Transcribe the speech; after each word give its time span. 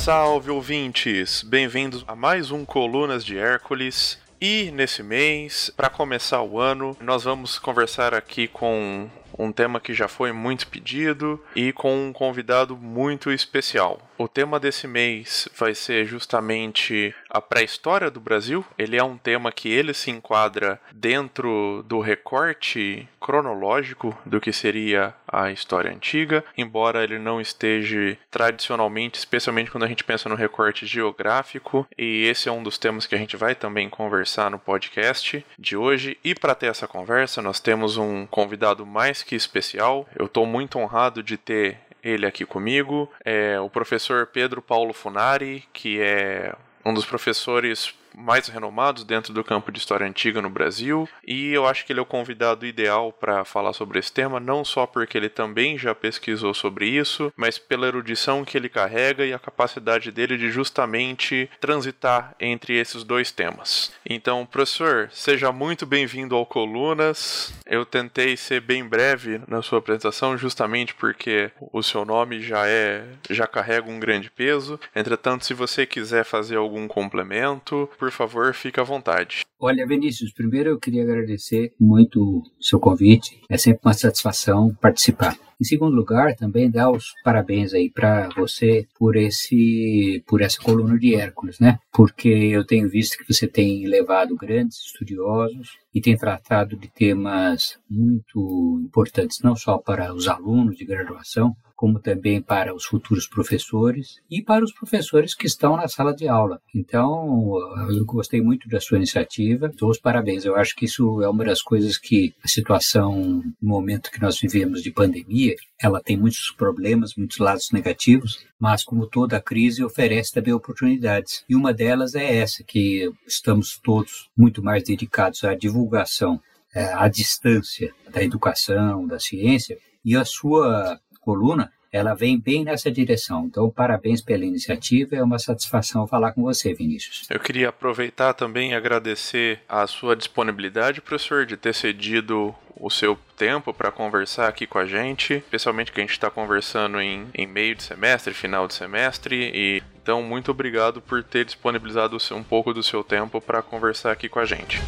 salve 0.00 0.50
ouvintes! 0.50 1.42
Bem-vindos 1.42 2.06
a 2.08 2.16
mais 2.16 2.50
um 2.50 2.64
Colunas 2.64 3.22
de 3.22 3.36
Hércules. 3.36 4.18
E 4.40 4.70
nesse 4.70 5.02
mês, 5.02 5.70
para 5.76 5.90
começar 5.90 6.40
o 6.40 6.58
ano, 6.58 6.96
nós 7.02 7.24
vamos 7.24 7.58
conversar 7.58 8.14
aqui 8.14 8.48
com 8.48 9.10
um 9.38 9.52
tema 9.52 9.80
que 9.80 9.94
já 9.94 10.08
foi 10.08 10.32
muito 10.32 10.66
pedido 10.66 11.42
e 11.54 11.72
com 11.72 12.08
um 12.08 12.12
convidado 12.12 12.76
muito 12.76 13.30
especial. 13.30 14.00
O 14.18 14.28
tema 14.28 14.60
desse 14.60 14.86
mês 14.86 15.48
vai 15.56 15.74
ser 15.74 16.04
justamente 16.04 17.14
a 17.30 17.40
pré-história 17.40 18.10
do 18.10 18.20
Brasil. 18.20 18.62
Ele 18.76 18.96
é 18.98 19.02
um 19.02 19.16
tema 19.16 19.50
que 19.50 19.70
ele 19.70 19.94
se 19.94 20.10
enquadra 20.10 20.78
dentro 20.92 21.82
do 21.88 22.00
recorte 22.00 23.08
cronológico 23.18 24.16
do 24.26 24.40
que 24.40 24.52
seria 24.52 25.14
a 25.26 25.50
história 25.50 25.90
antiga, 25.90 26.44
embora 26.56 27.04
ele 27.04 27.18
não 27.18 27.40
esteja 27.40 28.18
tradicionalmente, 28.30 29.18
especialmente 29.18 29.70
quando 29.70 29.84
a 29.84 29.88
gente 29.88 30.04
pensa 30.04 30.28
no 30.28 30.34
recorte 30.34 30.86
geográfico, 30.86 31.86
e 31.96 32.24
esse 32.24 32.48
é 32.48 32.52
um 32.52 32.62
dos 32.62 32.78
temas 32.78 33.06
que 33.06 33.14
a 33.14 33.18
gente 33.18 33.36
vai 33.36 33.54
também 33.54 33.88
conversar 33.88 34.50
no 34.50 34.58
podcast 34.58 35.44
de 35.58 35.76
hoje. 35.76 36.18
E 36.24 36.34
para 36.34 36.54
ter 36.54 36.66
essa 36.66 36.88
conversa, 36.88 37.40
nós 37.40 37.60
temos 37.60 37.96
um 37.96 38.26
convidado 38.26 38.84
mais 38.84 39.19
que 39.24 39.34
especial. 39.34 40.08
Eu 40.16 40.26
estou 40.26 40.46
muito 40.46 40.78
honrado 40.78 41.22
de 41.22 41.36
ter 41.36 41.78
ele 42.02 42.26
aqui 42.26 42.44
comigo. 42.44 43.10
É 43.24 43.60
o 43.60 43.68
professor 43.68 44.26
Pedro 44.26 44.62
Paulo 44.62 44.92
Funari, 44.92 45.64
que 45.72 46.00
é 46.00 46.54
um 46.84 46.94
dos 46.94 47.04
professores 47.04 47.94
mais 48.20 48.48
renomados 48.48 49.04
dentro 49.04 49.32
do 49.32 49.42
campo 49.42 49.72
de 49.72 49.78
história 49.78 50.06
antiga 50.06 50.42
no 50.42 50.50
Brasil, 50.50 51.08
e 51.26 51.52
eu 51.52 51.66
acho 51.66 51.84
que 51.84 51.92
ele 51.92 52.00
é 52.00 52.02
o 52.02 52.06
convidado 52.06 52.66
ideal 52.66 53.12
para 53.12 53.44
falar 53.44 53.72
sobre 53.72 53.98
esse 53.98 54.12
tema, 54.12 54.38
não 54.38 54.64
só 54.64 54.86
porque 54.86 55.16
ele 55.16 55.28
também 55.28 55.78
já 55.78 55.94
pesquisou 55.94 56.54
sobre 56.54 56.86
isso, 56.86 57.32
mas 57.36 57.58
pela 57.58 57.86
erudição 57.86 58.44
que 58.44 58.56
ele 58.56 58.68
carrega 58.68 59.24
e 59.24 59.32
a 59.32 59.38
capacidade 59.38 60.10
dele 60.10 60.36
de 60.36 60.50
justamente 60.50 61.50
transitar 61.60 62.34
entre 62.38 62.76
esses 62.76 63.04
dois 63.04 63.30
temas. 63.30 63.92
Então, 64.04 64.46
professor, 64.46 65.08
seja 65.12 65.52
muito 65.52 65.86
bem-vindo 65.86 66.34
ao 66.34 66.46
Colunas. 66.46 67.52
Eu 67.66 67.84
tentei 67.84 68.36
ser 68.36 68.60
bem 68.60 68.84
breve 68.84 69.40
na 69.46 69.62
sua 69.62 69.78
apresentação, 69.78 70.36
justamente 70.36 70.94
porque 70.94 71.50
o 71.72 71.82
seu 71.82 72.04
nome 72.04 72.40
já 72.40 72.66
é 72.66 73.04
já 73.28 73.46
carrega 73.46 73.90
um 73.90 74.00
grande 74.00 74.30
peso. 74.30 74.78
Entretanto, 74.94 75.44
se 75.44 75.54
você 75.54 75.86
quiser 75.86 76.24
fazer 76.24 76.56
algum 76.56 76.86
complemento, 76.86 77.88
por 77.98 78.09
favor, 78.12 78.54
fique 78.54 78.80
à 78.80 78.82
vontade. 78.82 79.42
Olha, 79.58 79.86
Vinícius, 79.86 80.32
primeiro 80.32 80.70
eu 80.70 80.78
queria 80.78 81.02
agradecer 81.02 81.72
muito 81.78 82.38
o 82.38 82.42
seu 82.58 82.80
convite. 82.80 83.40
É 83.48 83.58
sempre 83.58 83.80
uma 83.84 83.92
satisfação 83.92 84.74
participar. 84.80 85.36
Em 85.60 85.64
segundo 85.64 85.94
lugar, 85.94 86.34
também 86.34 86.70
dar 86.70 86.90
os 86.90 87.12
parabéns 87.22 87.74
aí 87.74 87.90
para 87.90 88.30
você 88.34 88.86
por 88.98 89.14
esse 89.14 90.24
por 90.26 90.40
essa 90.40 90.58
coluna 90.58 90.98
de 90.98 91.14
Hércules, 91.14 91.60
né? 91.60 91.78
Porque 91.92 92.28
eu 92.28 92.64
tenho 92.64 92.88
visto 92.88 93.18
que 93.18 93.30
você 93.30 93.46
tem 93.46 93.86
levado 93.86 94.34
grandes 94.34 94.78
estudiosos 94.78 95.76
e 95.94 96.00
tem 96.00 96.16
tratado 96.16 96.76
de 96.78 96.88
temas 96.88 97.78
muito 97.90 98.80
importantes 98.82 99.40
não 99.42 99.54
só 99.54 99.76
para 99.76 100.14
os 100.14 100.26
alunos 100.28 100.76
de 100.78 100.86
graduação, 100.86 101.54
como 101.80 101.98
também 101.98 102.42
para 102.42 102.74
os 102.74 102.84
futuros 102.84 103.26
professores 103.26 104.20
e 104.30 104.42
para 104.42 104.62
os 104.62 104.70
professores 104.70 105.34
que 105.34 105.46
estão 105.46 105.78
na 105.78 105.88
sala 105.88 106.14
de 106.14 106.28
aula. 106.28 106.60
Então, 106.74 107.54
eu 107.88 108.04
gostei 108.04 108.42
muito 108.42 108.68
da 108.68 108.78
sua 108.78 108.98
iniciativa, 108.98 109.72
dou 109.78 109.88
os 109.88 109.98
parabéns. 109.98 110.44
Eu 110.44 110.56
acho 110.56 110.76
que 110.76 110.84
isso 110.84 111.22
é 111.22 111.28
uma 111.30 111.42
das 111.42 111.62
coisas 111.62 111.96
que 111.96 112.34
a 112.44 112.48
situação, 112.48 113.42
no 113.62 113.70
momento 113.70 114.10
que 114.10 114.20
nós 114.20 114.38
vivemos 114.38 114.82
de 114.82 114.90
pandemia, 114.90 115.56
ela 115.80 116.02
tem 116.02 116.18
muitos 116.18 116.50
problemas, 116.50 117.14
muitos 117.16 117.38
lados 117.38 117.70
negativos, 117.72 118.44
mas 118.58 118.84
como 118.84 119.06
toda 119.06 119.40
crise 119.40 119.82
oferece 119.82 120.34
também 120.34 120.52
oportunidades. 120.52 121.46
E 121.48 121.56
uma 121.56 121.72
delas 121.72 122.14
é 122.14 122.36
essa, 122.36 122.62
que 122.62 123.10
estamos 123.26 123.80
todos 123.82 124.28
muito 124.36 124.62
mais 124.62 124.84
dedicados 124.84 125.44
à 125.44 125.54
divulgação 125.54 126.42
é, 126.74 126.92
à 126.92 127.08
distância 127.08 127.90
da 128.12 128.22
educação, 128.22 129.06
da 129.06 129.18
ciência, 129.18 129.78
e 130.04 130.14
a 130.14 130.26
sua 130.26 131.00
coluna, 131.30 131.70
ela 131.92 132.14
vem 132.14 132.38
bem 132.38 132.64
nessa 132.64 132.90
direção. 132.90 133.46
Então, 133.46 133.70
parabéns 133.70 134.20
pela 134.20 134.44
iniciativa, 134.44 135.14
é 135.14 135.22
uma 135.22 135.38
satisfação 135.38 136.06
falar 136.06 136.32
com 136.32 136.42
você, 136.42 136.74
Vinícius. 136.74 137.26
Eu 137.30 137.38
queria 137.38 137.68
aproveitar 137.68 138.32
também 138.34 138.72
e 138.72 138.74
agradecer 138.74 139.60
a 139.68 139.86
sua 139.86 140.16
disponibilidade, 140.16 141.00
professor, 141.00 141.46
de 141.46 141.56
ter 141.56 141.74
cedido 141.74 142.54
o 142.76 142.90
seu 142.90 143.16
tempo 143.36 143.74
para 143.74 143.92
conversar 143.92 144.48
aqui 144.48 144.66
com 144.66 144.78
a 144.78 144.86
gente, 144.86 145.34
especialmente 145.34 145.92
que 145.92 146.00
a 146.00 146.02
gente 146.02 146.12
está 146.12 146.30
conversando 146.30 147.00
em, 147.00 147.26
em 147.34 147.46
meio 147.46 147.74
de 147.74 147.82
semestre, 147.82 148.32
final 148.32 148.66
de 148.66 148.74
semestre, 148.74 149.36
e 149.54 149.82
então 150.02 150.22
muito 150.22 150.50
obrigado 150.50 151.00
por 151.00 151.22
ter 151.22 151.44
disponibilizado 151.44 152.16
um 152.32 152.42
pouco 152.42 152.72
do 152.72 152.82
seu 152.82 153.04
tempo 153.04 153.40
para 153.40 153.60
conversar 153.60 154.12
aqui 154.12 154.28
com 154.28 154.38
a 154.38 154.46
gente. 154.46 154.80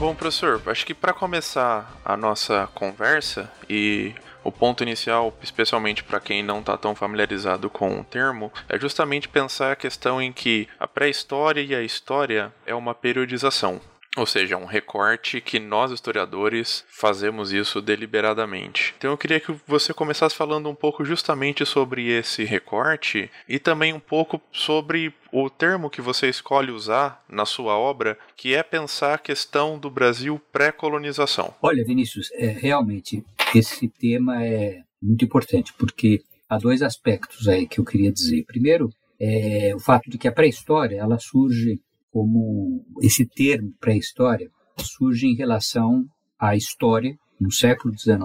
Bom, 0.00 0.14
professor, 0.14 0.62
acho 0.64 0.86
que 0.86 0.94
para 0.94 1.12
começar 1.12 2.00
a 2.02 2.16
nossa 2.16 2.66
conversa 2.74 3.52
e 3.68 4.14
o 4.42 4.50
ponto 4.50 4.82
inicial, 4.82 5.36
especialmente 5.42 6.02
para 6.02 6.18
quem 6.18 6.42
não 6.42 6.60
está 6.60 6.74
tão 6.74 6.94
familiarizado 6.94 7.68
com 7.68 8.00
o 8.00 8.04
termo, 8.04 8.50
é 8.66 8.78
justamente 8.78 9.28
pensar 9.28 9.72
a 9.72 9.76
questão 9.76 10.18
em 10.20 10.32
que 10.32 10.66
a 10.78 10.88
pré-história 10.88 11.60
e 11.60 11.74
a 11.74 11.82
história 11.82 12.50
é 12.64 12.74
uma 12.74 12.94
periodização. 12.94 13.78
Ou 14.16 14.26
seja, 14.26 14.56
um 14.56 14.64
recorte 14.64 15.40
que 15.40 15.60
nós 15.60 15.92
historiadores 15.92 16.84
fazemos 16.88 17.52
isso 17.52 17.80
deliberadamente. 17.80 18.92
Então 18.98 19.12
eu 19.12 19.18
queria 19.18 19.38
que 19.38 19.54
você 19.66 19.94
começasse 19.94 20.34
falando 20.34 20.68
um 20.68 20.74
pouco 20.74 21.04
justamente 21.04 21.64
sobre 21.64 22.08
esse 22.08 22.42
recorte 22.44 23.30
e 23.48 23.58
também 23.60 23.92
um 23.92 24.00
pouco 24.00 24.40
sobre 24.50 25.14
o 25.32 25.48
termo 25.48 25.88
que 25.88 26.02
você 26.02 26.28
escolhe 26.28 26.72
usar 26.72 27.22
na 27.28 27.46
sua 27.46 27.78
obra, 27.78 28.18
que 28.36 28.52
é 28.52 28.64
pensar 28.64 29.14
a 29.14 29.18
questão 29.18 29.78
do 29.78 29.88
Brasil 29.88 30.40
pré-colonização. 30.52 31.54
Olha, 31.62 31.84
Vinícius, 31.84 32.30
é, 32.32 32.48
realmente 32.48 33.24
esse 33.54 33.88
tema 33.88 34.44
é 34.44 34.82
muito 35.00 35.24
importante 35.24 35.72
porque 35.78 36.24
há 36.48 36.58
dois 36.58 36.82
aspectos 36.82 37.46
aí 37.46 37.64
que 37.64 37.78
eu 37.78 37.84
queria 37.84 38.10
dizer. 38.10 38.44
Primeiro, 38.44 38.90
é 39.20 39.72
o 39.72 39.78
fato 39.78 40.10
de 40.10 40.18
que 40.18 40.26
a 40.26 40.32
pré-história 40.32 40.96
ela 40.96 41.18
surge 41.20 41.80
como 42.10 42.84
esse 43.02 43.24
termo 43.24 43.72
pré-história 43.80 44.50
surge 44.78 45.26
em 45.26 45.34
relação 45.34 46.06
à 46.38 46.56
história 46.56 47.18
no 47.40 47.50
século 47.50 47.96
XIX, 47.96 48.18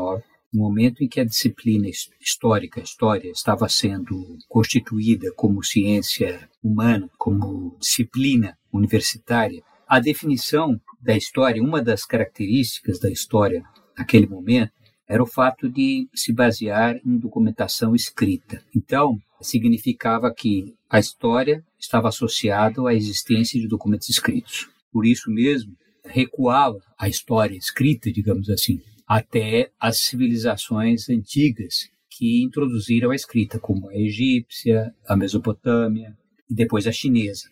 no 0.53 0.59
momento 0.61 1.03
em 1.03 1.07
que 1.07 1.19
a 1.19 1.25
disciplina 1.25 1.87
histórica, 2.19 2.81
história, 2.81 3.29
estava 3.29 3.67
sendo 3.67 4.37
constituída 4.47 5.31
como 5.35 5.63
ciência 5.63 6.49
humana, 6.63 7.09
como 7.17 7.77
disciplina 7.79 8.57
universitária. 8.71 9.61
A 9.87 9.99
definição 9.99 10.79
da 11.01 11.15
história, 11.15 11.61
uma 11.61 11.81
das 11.81 12.05
características 12.05 12.99
da 12.99 13.09
história 13.09 13.63
naquele 13.97 14.27
momento, 14.27 14.71
era 15.07 15.21
o 15.21 15.27
fato 15.27 15.69
de 15.69 16.09
se 16.13 16.33
basear 16.33 16.99
em 17.05 17.17
documentação 17.17 17.93
escrita. 17.93 18.63
Então, 18.75 19.19
significava 19.41 20.33
que 20.33 20.73
a 20.89 20.99
história 20.99 21.63
estava 21.79 22.09
associada 22.09 22.87
à 22.87 22.93
existência 22.93 23.59
de 23.59 23.67
documentos 23.67 24.09
escritos. 24.09 24.69
Por 24.91 25.05
isso 25.05 25.29
mesmo, 25.29 25.75
recuava 26.03 26.79
a 26.97 27.09
história 27.09 27.55
escrita, 27.55 28.11
digamos 28.11 28.49
assim, 28.49 28.79
até 29.07 29.71
as 29.79 29.99
civilizações 29.99 31.09
antigas 31.09 31.89
que 32.09 32.43
introduziram 32.43 33.11
a 33.11 33.15
escrita, 33.15 33.59
como 33.59 33.89
a 33.89 33.95
egípcia, 33.95 34.93
a 35.07 35.15
Mesopotâmia 35.15 36.17
e 36.49 36.55
depois 36.55 36.87
a 36.87 36.91
chinesa. 36.91 37.49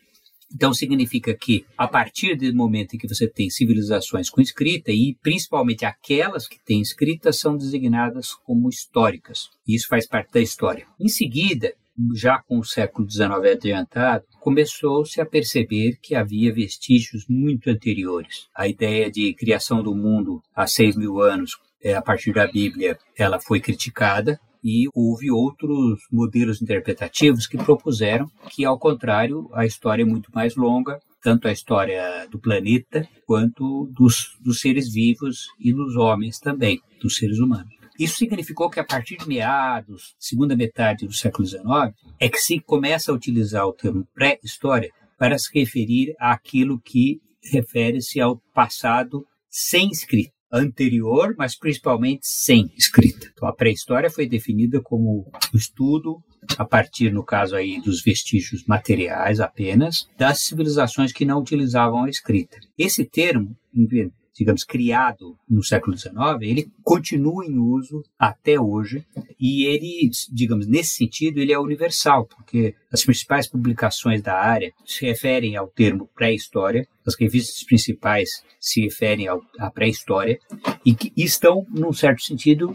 Então 0.56 0.74
significa 0.74 1.34
que 1.34 1.66
a 1.76 1.88
partir 1.88 2.36
do 2.36 2.56
momento 2.56 2.94
em 2.94 3.00
que 3.00 3.08
você 3.08 3.28
tem 3.28 3.50
civilizações 3.50 4.30
com 4.30 4.40
escrita 4.40 4.92
e 4.92 5.18
principalmente 5.22 5.84
aquelas 5.84 6.48
que 6.48 6.64
têm 6.64 6.80
escrita 6.80 7.34
são 7.34 7.58
designadas 7.58 8.34
como 8.34 8.70
históricas. 8.70 9.50
Isso 9.68 9.88
faz 9.88 10.08
parte 10.08 10.32
da 10.32 10.40
história. 10.40 10.86
Em 11.00 11.08
seguida, 11.08 11.74
já 12.14 12.40
com 12.40 12.60
o 12.60 12.64
século 12.64 13.10
XIX 13.10 13.54
adiantado, 13.54 14.26
começou-se 14.40 15.20
a 15.22 15.26
perceber 15.26 15.98
que 16.02 16.16
havia 16.16 16.54
vestígios 16.54 17.26
muito 17.30 17.70
anteriores. 17.70 18.48
A 18.56 18.68
ideia 18.68 19.12
de 19.12 19.34
criação 19.34 19.84
do 19.84 19.96
mundo 19.96 20.42
há 20.56 20.66
seis 20.68 20.96
mil 20.96 21.22
anos, 21.22 21.58
é, 21.84 21.94
a 21.94 22.02
partir 22.02 22.34
da 22.34 22.48
Bíblia, 22.48 22.98
ela 23.18 23.40
foi 23.40 23.60
criticada 23.60 24.40
e 24.64 24.88
houve 24.94 25.30
outros 25.30 26.00
modelos 26.12 26.62
interpretativos 26.62 27.46
que 27.46 27.58
propuseram 27.58 28.32
que, 28.50 28.64
ao 28.64 28.80
contrário, 28.80 29.50
a 29.54 29.66
história 29.66 30.04
é 30.04 30.06
muito 30.06 30.32
mais 30.34 30.56
longa, 30.56 31.00
tanto 31.22 31.48
a 31.48 31.52
história 31.52 32.28
do 32.30 32.40
planeta 32.40 33.08
quanto 33.26 33.90
dos, 33.92 34.38
dos 34.42 34.60
seres 34.60 34.92
vivos 34.92 35.48
e 35.60 35.74
dos 35.74 35.96
homens 35.96 36.40
também, 36.40 36.82
dos 37.02 37.18
seres 37.18 37.40
humanos. 37.40 37.83
Isso 38.00 38.18
significou 38.18 38.70
que 38.70 38.80
a 38.80 38.84
partir 38.84 39.18
de 39.18 39.28
meados, 39.28 40.16
segunda 40.20 40.56
metade 40.56 41.06
do 41.06 41.14
século 41.14 41.48
XIX, 41.48 41.64
é 42.20 42.30
que 42.30 42.38
se 42.38 42.60
começa 42.60 43.12
a 43.12 43.16
utilizar 43.16 43.66
o 43.66 43.74
termo 43.74 44.08
pré-história 44.14 44.92
para 45.18 45.38
se 45.38 45.50
referir 45.54 46.16
àquilo 46.20 46.80
que 46.80 47.22
refere-se 47.52 48.20
ao 48.20 48.38
passado 48.54 49.26
sem 49.50 49.90
escrita 49.90 50.34
anterior, 50.52 51.34
mas 51.38 51.58
principalmente 51.58 52.28
sem 52.28 52.72
escrita. 52.78 53.28
Então, 53.34 53.48
a 53.48 53.54
pré-história 53.54 54.10
foi 54.10 54.28
definida 54.28 54.80
como 54.80 55.26
o 55.54 55.58
estudo 55.58 56.22
a 56.58 56.66
partir, 56.66 57.12
no 57.12 57.24
caso 57.24 57.56
aí, 57.56 57.82
dos 57.82 58.04
vestígios 58.04 58.64
materiais 58.66 59.40
apenas, 59.40 60.08
das 60.18 60.42
civilizações 60.42 61.12
que 61.12 61.26
não 61.26 61.40
utilizavam 61.40 62.04
a 62.04 62.10
escrita. 62.10 62.60
Esse 62.78 63.04
termo, 63.04 63.58
digamos, 64.36 64.64
criado 64.64 65.38
no 65.50 65.64
século 65.64 65.98
XIX, 65.98 66.14
ele 66.42 66.72
continua 66.84 67.46
em 67.46 67.58
uso 67.58 68.02
até 68.18 68.60
hoje 68.60 69.06
e 69.40 69.66
ele, 69.66 70.10
digamos, 70.32 70.68
nesse 70.68 70.96
sentido, 70.96 71.40
ele 71.40 71.54
é 71.54 71.60
universal, 71.60 72.26
porque 72.26 72.76
as 72.92 73.04
principais 73.04 73.48
publicações 73.48 74.22
da 74.22 74.34
área 74.34 74.72
se 74.86 75.06
referem 75.06 75.56
ao 75.56 75.68
termo 75.68 76.10
pré-história, 76.16 76.88
as 77.06 77.16
revistas 77.16 77.64
principais 77.64 78.30
se 78.60 78.82
referem 78.82 79.28
à 79.60 79.70
pré-história 79.70 80.40
e 80.86 80.96
que 80.96 81.12
estão, 81.16 81.66
num 81.70 81.94
certo 81.94 82.24
sentido, 82.24 82.74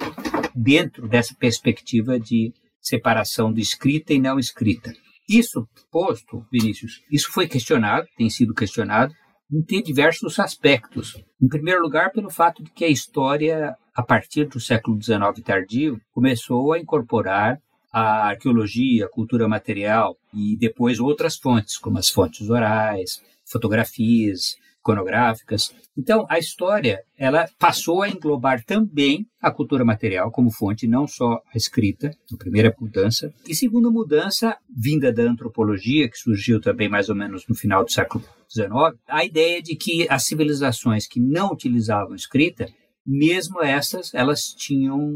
dentro 0.55 1.09
dessa 1.09 1.35
perspectiva 1.35 2.19
de 2.19 2.53
separação 2.81 3.53
de 3.53 3.61
escrita 3.61 4.13
e 4.13 4.21
não 4.21 4.39
escrita. 4.39 4.93
Isso 5.29 5.69
posto, 5.91 6.47
Vinícius, 6.51 7.03
isso 7.11 7.31
foi 7.31 7.47
questionado, 7.47 8.07
tem 8.17 8.31
sido 8.31 8.55
questionado, 8.55 9.13
em 9.51 9.83
diversos 9.83 10.39
aspectos. 10.39 11.17
Em 11.41 11.49
primeiro 11.49 11.81
lugar, 11.81 12.13
pelo 12.13 12.31
fato 12.31 12.63
de 12.63 12.71
que 12.71 12.85
a 12.85 12.89
história, 12.89 13.75
a 13.95 14.03
partir 14.03 14.47
do 14.47 14.61
século 14.61 15.01
XIX 15.01 15.43
tardio, 15.45 16.01
começou 16.13 16.73
a 16.73 16.79
incorporar 16.79 17.59
a 17.93 18.29
arqueologia, 18.29 19.07
a 19.07 19.09
cultura 19.09 19.49
material 19.49 20.17
e 20.35 20.57
depois 20.57 21.01
outras 21.01 21.37
fontes, 21.37 21.79
como 21.79 21.99
as 21.99 22.11
fontes 22.11 22.51
orais, 22.51 23.23
fotografias, 23.47 24.57
iconográficas. 24.89 25.71
Então, 25.97 26.25
a 26.29 26.39
história 26.39 27.01
ela 27.17 27.49
passou 27.59 28.03
a 28.03 28.09
englobar 28.09 28.65
também 28.65 29.27
a 29.41 29.51
cultura 29.51 29.85
material 29.85 30.31
como 30.31 30.51
fonte, 30.51 30.87
não 30.87 31.07
só 31.07 31.41
a 31.53 31.57
escrita, 31.57 32.11
a 32.33 32.37
primeira 32.37 32.75
mudança. 32.81 33.33
E 33.47 33.55
segunda 33.55 33.91
mudança, 33.91 34.57
vinda 34.69 35.13
da 35.13 35.25
antropologia, 35.25 36.09
que 36.09 36.17
surgiu 36.17 36.61
também 36.61 36.89
mais 36.89 37.09
ou 37.09 37.15
menos 37.15 37.47
no 37.49 37.55
final 37.55 37.85
do 37.85 37.93
século 37.93 38.25
XIX, 38.51 38.71
a 39.07 39.25
ideia 39.25 39.61
de 39.61 39.77
que 39.77 40.07
as 40.09 40.25
civilizações 40.25 41.07
que 41.07 41.21
não 41.21 41.53
utilizavam 41.53 42.15
escrita, 42.15 42.69
mesmo 43.07 43.63
essas, 43.63 44.15
elas 44.15 44.55
tinham 44.57 45.15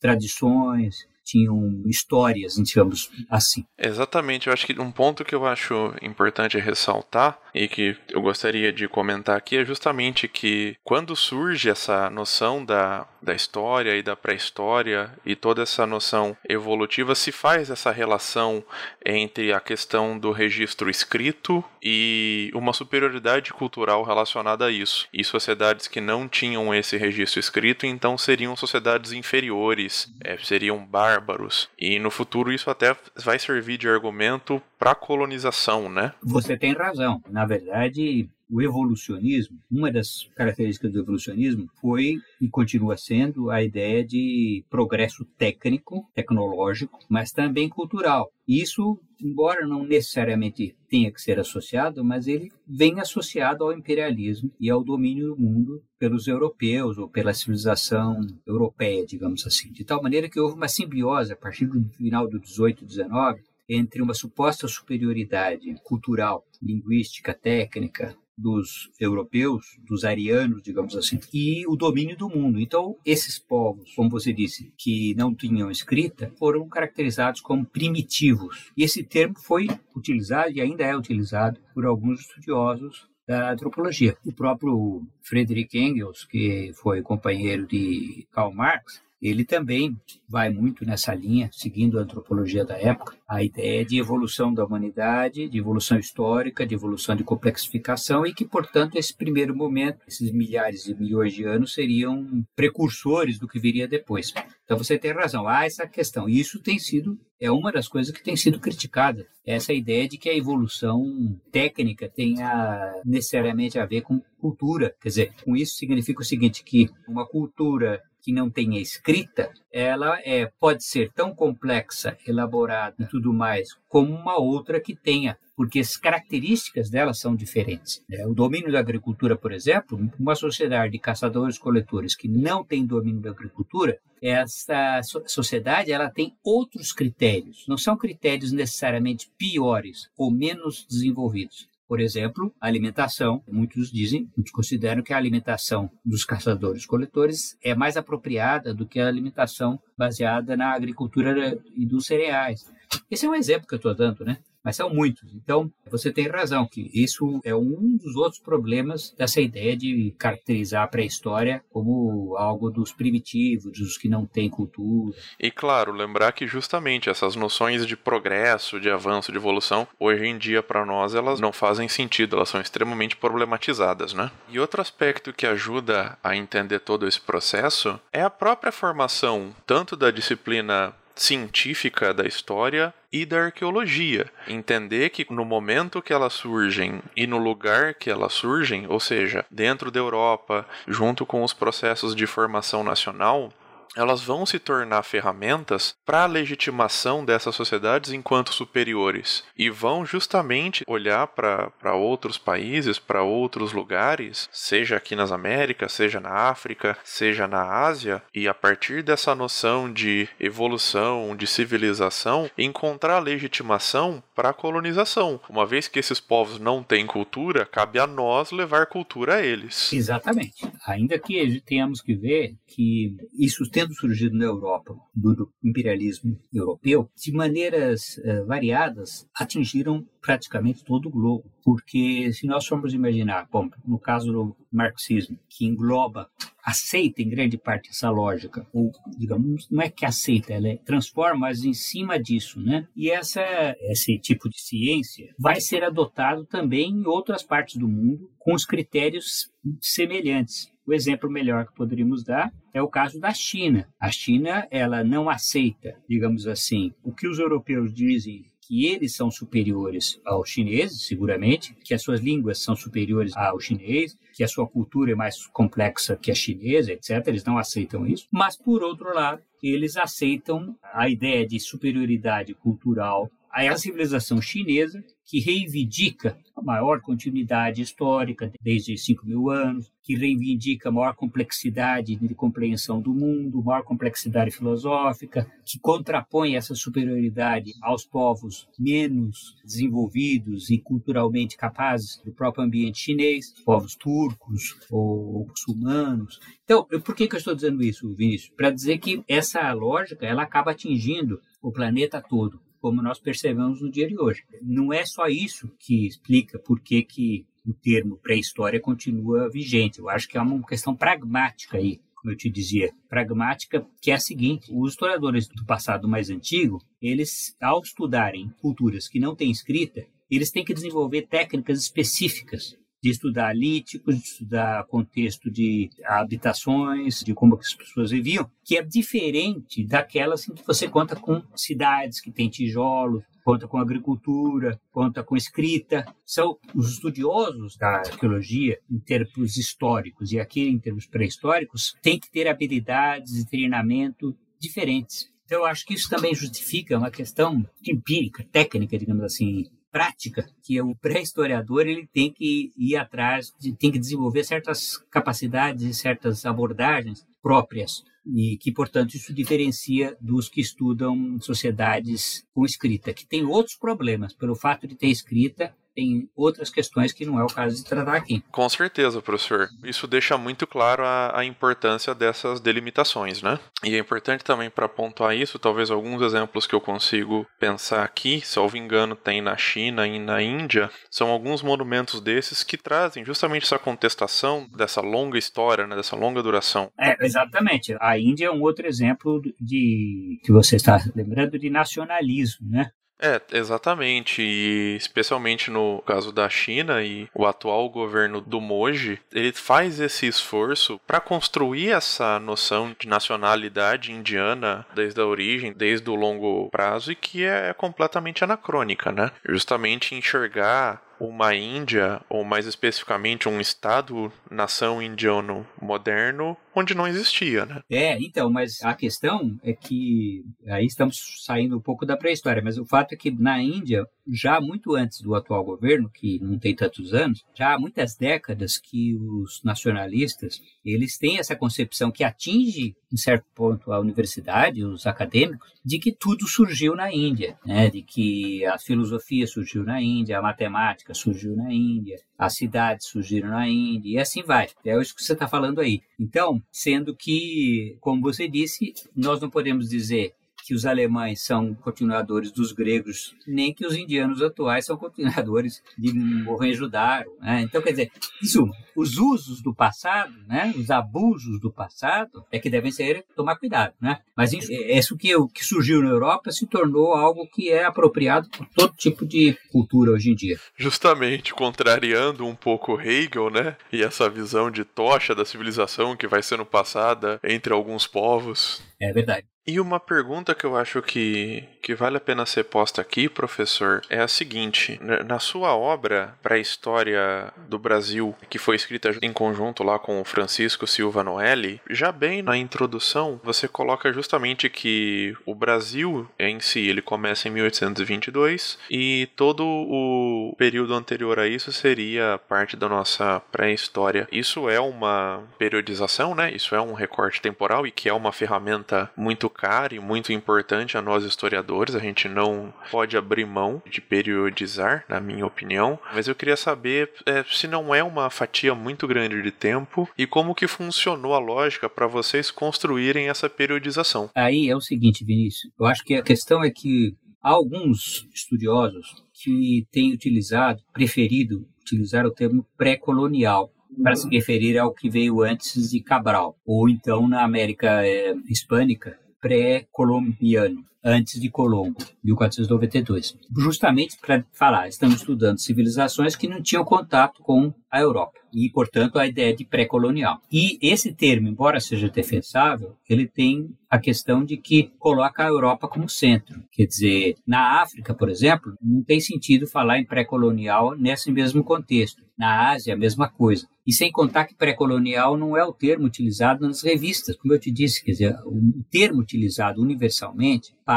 tradições, 0.00 0.96
tinham 1.24 1.82
histórias, 1.86 2.54
digamos 2.54 3.10
assim. 3.30 3.64
Exatamente, 3.78 4.46
eu 4.46 4.52
acho 4.52 4.66
que 4.66 4.78
um 4.80 4.92
ponto 4.92 5.24
que 5.24 5.34
eu 5.34 5.46
acho 5.46 5.94
importante 6.02 6.58
ressaltar 6.58 7.38
e 7.54 7.66
que 7.66 7.96
eu 8.10 8.20
gostaria 8.20 8.72
de 8.72 8.86
comentar 8.88 9.36
aqui 9.36 9.56
é 9.56 9.64
justamente 9.64 10.28
que 10.28 10.76
quando 10.84 11.16
surge 11.16 11.68
essa 11.68 12.10
noção 12.10 12.64
da, 12.64 13.06
da 13.24 13.34
história 13.34 13.96
e 13.96 14.02
da 14.02 14.14
pré-história 14.14 15.10
e 15.24 15.34
toda 15.34 15.62
essa 15.62 15.86
noção 15.86 16.36
evolutiva, 16.48 17.14
se 17.14 17.32
faz 17.32 17.70
essa 17.70 17.90
relação 17.90 18.62
entre 19.04 19.52
a 19.52 19.60
questão 19.60 20.18
do 20.18 20.30
registro 20.30 20.90
escrito 20.90 21.64
e 21.82 22.50
uma 22.54 22.72
superioridade 22.72 23.52
cultural 23.52 24.02
relacionada 24.02 24.66
a 24.66 24.70
isso. 24.70 25.08
E 25.12 25.24
sociedades 25.24 25.88
que 25.88 26.00
não 26.00 26.28
tinham 26.28 26.74
esse 26.74 26.96
registro 26.96 27.40
escrito, 27.40 27.86
então 27.86 28.18
seriam 28.18 28.54
sociedades 28.54 29.12
inferiores, 29.12 30.12
é, 30.22 30.36
seriam 30.38 30.84
bar 30.84 31.14
bárbaros. 31.14 31.68
E 31.78 31.98
no 31.98 32.10
futuro 32.10 32.52
isso 32.52 32.70
até 32.70 32.96
vai 33.16 33.38
servir 33.38 33.78
de 33.78 33.88
argumento 33.88 34.62
para 34.84 34.94
colonização, 34.94 35.88
né? 35.88 36.12
Você 36.22 36.58
tem 36.58 36.74
razão. 36.74 37.22
Na 37.30 37.46
verdade, 37.46 38.28
o 38.50 38.60
evolucionismo, 38.60 39.58
uma 39.70 39.90
das 39.90 40.28
características 40.36 40.92
do 40.92 41.00
evolucionismo 41.00 41.70
foi 41.80 42.18
e 42.38 42.50
continua 42.50 42.94
sendo 42.98 43.50
a 43.50 43.62
ideia 43.62 44.04
de 44.04 44.62
progresso 44.68 45.24
técnico, 45.38 46.06
tecnológico, 46.14 46.98
mas 47.08 47.32
também 47.32 47.66
cultural. 47.66 48.30
Isso, 48.46 49.00
embora 49.18 49.66
não 49.66 49.86
necessariamente 49.86 50.76
tenha 50.86 51.10
que 51.10 51.22
ser 51.22 51.40
associado, 51.40 52.04
mas 52.04 52.26
ele 52.26 52.52
vem 52.68 53.00
associado 53.00 53.64
ao 53.64 53.72
imperialismo 53.72 54.52
e 54.60 54.68
ao 54.68 54.84
domínio 54.84 55.28
do 55.28 55.40
mundo 55.40 55.82
pelos 55.98 56.28
europeus 56.28 56.98
ou 56.98 57.08
pela 57.08 57.32
civilização 57.32 58.20
europeia, 58.46 59.06
digamos 59.06 59.46
assim. 59.46 59.72
De 59.72 59.82
tal 59.82 60.02
maneira 60.02 60.28
que 60.28 60.38
houve 60.38 60.56
uma 60.56 60.68
simbiose 60.68 61.32
a 61.32 61.36
partir 61.36 61.64
do 61.64 61.82
final 61.96 62.28
do 62.28 62.38
18 62.38 62.84
e 62.84 62.86
19 62.86 63.53
entre 63.68 64.02
uma 64.02 64.14
suposta 64.14 64.68
superioridade 64.68 65.74
cultural, 65.82 66.46
linguística, 66.62 67.32
técnica, 67.32 68.16
dos 68.36 68.90
europeus, 69.00 69.78
dos 69.86 70.04
arianos, 70.04 70.62
digamos 70.62 70.96
assim, 70.96 71.20
e 71.32 71.66
o 71.66 71.76
domínio 71.76 72.16
do 72.16 72.28
mundo. 72.28 72.58
Então, 72.58 72.96
esses 73.04 73.38
povos, 73.38 73.94
como 73.94 74.10
você 74.10 74.32
disse, 74.32 74.72
que 74.76 75.14
não 75.14 75.34
tinham 75.34 75.70
escrita, 75.70 76.32
foram 76.36 76.68
caracterizados 76.68 77.40
como 77.40 77.64
primitivos. 77.64 78.72
E 78.76 78.82
esse 78.82 79.02
termo 79.04 79.38
foi 79.38 79.68
utilizado 79.94 80.50
e 80.50 80.60
ainda 80.60 80.84
é 80.84 80.96
utilizado 80.96 81.60
por 81.72 81.86
alguns 81.86 82.20
estudiosos 82.20 83.08
da 83.26 83.52
antropologia. 83.52 84.16
O 84.24 84.32
próprio 84.32 85.02
Friedrich 85.22 85.78
Engels, 85.78 86.24
que 86.24 86.72
foi 86.74 87.02
companheiro 87.02 87.66
de 87.66 88.26
Karl 88.30 88.52
Marx, 88.52 89.02
ele 89.20 89.44
também 89.44 89.96
vai 90.28 90.50
muito 90.50 90.84
nessa 90.84 91.14
linha, 91.14 91.48
seguindo 91.52 91.98
a 91.98 92.02
antropologia 92.02 92.64
da 92.64 92.78
época, 92.78 93.16
a 93.28 93.42
ideia 93.42 93.84
de 93.84 93.98
evolução 93.98 94.52
da 94.52 94.64
humanidade, 94.64 95.48
de 95.48 95.58
evolução 95.58 95.98
histórica, 95.98 96.66
de 96.66 96.74
evolução 96.74 97.16
de 97.16 97.24
complexificação 97.24 98.26
e 98.26 98.34
que, 98.34 98.44
portanto, 98.44 98.96
esse 98.96 99.16
primeiro 99.16 99.56
momento, 99.56 100.00
esses 100.06 100.30
milhares 100.30 100.86
e 100.86 100.94
milhões 100.94 101.32
de 101.32 101.44
anos 101.44 101.72
seriam 101.72 102.44
precursores 102.54 103.38
do 103.38 103.48
que 103.48 103.58
viria 103.58 103.88
depois. 103.88 104.32
Então 104.64 104.78
você 104.78 104.98
tem 104.98 105.12
razão, 105.12 105.46
há 105.46 105.64
essa 105.64 105.86
questão. 105.86 106.28
E 106.28 106.38
isso 106.40 106.60
tem 106.60 106.78
sido, 106.78 107.18
é 107.40 107.50
uma 107.50 107.72
das 107.72 107.88
coisas 107.88 108.12
que 108.12 108.22
tem 108.22 108.36
sido 108.36 108.58
criticada, 108.58 109.26
essa 109.46 109.72
ideia 109.72 110.08
de 110.08 110.16
que 110.16 110.28
a 110.28 110.36
evolução 110.36 111.38
técnica 111.52 112.08
tenha 112.08 112.92
necessariamente 113.04 113.78
a 113.78 113.86
ver 113.86 114.02
com 114.02 114.20
cultura. 114.38 114.94
Quer 115.00 115.08
dizer, 115.08 115.34
com 115.44 115.56
isso 115.56 115.76
significa 115.76 116.22
o 116.22 116.24
seguinte, 116.24 116.64
que 116.64 116.88
uma 117.08 117.26
cultura 117.26 118.02
que 118.24 118.32
não 118.32 118.48
tenha 118.48 118.80
escrita, 118.80 119.52
ela 119.70 120.18
é, 120.24 120.50
pode 120.58 120.82
ser 120.82 121.12
tão 121.12 121.34
complexa, 121.34 122.16
elaborada 122.26 122.96
e 122.98 123.04
tudo 123.04 123.34
mais, 123.34 123.68
como 123.86 124.14
uma 124.14 124.38
outra 124.38 124.80
que 124.80 124.96
tenha, 124.96 125.36
porque 125.54 125.78
as 125.78 125.94
características 125.94 126.88
dela 126.88 127.12
são 127.12 127.36
diferentes. 127.36 128.02
Né? 128.08 128.26
O 128.26 128.32
domínio 128.32 128.72
da 128.72 128.80
agricultura, 128.80 129.36
por 129.36 129.52
exemplo, 129.52 130.00
uma 130.18 130.34
sociedade 130.34 130.92
de 130.92 130.98
caçadores-coletores 130.98 132.16
que 132.16 132.26
não 132.26 132.64
tem 132.64 132.86
domínio 132.86 133.20
da 133.20 133.30
agricultura, 133.30 133.98
essa 134.22 135.02
sociedade 135.26 135.92
ela 135.92 136.08
tem 136.08 136.34
outros 136.42 136.94
critérios, 136.94 137.66
não 137.68 137.76
são 137.76 137.94
critérios 137.94 138.52
necessariamente 138.52 139.30
piores 139.36 140.08
ou 140.16 140.30
menos 140.30 140.86
desenvolvidos. 140.88 141.68
Por 141.94 142.00
exemplo, 142.00 142.52
a 142.60 142.66
alimentação. 142.66 143.40
Muitos 143.46 143.88
dizem, 143.88 144.28
muitos 144.36 144.50
consideram 144.50 145.00
que 145.00 145.12
a 145.12 145.16
alimentação 145.16 145.88
dos 146.04 146.24
caçadores-coletores 146.24 147.56
é 147.62 147.72
mais 147.72 147.96
apropriada 147.96 148.74
do 148.74 148.84
que 148.84 148.98
a 148.98 149.06
alimentação 149.06 149.78
baseada 149.96 150.56
na 150.56 150.74
agricultura 150.74 151.56
e 151.76 151.86
dos 151.86 152.06
cereais. 152.06 152.64
Esse 153.08 153.26
é 153.26 153.30
um 153.30 153.34
exemplo 153.36 153.68
que 153.68 153.74
eu 153.74 153.76
estou 153.76 153.94
dando, 153.94 154.24
né? 154.24 154.38
Mas 154.64 154.76
são 154.76 154.88
muitos. 154.88 155.34
Então, 155.34 155.70
você 155.90 156.10
tem 156.10 156.26
razão 156.28 156.66
que 156.66 156.90
isso 156.94 157.40
é 157.44 157.54
um 157.54 157.98
dos 158.02 158.16
outros 158.16 158.40
problemas 158.40 159.14
dessa 159.16 159.40
ideia 159.40 159.76
de 159.76 160.14
caracterizar 160.18 160.82
a 160.82 160.88
pré-história 160.88 161.62
como 161.70 162.34
algo 162.36 162.70
dos 162.70 162.92
primitivos, 162.92 163.78
dos 163.78 163.98
que 163.98 164.08
não 164.08 164.24
têm 164.24 164.48
cultura. 164.48 165.16
E 165.38 165.50
claro, 165.50 165.92
lembrar 165.92 166.32
que 166.32 166.46
justamente 166.46 167.10
essas 167.10 167.36
noções 167.36 167.86
de 167.86 167.96
progresso, 167.96 168.80
de 168.80 168.90
avanço, 168.90 169.30
de 169.30 169.38
evolução, 169.38 169.86
hoje 170.00 170.24
em 170.24 170.38
dia 170.38 170.62
para 170.62 170.86
nós 170.86 171.14
elas 171.14 171.40
não 171.40 171.52
fazem 171.52 171.88
sentido, 171.88 172.36
elas 172.36 172.48
são 172.48 172.60
extremamente 172.60 173.16
problematizadas, 173.16 174.14
né? 174.14 174.30
E 174.48 174.58
outro 174.58 174.80
aspecto 174.80 175.32
que 175.32 175.46
ajuda 175.46 176.16
a 176.22 176.34
entender 176.34 176.78
todo 176.78 177.06
esse 177.06 177.20
processo 177.20 178.00
é 178.12 178.22
a 178.22 178.30
própria 178.30 178.72
formação 178.72 179.54
tanto 179.66 179.96
da 179.96 180.10
disciplina 180.10 180.94
científica 181.14 182.12
da 182.12 182.26
história 182.26 182.92
e 183.12 183.24
da 183.24 183.44
arqueologia. 183.44 184.30
Entender 184.48 185.10
que 185.10 185.26
no 185.30 185.44
momento 185.44 186.02
que 186.02 186.12
elas 186.12 186.32
surgem 186.32 187.00
e 187.16 187.26
no 187.26 187.38
lugar 187.38 187.94
que 187.94 188.10
elas 188.10 188.32
surgem, 188.32 188.86
ou 188.88 188.98
seja, 188.98 189.44
dentro 189.50 189.90
da 189.90 190.00
Europa, 190.00 190.66
junto 190.86 191.24
com 191.24 191.42
os 191.42 191.52
processos 191.52 192.14
de 192.14 192.26
formação 192.26 192.82
nacional, 192.82 193.52
elas 193.96 194.22
vão 194.22 194.44
se 194.44 194.58
tornar 194.58 195.02
ferramentas 195.02 195.94
para 196.04 196.24
a 196.24 196.26
legitimação 196.26 197.24
dessas 197.24 197.54
sociedades 197.54 198.12
enquanto 198.12 198.52
superiores 198.52 199.44
e 199.56 199.70
vão 199.70 200.04
justamente 200.04 200.84
olhar 200.86 201.26
para 201.28 201.94
outros 201.94 202.38
países, 202.38 202.98
para 202.98 203.22
outros 203.22 203.72
lugares, 203.72 204.48
seja 204.52 204.96
aqui 204.96 205.14
nas 205.14 205.32
Américas, 205.32 205.92
seja 205.92 206.20
na 206.20 206.30
África, 206.30 206.96
seja 207.04 207.46
na 207.46 207.62
Ásia, 207.62 208.22
e 208.34 208.48
a 208.48 208.54
partir 208.54 209.02
dessa 209.02 209.34
noção 209.34 209.92
de 209.92 210.28
evolução, 210.38 211.36
de 211.36 211.46
civilização, 211.46 212.50
encontrar 212.56 213.18
legitimação 213.18 214.22
para 214.34 214.50
a 214.50 214.54
colonização. 214.54 215.40
Uma 215.48 215.66
vez 215.66 215.88
que 215.88 215.98
esses 215.98 216.20
povos 216.20 216.58
não 216.58 216.82
têm 216.82 217.06
cultura, 217.06 217.64
cabe 217.64 217.98
a 217.98 218.06
nós 218.06 218.50
levar 218.50 218.86
cultura 218.86 219.36
a 219.36 219.42
eles. 219.42 219.92
Exatamente. 219.92 220.66
Ainda 220.86 221.18
que 221.18 221.60
tenhamos 221.60 222.00
que 222.00 222.14
ver 222.14 222.56
que 222.66 223.16
isso 223.38 223.68
tendo 223.84 223.94
surgido 223.94 224.36
na 224.36 224.46
Europa, 224.46 224.96
do 225.14 225.52
imperialismo 225.62 226.38
europeu, 226.52 227.08
de 227.16 227.32
maneiras 227.32 228.18
uh, 228.18 228.46
variadas, 228.46 229.28
atingiram 229.34 230.06
praticamente 230.20 230.82
todo 230.84 231.06
o 231.06 231.10
globo. 231.10 231.44
Porque 231.62 232.32
se 232.32 232.46
nós 232.46 232.66
formos 232.66 232.94
imaginar, 232.94 233.46
bom, 233.50 233.68
no 233.86 233.98
caso 233.98 234.32
do 234.32 234.56
marxismo, 234.72 235.38
que 235.48 235.66
engloba 235.66 236.28
aceita 236.64 237.20
em 237.20 237.28
grande 237.28 237.58
parte 237.58 237.90
essa 237.90 238.08
lógica, 238.08 238.66
ou 238.72 238.90
digamos, 239.18 239.68
não 239.70 239.82
é 239.82 239.90
que 239.90 240.06
aceita, 240.06 240.54
ela 240.54 240.68
é, 240.68 240.76
transforma, 240.78 241.40
mas 241.40 241.62
em 241.62 241.74
cima 241.74 242.18
disso, 242.18 242.58
né? 242.58 242.88
E 242.96 243.10
essa, 243.10 243.42
esse 243.80 244.18
tipo 244.18 244.48
de 244.48 244.58
ciência 244.58 245.34
vai 245.38 245.60
ser 245.60 245.84
adotado 245.84 246.46
também 246.46 246.90
em 246.90 247.06
outras 247.06 247.42
partes 247.42 247.76
do 247.76 247.86
mundo 247.86 248.30
com 248.38 248.54
os 248.54 248.64
critérios 248.64 249.50
semelhantes. 249.80 250.73
O 250.86 250.92
exemplo 250.92 251.30
melhor 251.30 251.66
que 251.66 251.74
poderíamos 251.74 252.22
dar 252.22 252.52
é 252.72 252.82
o 252.82 252.88
caso 252.88 253.18
da 253.18 253.32
China. 253.32 253.88
A 253.98 254.10
China, 254.10 254.68
ela 254.70 255.02
não 255.02 255.30
aceita, 255.30 255.96
digamos 256.08 256.46
assim, 256.46 256.92
o 257.02 257.12
que 257.12 257.26
os 257.26 257.38
europeus 257.38 257.92
dizem 257.92 258.44
que 258.66 258.86
eles 258.86 259.14
são 259.14 259.30
superiores 259.30 260.20
aos 260.24 260.48
chineses, 260.48 261.06
seguramente, 261.06 261.74
que 261.84 261.94
as 261.94 262.02
suas 262.02 262.20
línguas 262.20 262.62
são 262.62 262.74
superiores 262.74 263.36
ao 263.36 263.60
chinês, 263.60 264.16
que 264.34 264.42
a 264.42 264.48
sua 264.48 264.66
cultura 264.66 265.12
é 265.12 265.14
mais 265.14 265.46
complexa 265.48 266.16
que 266.16 266.30
a 266.30 266.34
chinesa, 266.34 266.92
etc. 266.92 267.26
Eles 267.26 267.44
não 267.44 267.58
aceitam 267.58 268.06
isso. 268.06 268.26
Mas, 268.30 268.56
por 268.56 268.82
outro 268.82 269.14
lado, 269.14 269.42
eles 269.62 269.96
aceitam 269.96 270.76
a 270.82 271.08
ideia 271.08 271.46
de 271.46 271.58
superioridade 271.60 272.54
cultural 272.54 273.30
à 273.50 273.76
civilização 273.76 274.40
chinesa, 274.40 275.04
que 275.24 275.40
reivindica 275.40 276.38
a 276.54 276.62
maior 276.62 277.00
continuidade 277.00 277.82
histórica 277.82 278.52
desde 278.60 278.96
5 278.96 279.26
mil 279.26 279.50
anos, 279.50 279.90
que 280.02 280.14
reivindica 280.14 280.88
a 280.88 280.92
maior 280.92 281.14
complexidade 281.14 282.14
de 282.14 282.34
compreensão 282.34 283.00
do 283.00 283.12
mundo, 283.12 283.62
maior 283.62 283.82
complexidade 283.82 284.50
filosófica, 284.50 285.50
que 285.64 285.78
contrapõe 285.78 286.56
essa 286.56 286.74
superioridade 286.74 287.72
aos 287.82 288.04
povos 288.04 288.68
menos 288.78 289.56
desenvolvidos 289.64 290.70
e 290.70 290.78
culturalmente 290.78 291.56
capazes 291.56 292.20
do 292.24 292.32
próprio 292.32 292.64
ambiente 292.64 292.98
chinês, 292.98 293.54
povos 293.64 293.96
turcos 293.96 294.76
ou 294.90 295.46
muçulmanos. 295.48 296.38
Então, 296.64 296.84
por 296.84 297.14
que, 297.14 297.26
que 297.26 297.34
eu 297.34 297.38
estou 297.38 297.54
dizendo 297.54 297.82
isso, 297.82 298.14
Vinícius? 298.14 298.54
Para 298.54 298.70
dizer 298.70 298.98
que 298.98 299.24
essa 299.26 299.72
lógica 299.72 300.26
ela 300.26 300.42
acaba 300.42 300.72
atingindo 300.72 301.40
o 301.62 301.72
planeta 301.72 302.20
todo 302.20 302.60
como 302.84 303.00
nós 303.00 303.18
percebemos 303.18 303.80
no 303.80 303.90
dia 303.90 304.06
de 304.06 304.20
hoje. 304.20 304.42
Não 304.60 304.92
é 304.92 305.06
só 305.06 305.26
isso 305.26 305.72
que 305.78 306.06
explica 306.06 306.58
por 306.58 306.78
que, 306.80 307.02
que 307.02 307.46
o 307.64 307.72
termo 307.72 308.18
pré-história 308.18 308.78
continua 308.78 309.48
vigente. 309.48 310.00
Eu 310.00 310.10
acho 310.10 310.28
que 310.28 310.36
é 310.36 310.42
uma 310.42 310.62
questão 310.66 310.94
pragmática 310.94 311.78
aí, 311.78 311.98
como 312.14 312.34
eu 312.34 312.36
te 312.36 312.50
dizia, 312.50 312.92
pragmática, 313.08 313.86
que 314.02 314.10
é 314.10 314.14
a 314.14 314.20
seguinte: 314.20 314.70
os 314.70 314.92
historiadores 314.92 315.48
do 315.48 315.64
passado 315.64 316.06
mais 316.06 316.28
antigo, 316.28 316.78
eles, 317.00 317.56
ao 317.58 317.80
estudarem 317.80 318.52
culturas 318.60 319.08
que 319.08 319.18
não 319.18 319.34
têm 319.34 319.50
escrita, 319.50 320.06
eles 320.30 320.50
têm 320.50 320.62
que 320.62 320.74
desenvolver 320.74 321.22
técnicas 321.22 321.80
específicas 321.80 322.76
de 323.04 323.10
estudar 323.10 323.54
líticos, 323.54 324.16
de 324.16 324.24
estudar 324.24 324.82
contexto 324.86 325.50
de 325.50 325.90
habitações, 326.06 327.20
de 327.22 327.34
como 327.34 327.54
as 327.56 327.74
pessoas 327.74 328.10
viviam, 328.10 328.50
que 328.64 328.78
é 328.78 328.82
diferente 328.82 329.86
daquelas 329.86 330.48
em 330.48 330.54
que 330.54 330.66
você 330.66 330.88
conta 330.88 331.14
com 331.14 331.42
cidades 331.54 332.18
que 332.18 332.32
têm 332.32 332.48
tijolos, 332.48 333.22
conta 333.44 333.68
com 333.68 333.76
agricultura, 333.76 334.80
conta 334.90 335.22
com 335.22 335.36
escrita. 335.36 336.06
São 336.24 336.56
os 336.74 336.92
estudiosos 336.92 337.76
da 337.76 337.98
arqueologia 337.98 338.78
em 338.90 338.98
termos 338.98 339.58
históricos 339.58 340.32
e 340.32 340.40
aqui 340.40 340.66
em 340.66 340.78
termos 340.78 341.06
pré-históricos 341.06 341.94
têm 342.00 342.18
que 342.18 342.30
ter 342.30 342.48
habilidades 342.48 343.34
e 343.34 343.46
treinamento 343.46 344.34
diferentes. 344.58 345.30
Então, 345.44 345.58
eu 345.58 345.66
acho 345.66 345.84
que 345.84 345.92
isso 345.92 346.08
também 346.08 346.34
justifica 346.34 346.96
uma 346.96 347.10
questão 347.10 347.68
empírica, 347.86 348.46
técnica, 348.50 348.98
digamos 348.98 349.24
assim, 349.24 349.66
prática 349.94 350.44
que 350.60 350.82
o 350.82 350.92
pré-historiador 350.96 351.86
ele 351.86 352.08
tem 352.12 352.32
que 352.32 352.72
ir 352.76 352.96
atrás, 352.96 353.54
tem 353.78 353.92
que 353.92 353.98
desenvolver 353.98 354.42
certas 354.42 354.98
capacidades 355.08 355.84
e 355.84 355.94
certas 355.94 356.44
abordagens 356.44 357.24
próprias 357.40 358.02
e 358.26 358.56
que, 358.56 358.72
portanto, 358.72 359.14
isso 359.14 359.32
diferencia 359.32 360.16
dos 360.20 360.48
que 360.48 360.60
estudam 360.60 361.38
sociedades 361.40 362.44
com 362.52 362.64
escrita, 362.64 363.14
que 363.14 363.24
tem 363.24 363.44
outros 363.44 363.76
problemas. 363.76 364.34
Pelo 364.34 364.56
fato 364.56 364.88
de 364.88 364.96
ter 364.96 365.06
escrita, 365.06 365.72
tem 365.94 366.28
outras 366.36 366.70
questões 366.70 367.12
que 367.12 367.24
não 367.24 367.38
é 367.38 367.44
o 367.44 367.48
caso 367.48 367.76
de 367.76 367.84
tratar 367.84 368.16
aqui. 368.16 368.42
Com 368.50 368.68
certeza, 368.68 369.22
professor. 369.22 369.68
Isso 369.84 370.06
deixa 370.06 370.36
muito 370.36 370.66
claro 370.66 371.04
a, 371.04 371.38
a 371.38 371.44
importância 371.44 372.14
dessas 372.14 372.60
delimitações, 372.60 373.42
né? 373.42 373.58
E 373.84 373.94
é 373.94 373.98
importante 373.98 374.44
também 374.44 374.68
para 374.68 374.88
pontuar 374.88 375.34
isso, 375.34 375.58
talvez 375.58 375.90
alguns 375.90 376.20
exemplos 376.22 376.66
que 376.66 376.74
eu 376.74 376.80
consigo 376.80 377.46
pensar 377.58 378.04
aqui, 378.04 378.40
se 378.44 378.58
eu 378.58 378.64
engano, 378.74 379.14
tem 379.14 379.40
na 379.40 379.56
China 379.56 380.06
e 380.06 380.18
na 380.18 380.42
Índia, 380.42 380.90
são 381.10 381.28
alguns 381.28 381.62
monumentos 381.62 382.20
desses 382.20 382.62
que 382.62 382.76
trazem 382.76 383.24
justamente 383.24 383.64
essa 383.64 383.78
contestação 383.78 384.68
dessa 384.76 385.00
longa 385.00 385.38
história, 385.38 385.86
né, 385.86 385.94
dessa 385.96 386.16
longa 386.16 386.42
duração. 386.42 386.90
É, 386.98 387.24
exatamente. 387.24 387.96
A 388.00 388.18
Índia 388.18 388.46
é 388.46 388.50
um 388.50 388.62
outro 388.62 388.86
exemplo 388.86 389.40
de 389.60 390.40
que 390.42 390.52
você 390.52 390.76
está 390.76 390.98
lembrando 391.14 391.58
de 391.58 391.70
nacionalismo, 391.70 392.68
né? 392.68 392.90
É, 393.20 393.40
exatamente. 393.52 394.42
E 394.42 394.96
especialmente 394.96 395.70
no 395.70 396.02
caso 396.06 396.32
da 396.32 396.48
China 396.48 397.02
e 397.02 397.28
o 397.34 397.46
atual 397.46 397.88
governo 397.88 398.40
do 398.40 398.60
Moji, 398.60 399.20
ele 399.32 399.52
faz 399.52 400.00
esse 400.00 400.26
esforço 400.26 401.00
para 401.06 401.20
construir 401.20 401.90
essa 401.90 402.38
noção 402.38 402.94
de 402.98 403.08
nacionalidade 403.08 404.12
indiana 404.12 404.86
desde 404.94 405.20
a 405.20 405.26
origem, 405.26 405.72
desde 405.72 406.08
o 406.10 406.14
longo 406.14 406.68
prazo, 406.70 407.12
e 407.12 407.14
que 407.14 407.44
é 407.44 407.72
completamente 407.72 408.44
anacrônica, 408.44 409.12
né? 409.12 409.30
Justamente 409.48 410.14
enxergar 410.14 411.02
uma 411.18 411.54
Índia, 411.54 412.20
ou 412.28 412.44
mais 412.44 412.66
especificamente 412.66 413.48
um 413.48 413.60
Estado-nação 413.60 415.02
indiano 415.02 415.66
moderno, 415.80 416.56
onde 416.74 416.94
não 416.94 417.06
existia, 417.06 417.64
né? 417.64 417.82
É, 417.90 418.18
então, 418.20 418.50
mas 418.50 418.82
a 418.82 418.94
questão 418.94 419.56
é 419.62 419.72
que 419.72 420.44
aí 420.66 420.86
estamos 420.86 421.16
saindo 421.44 421.76
um 421.76 421.80
pouco 421.80 422.04
da 422.04 422.16
pré-história, 422.16 422.62
mas 422.62 422.78
o 422.78 422.84
fato 422.84 423.12
é 423.12 423.16
que 423.16 423.30
na 423.30 423.62
Índia, 423.62 424.06
já 424.26 424.60
muito 424.60 424.94
antes 424.94 425.20
do 425.20 425.34
atual 425.34 425.64
governo, 425.64 426.10
que 426.10 426.38
não 426.40 426.58
tem 426.58 426.74
tantos 426.74 427.12
anos, 427.12 427.44
já 427.54 427.74
há 427.74 427.78
muitas 427.78 428.16
décadas 428.16 428.78
que 428.78 429.14
os 429.16 429.62
nacionalistas, 429.62 430.62
eles 430.84 431.18
têm 431.18 431.38
essa 431.38 431.56
concepção 431.56 432.10
que 432.10 432.24
atinge 432.24 432.94
em 433.12 433.16
certo 433.16 433.44
ponto 433.54 433.92
a 433.92 434.00
universidade, 434.00 434.84
os 434.84 435.06
acadêmicos, 435.06 435.72
de 435.84 435.98
que 435.98 436.10
tudo 436.10 436.48
surgiu 436.48 436.96
na 436.96 437.12
Índia, 437.12 437.56
né? 437.64 437.88
De 437.88 438.02
que 438.02 438.64
a 438.66 438.78
filosofia 438.78 439.46
surgiu 439.46 439.84
na 439.84 440.00
Índia, 440.02 440.38
a 440.38 440.42
matemática 440.42 441.14
surgiu 441.14 441.54
na 441.54 441.72
Índia, 441.72 442.16
as 442.36 442.54
cidades 442.54 443.06
surgiram 443.06 443.50
na 443.50 443.68
Índia 443.68 444.10
e 444.10 444.18
assim 444.18 444.42
vai. 444.42 444.68
É 444.84 445.00
isso 445.00 445.14
que 445.14 445.22
você 445.22 445.34
está 445.34 445.46
falando 445.46 445.80
aí. 445.80 446.02
Então, 446.18 446.60
sendo 446.72 447.14
que, 447.14 447.96
como 448.00 448.20
você 448.20 448.48
disse, 448.48 448.92
nós 449.14 449.40
não 449.40 449.50
podemos 449.50 449.88
dizer 449.88 450.34
que 450.64 450.74
os 450.74 450.86
alemães 450.86 451.42
são 451.42 451.74
continuadores 451.74 452.50
dos 452.50 452.72
gregos, 452.72 453.36
nem 453.46 453.72
que 453.72 453.86
os 453.86 453.94
indianos 453.94 454.40
atuais 454.40 454.86
são 454.86 454.96
continuadores 454.96 455.82
de 455.98 456.12
Mohenjo-Daro. 456.14 457.30
Né? 457.38 457.60
Então, 457.60 457.82
quer 457.82 457.90
dizer, 457.90 458.10
isso, 458.42 458.66
os 458.96 459.18
usos 459.18 459.62
do 459.62 459.74
passado, 459.74 460.32
né? 460.48 460.72
os 460.74 460.90
abusos 460.90 461.60
do 461.60 461.70
passado, 461.70 462.44
é 462.50 462.58
que 462.58 462.70
devem 462.70 462.90
ser 462.90 463.26
tomar 463.36 463.56
cuidado. 463.56 463.92
Né? 464.00 464.20
Mas 464.34 464.54
isso, 464.54 464.72
é, 464.72 464.98
isso 464.98 465.16
que, 465.18 465.34
que 465.48 465.64
surgiu 465.64 466.00
na 466.00 466.08
Europa 466.08 466.50
se 466.50 466.66
tornou 466.66 467.12
algo 467.12 467.46
que 467.46 467.68
é 467.68 467.84
apropriado 467.84 468.48
por 468.48 468.66
todo 468.68 468.96
tipo 468.96 469.26
de 469.26 469.54
cultura 469.70 470.12
hoje 470.12 470.30
em 470.30 470.34
dia. 470.34 470.58
Justamente, 470.78 471.52
contrariando 471.52 472.46
um 472.46 472.54
pouco 472.54 472.98
Hegel, 472.98 473.50
né? 473.50 473.76
E 473.92 474.02
essa 474.02 474.30
visão 474.30 474.70
de 474.70 474.84
tocha 474.84 475.34
da 475.34 475.44
civilização 475.44 476.16
que 476.16 476.26
vai 476.26 476.42
sendo 476.42 476.64
passada 476.64 477.38
entre 477.44 477.72
alguns 477.72 478.06
povos. 478.06 478.82
É 478.98 479.12
verdade. 479.12 479.46
E 479.66 479.80
uma 479.80 479.98
pergunta 479.98 480.54
que 480.54 480.64
eu 480.64 480.76
acho 480.76 481.00
que, 481.00 481.64
que 481.80 481.94
vale 481.94 482.18
a 482.18 482.20
pena 482.20 482.44
ser 482.44 482.64
posta 482.64 483.00
aqui, 483.00 483.30
professor, 483.30 484.02
é 484.10 484.20
a 484.20 484.28
seguinte: 484.28 485.00
na 485.26 485.38
sua 485.38 485.74
obra 485.74 486.34
para 486.42 486.56
a 486.56 486.58
história 486.58 487.50
do 487.66 487.78
Brasil, 487.78 488.34
que 488.50 488.58
foi 488.58 488.76
escrita 488.76 489.16
em 489.22 489.32
conjunto 489.32 489.82
lá 489.82 489.98
com 489.98 490.20
o 490.20 490.24
Francisco 490.24 490.86
Silva 490.86 491.24
Noelli, 491.24 491.80
já 491.88 492.12
bem 492.12 492.42
na 492.42 492.58
introdução 492.58 493.40
você 493.42 493.66
coloca 493.66 494.12
justamente 494.12 494.68
que 494.68 495.34
o 495.46 495.54
Brasil 495.54 496.28
em 496.38 496.60
si 496.60 496.80
ele 496.80 497.00
começa 497.00 497.48
em 497.48 497.52
1822 497.52 498.78
e 498.90 499.28
todo 499.34 499.64
o 499.64 500.54
período 500.58 500.94
anterior 500.94 501.38
a 501.38 501.46
isso 501.46 501.72
seria 501.72 502.38
parte 502.48 502.76
da 502.76 502.88
nossa 502.88 503.40
pré-história. 503.50 504.28
Isso 504.30 504.68
é 504.68 504.78
uma 504.78 505.42
periodização, 505.58 506.34
né? 506.34 506.52
Isso 506.52 506.74
é 506.74 506.80
um 506.80 506.92
recorte 506.92 507.40
temporal 507.40 507.86
e 507.86 507.90
que 507.90 508.10
é 508.10 508.12
uma 508.12 508.32
ferramenta 508.32 509.10
muito 509.16 509.48
e 509.92 509.98
muito 509.98 510.32
importante 510.32 510.98
a 510.98 511.02
nós 511.02 511.24
historiadores. 511.24 511.94
A 511.94 511.98
gente 511.98 512.28
não 512.28 512.72
pode 512.90 513.16
abrir 513.16 513.46
mão 513.46 513.82
de 513.90 514.00
periodizar, 514.00 515.04
na 515.08 515.20
minha 515.20 515.46
opinião. 515.46 515.98
Mas 516.12 516.28
eu 516.28 516.34
queria 516.34 516.56
saber 516.56 517.10
é, 517.24 517.42
se 517.44 517.66
não 517.66 517.94
é 517.94 518.02
uma 518.02 518.28
fatia 518.28 518.74
muito 518.74 519.06
grande 519.06 519.40
de 519.40 519.50
tempo 519.50 520.08
e 520.18 520.26
como 520.26 520.54
que 520.54 520.66
funcionou 520.66 521.34
a 521.34 521.38
lógica 521.38 521.88
para 521.88 522.06
vocês 522.06 522.50
construírem 522.50 523.28
essa 523.28 523.48
periodização. 523.48 524.30
Aí 524.34 524.68
é 524.68 524.76
o 524.76 524.80
seguinte, 524.80 525.24
Vinícius. 525.24 525.72
Eu 525.78 525.86
acho 525.86 526.04
que 526.04 526.14
a 526.14 526.22
questão 526.22 526.62
é 526.62 526.70
que 526.70 527.14
há 527.42 527.50
alguns 527.50 528.28
estudiosos 528.34 529.24
que 529.32 529.86
têm 529.90 530.12
utilizado, 530.12 530.82
preferido 530.92 531.66
utilizar 531.80 532.26
o 532.26 532.30
termo 532.30 532.66
pré-colonial 532.76 533.70
para 534.02 534.16
se 534.16 534.28
referir 534.28 534.78
ao 534.78 534.92
que 534.92 535.08
veio 535.08 535.42
antes 535.42 535.90
de 535.90 536.00
Cabral, 536.00 536.56
ou 536.66 536.88
então 536.88 537.28
na 537.28 537.44
América 537.44 538.04
é, 538.04 538.34
Hispânica, 538.48 539.18
pré-colombiano, 539.44 540.82
antes 541.04 541.38
de 541.38 541.50
Colombo, 541.50 541.98
1492. 542.22 543.36
Justamente 543.56 544.16
para 544.18 544.44
falar, 544.52 544.88
estamos 544.88 545.16
estudando 545.16 545.60
civilizações 545.60 546.34
que 546.34 546.48
não 546.48 546.62
tinham 546.62 546.84
contato 546.84 547.42
com 547.42 547.74
a 547.90 548.00
Europa 548.00 548.40
e, 548.52 548.70
portanto, 548.70 549.18
a 549.18 549.26
ideia 549.26 549.54
de 549.54 549.64
pré-colonial. 549.64 550.40
E 550.50 550.78
esse 550.80 551.12
termo, 551.12 551.48
embora 551.48 551.80
seja 551.80 552.08
defensável, 552.08 552.96
ele 553.08 553.26
tem 553.26 553.68
a 553.90 553.98
questão 553.98 554.44
de 554.44 554.56
que 554.56 554.92
coloca 554.98 555.44
a 555.44 555.48
Europa 555.48 555.88
como 555.88 556.08
centro. 556.08 556.62
Quer 556.72 556.86
dizer, 556.86 557.36
na 557.46 557.82
África, 557.82 558.14
por 558.14 558.28
exemplo, 558.28 558.74
não 558.80 559.02
tem 559.02 559.20
sentido 559.20 559.66
falar 559.66 559.98
em 559.98 560.04
pré-colonial 560.04 560.96
nesse 560.96 561.30
mesmo 561.30 561.62
contexto. 561.62 562.22
Na 562.36 562.70
Ásia, 562.72 562.94
a 562.94 562.96
mesma 562.96 563.28
coisa. 563.28 563.68
E 563.86 563.92
sem 563.92 564.10
contar 564.10 564.46
que 564.46 564.56
pré-colonial 564.56 565.36
não 565.36 565.56
é 565.56 565.64
o 565.64 565.72
termo 565.72 566.06
utilizado 566.06 566.66
nas 566.66 566.82
revistas. 566.82 567.36
Como 567.36 567.54
eu 567.54 567.60
te 567.60 567.70
disse, 567.70 568.02
quer 568.02 568.12
dizer, 568.12 568.36
o 568.44 568.84
termo 568.90 569.20
utilizado 569.20 569.80
universalmente 569.80 570.74
para 570.84 570.93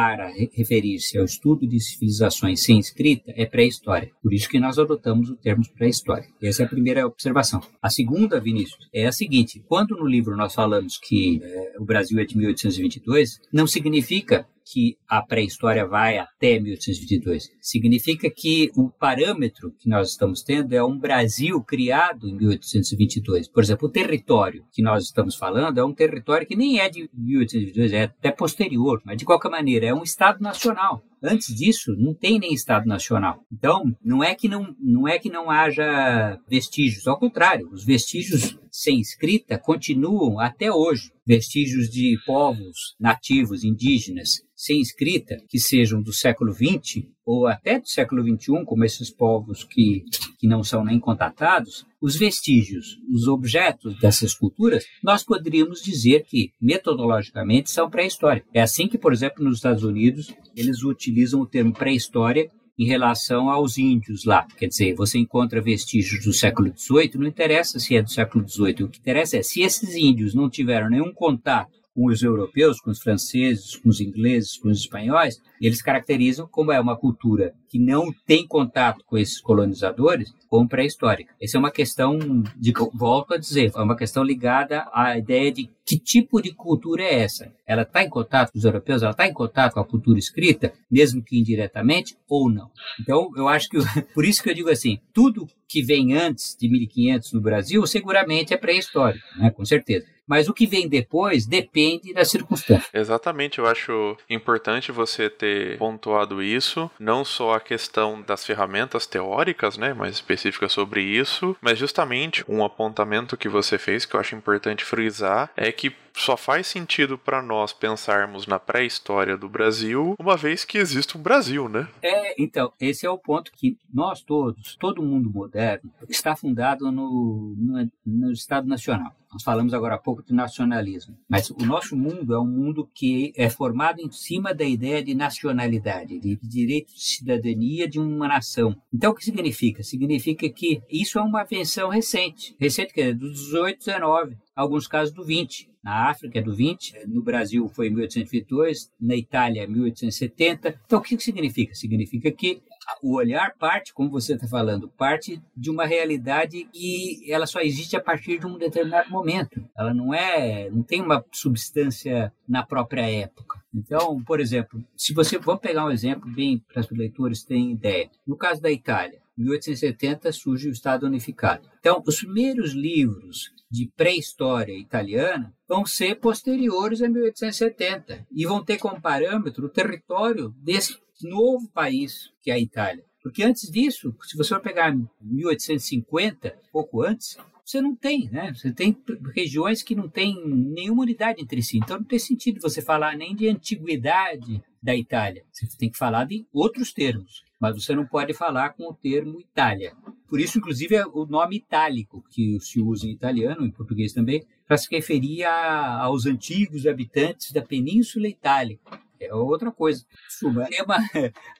referir-se 0.53 1.17
ao 1.17 1.25
estudo 1.25 1.67
de 1.67 1.79
civilizações 1.79 2.63
sem 2.63 2.79
escrita 2.79 3.33
é 3.35 3.45
pré-história. 3.45 4.11
Por 4.21 4.33
isso 4.33 4.49
que 4.49 4.59
nós 4.59 4.77
adotamos 4.77 5.29
o 5.29 5.35
termo 5.35 5.63
pré-história. 5.77 6.27
Essa 6.41 6.63
é 6.63 6.65
a 6.65 6.69
primeira 6.69 7.05
observação. 7.05 7.61
A 7.81 7.89
segunda, 7.89 8.39
Vinícius, 8.39 8.87
é 8.93 9.07
a 9.07 9.11
seguinte: 9.11 9.63
quando 9.67 9.95
no 9.95 10.05
livro 10.05 10.35
nós 10.35 10.53
falamos 10.53 10.97
que 10.97 11.41
é, 11.43 11.73
o 11.79 11.85
Brasil 11.85 12.19
é 12.19 12.25
de 12.25 12.37
1822, 12.37 13.39
não 13.51 13.67
significa 13.67 14.47
que 14.71 14.97
a 15.07 15.21
pré-história 15.21 15.85
vai 15.87 16.17
até 16.17 16.59
1822. 16.59 17.49
Significa 17.61 18.29
que 18.29 18.71
o 18.75 18.89
parâmetro 18.89 19.73
que 19.79 19.89
nós 19.89 20.11
estamos 20.11 20.41
tendo 20.41 20.73
é 20.73 20.83
um 20.83 20.97
Brasil 20.97 21.61
criado 21.63 22.27
em 22.27 22.35
1822. 22.35 23.47
Por 23.47 23.63
exemplo, 23.63 23.87
o 23.87 23.91
território 23.91 24.65
que 24.71 24.81
nós 24.81 25.05
estamos 25.05 25.35
falando 25.35 25.79
é 25.79 25.83
um 25.83 25.93
território 25.93 26.47
que 26.47 26.55
nem 26.55 26.79
é 26.79 26.89
de 26.89 27.09
1822, 27.13 27.93
é 27.93 28.03
até 28.03 28.31
posterior, 28.31 29.01
mas 29.05 29.17
de 29.17 29.25
qualquer 29.25 29.49
maneira 29.49 29.87
é 29.87 29.93
um 29.93 30.03
Estado 30.03 30.41
nacional. 30.41 31.03
Antes 31.21 31.55
disso, 31.55 31.95
não 31.97 32.13
tem 32.13 32.39
nem 32.39 32.53
Estado 32.53 32.85
Nacional. 32.85 33.43
Então, 33.51 33.83
não 34.03 34.23
é 34.23 34.35
que 34.35 34.47
não, 34.47 34.75
não 34.79 35.07
é 35.07 35.17
que 35.17 35.29
não 35.29 35.49
haja 35.49 36.39
vestígios, 36.47 37.07
ao 37.07 37.17
contrário, 37.19 37.69
os 37.71 37.83
vestígios 37.83 38.57
sem 38.71 38.99
escrita 38.99 39.57
continuam 39.57 40.39
até 40.39 40.71
hoje. 40.71 41.11
Vestígios 41.25 41.89
de 41.89 42.17
povos 42.25 42.95
nativos, 42.99 43.63
indígenas, 43.63 44.41
sem 44.55 44.79
escrita, 44.79 45.37
que 45.49 45.59
sejam 45.59 46.01
do 46.01 46.13
século 46.13 46.53
XX 46.53 47.07
ou 47.27 47.45
até 47.45 47.77
do 47.77 47.89
século 47.89 48.23
XXI, 48.23 48.63
como 48.63 48.85
esses 48.85 49.09
povos 49.11 49.65
que, 49.65 50.05
que 50.39 50.47
não 50.47 50.63
são 50.63 50.85
nem 50.85 50.97
contatados, 50.97 51.85
os 51.99 52.15
vestígios, 52.15 52.97
os 53.13 53.27
objetos 53.27 53.99
dessas 53.99 54.33
culturas, 54.33 54.85
nós 55.03 55.25
poderíamos 55.25 55.81
dizer 55.83 56.23
que, 56.23 56.53
metodologicamente, 56.59 57.69
são 57.69 57.89
pré-história. 57.89 58.45
É 58.53 58.61
assim 58.61 58.87
que, 58.87 58.97
por 58.97 59.11
exemplo, 59.11 59.43
nos 59.43 59.57
Estados 59.57 59.83
Unidos, 59.83 60.33
eles 60.55 60.83
utilizam 60.83 61.41
o 61.41 61.45
termo 61.45 61.73
pré-história 61.73 62.49
em 62.79 62.85
relação 62.85 63.49
aos 63.49 63.77
índios 63.77 64.23
lá. 64.23 64.47
Quer 64.57 64.67
dizer, 64.67 64.95
você 64.95 65.17
encontra 65.17 65.59
vestígios 65.59 66.23
do 66.23 66.31
século 66.31 66.71
XVIII, 66.77 67.11
não 67.15 67.27
interessa 67.27 67.77
se 67.77 67.97
é 67.97 68.01
do 68.01 68.09
século 68.09 68.47
XVIII, 68.47 68.83
o 68.83 68.87
que 68.87 68.99
interessa 68.99 69.35
é 69.35 69.43
se 69.43 69.61
esses 69.61 69.95
índios 69.95 70.33
não 70.33 70.49
tiveram 70.49 70.89
nenhum 70.89 71.11
contato 71.11 71.76
com 71.97 72.05
os 72.05 72.21
europeus, 72.21 72.79
com 72.79 72.91
os 72.91 72.99
franceses, 72.99 73.75
com 73.75 73.89
os 73.89 73.99
ingleses, 73.99 74.55
com 74.55 74.69
os 74.69 74.81
espanhóis, 74.81 75.41
eles 75.59 75.81
caracterizam 75.81 76.47
como 76.47 76.71
é 76.71 76.79
uma 76.79 76.95
cultura 76.95 77.55
que 77.67 77.79
não 77.79 78.13
tem 78.23 78.45
contato 78.45 79.03
com 79.03 79.17
esses 79.17 79.41
colonizadores 79.41 80.31
como 80.47 80.69
pré-histórica. 80.69 81.33
Essa 81.41 81.57
é 81.57 81.59
uma 81.59 81.71
questão, 81.71 82.19
de, 82.55 82.71
volto 82.93 83.33
a 83.33 83.37
dizer, 83.37 83.71
é 83.75 83.81
uma 83.81 83.97
questão 83.97 84.23
ligada 84.23 84.87
à 84.93 85.17
ideia 85.17 85.51
de 85.51 85.71
que 85.83 85.97
tipo 85.97 86.39
de 86.39 86.53
cultura 86.53 87.01
é 87.01 87.21
essa? 87.21 87.51
Ela 87.65 87.81
está 87.81 88.03
em 88.03 88.09
contato 88.09 88.51
com 88.51 88.59
os 88.59 88.65
europeus? 88.65 89.01
Ela 89.01 89.11
está 89.11 89.27
em 89.27 89.33
contato 89.33 89.73
com 89.73 89.79
a 89.79 89.85
cultura 89.85 90.19
escrita, 90.19 90.73
mesmo 90.91 91.23
que 91.23 91.39
indiretamente, 91.39 92.15
ou 92.29 92.47
não? 92.47 92.69
Então, 93.01 93.31
eu 93.35 93.47
acho 93.47 93.67
que, 93.69 93.77
por 94.13 94.23
isso 94.23 94.43
que 94.43 94.51
eu 94.51 94.53
digo 94.53 94.69
assim, 94.69 94.99
tudo 95.11 95.47
que 95.67 95.81
vem 95.81 96.13
antes 96.13 96.55
de 96.59 96.69
1500 96.69 97.33
no 97.33 97.41
Brasil, 97.41 97.87
seguramente 97.87 98.53
é 98.53 98.57
pré-histórico, 98.57 99.25
né? 99.39 99.49
com 99.49 99.65
certeza. 99.65 100.05
Mas 100.27 100.47
o 100.47 100.53
que 100.53 100.67
vem 100.67 100.87
depois 100.87 101.45
depende 101.45 102.13
da 102.13 102.25
circunstância. 102.25 102.89
Exatamente, 102.93 103.59
eu 103.59 103.65
acho 103.65 104.17
importante 104.29 104.91
você 104.91 105.29
ter 105.29 105.77
pontuado 105.77 106.43
isso, 106.43 106.91
não 106.99 107.23
só 107.23 107.53
a 107.53 107.59
questão 107.59 108.21
das 108.21 108.45
ferramentas 108.45 109.07
teóricas, 109.07 109.77
né, 109.77 109.93
mais 109.93 110.15
específicas 110.15 110.71
sobre 110.71 111.01
isso, 111.01 111.55
mas 111.61 111.79
justamente 111.79 112.43
um 112.47 112.63
apontamento 112.63 113.37
que 113.37 113.47
você 113.47 113.77
fez 113.77 114.05
que 114.05 114.15
eu 114.15 114.19
acho 114.19 114.35
importante 114.35 114.83
frisar 114.83 115.49
é 115.55 115.71
que 115.71 115.93
só 116.17 116.35
faz 116.35 116.67
sentido 116.67 117.17
para 117.17 117.41
nós 117.41 117.71
pensarmos 117.71 118.47
na 118.47 118.59
pré-história 118.59 119.37
do 119.37 119.47
Brasil, 119.47 120.15
uma 120.19 120.35
vez 120.35 120.65
que 120.65 120.77
existe 120.77 121.17
um 121.17 121.21
Brasil, 121.21 121.69
né? 121.69 121.87
É, 122.01 122.41
então, 122.41 122.73
esse 122.79 123.05
é 123.05 123.09
o 123.09 123.17
ponto 123.17 123.51
que 123.51 123.77
nós 123.93 124.21
todos, 124.21 124.75
todo 124.77 125.03
mundo 125.03 125.29
moderno, 125.29 125.91
está 126.09 126.35
fundado 126.35 126.91
no, 126.91 127.55
no, 127.57 127.91
no 128.05 128.31
Estado 128.31 128.67
Nacional. 128.67 129.15
Nós 129.37 129.43
falamos 129.43 129.71
agora 129.71 129.93
há 129.93 129.99
pouco 129.99 130.23
de 130.25 130.33
nacionalismo, 130.33 131.15
mas 131.29 131.51
o 131.51 131.63
nosso 131.63 131.95
mundo 131.95 132.33
é 132.33 132.39
um 132.39 132.47
mundo 132.47 132.89
que 132.91 133.31
é 133.37 133.47
formado 133.47 134.01
em 134.01 134.09
cima 134.11 134.51
da 134.51 134.65
ideia 134.65 135.03
de 135.03 135.13
nacionalidade, 135.13 136.19
de 136.19 136.39
direito 136.41 136.91
de 136.91 136.99
cidadania 136.99 137.87
de 137.87 137.99
uma 137.99 138.27
nação. 138.27 138.75
Então, 138.91 139.11
o 139.11 139.13
que 139.13 139.23
significa? 139.23 139.83
Significa 139.83 140.49
que 140.49 140.81
isso 140.89 141.19
é 141.19 141.21
uma 141.21 141.43
invenção 141.43 141.89
recente, 141.89 142.55
recente 142.59 142.91
que 142.91 143.01
é 143.01 143.13
do 143.13 143.31
18, 143.31 143.77
19, 143.77 144.37
alguns 144.55 144.87
casos 144.87 145.13
do 145.13 145.23
20. 145.23 145.69
Na 145.83 146.09
África 146.09 146.39
é 146.39 146.41
do 146.41 146.55
20, 146.55 147.05
no 147.07 147.21
Brasil 147.21 147.67
foi 147.69 147.89
em 147.89 147.91
1822, 147.91 148.91
na 148.99 149.15
Itália 149.15 149.67
1870. 149.67 150.81
Então, 150.83 150.97
o 150.97 151.01
que 151.01 151.17
significa? 151.19 151.75
Significa 151.75 152.31
que 152.31 152.63
o 153.01 153.15
olhar 153.15 153.53
parte, 153.57 153.93
como 153.93 154.09
você 154.09 154.33
está 154.33 154.47
falando, 154.47 154.87
parte 154.87 155.41
de 155.55 155.69
uma 155.69 155.85
realidade 155.85 156.67
e 156.73 157.31
ela 157.31 157.45
só 157.45 157.59
existe 157.61 157.95
a 157.95 158.01
partir 158.01 158.39
de 158.39 158.47
um 158.47 158.57
determinado 158.57 159.09
momento. 159.09 159.63
Ela 159.77 159.93
não 159.93 160.13
é, 160.13 160.69
não 160.69 160.83
tem 160.83 161.01
uma 161.01 161.23
substância 161.31 162.31
na 162.47 162.65
própria 162.65 163.09
época. 163.09 163.61
Então, 163.73 164.23
por 164.23 164.39
exemplo, 164.39 164.83
se 164.95 165.13
você 165.13 165.37
vamos 165.37 165.61
pegar 165.61 165.85
um 165.85 165.91
exemplo 165.91 166.29
bem 166.33 166.63
para 166.67 166.81
os 166.81 166.89
leitores 166.89 167.43
terem 167.43 167.71
ideia. 167.71 168.09
No 168.25 168.35
caso 168.35 168.61
da 168.61 168.71
Itália, 168.71 169.19
1870 169.37 170.31
surge 170.31 170.67
o 170.67 170.71
Estado 170.71 171.05
Unificado. 171.05 171.69
Então, 171.79 172.01
os 172.05 172.19
primeiros 172.19 172.73
livros 172.73 173.53
de 173.69 173.91
pré-história 173.95 174.73
italiana 174.73 175.53
vão 175.67 175.85
ser 175.85 176.15
posteriores 176.15 177.01
a 177.01 177.09
1870 177.09 178.25
e 178.31 178.45
vão 178.45 178.63
ter 178.63 178.77
como 178.77 179.01
parâmetro 179.01 179.65
o 179.65 179.69
território 179.69 180.55
desse 180.57 180.97
novo 181.23 181.69
país 181.69 182.31
que 182.41 182.51
é 182.51 182.55
a 182.55 182.59
Itália. 182.59 183.03
Porque 183.21 183.43
antes 183.43 183.69
disso, 183.69 184.15
se 184.23 184.37
você 184.37 184.49
for 184.49 184.61
pegar 184.61 184.95
1850, 185.21 186.55
pouco 186.71 187.01
antes, 187.01 187.37
você 187.65 187.81
não 187.81 187.93
tem, 187.93 188.29
né? 188.29 188.53
Você 188.53 188.71
tem 188.71 188.95
regiões 189.35 189.83
que 189.83 189.93
não 189.93 190.07
têm 190.07 190.41
nenhuma 190.47 191.03
unidade 191.03 191.41
entre 191.41 191.61
si. 191.61 191.77
Então 191.77 191.97
não 191.97 192.05
tem 192.05 192.17
sentido 192.17 192.61
você 192.61 192.81
falar 192.81 193.17
nem 193.17 193.35
de 193.35 193.49
antiguidade 193.49 194.63
da 194.81 194.95
Itália. 194.95 195.43
Você 195.51 195.67
tem 195.77 195.89
que 195.89 195.97
falar 195.97 196.23
de 196.23 196.47
outros 196.53 196.93
termos, 196.93 197.43
mas 197.59 197.75
você 197.75 197.93
não 197.93 198.05
pode 198.05 198.33
falar 198.33 198.69
com 198.69 198.89
o 198.89 198.93
termo 198.93 199.41
Itália. 199.41 199.93
Por 200.29 200.39
isso, 200.39 200.57
inclusive, 200.57 200.95
é 200.95 201.05
o 201.05 201.25
nome 201.25 201.57
itálico 201.57 202.23
que 202.29 202.57
se 202.61 202.79
usa 202.79 203.05
em 203.05 203.11
italiano, 203.11 203.65
em 203.65 203.71
português 203.71 204.13
também, 204.13 204.45
para 204.65 204.77
se 204.77 204.87
referir 204.89 205.43
a, 205.43 206.03
aos 206.03 206.25
antigos 206.25 206.87
habitantes 206.87 207.51
da 207.51 207.61
Península 207.61 208.29
Itálica. 208.29 209.01
É 209.19 209.33
outra 209.33 209.71
coisa. 209.71 210.05
Isso 210.27 210.47
é 210.71 210.83
uma 210.83 210.97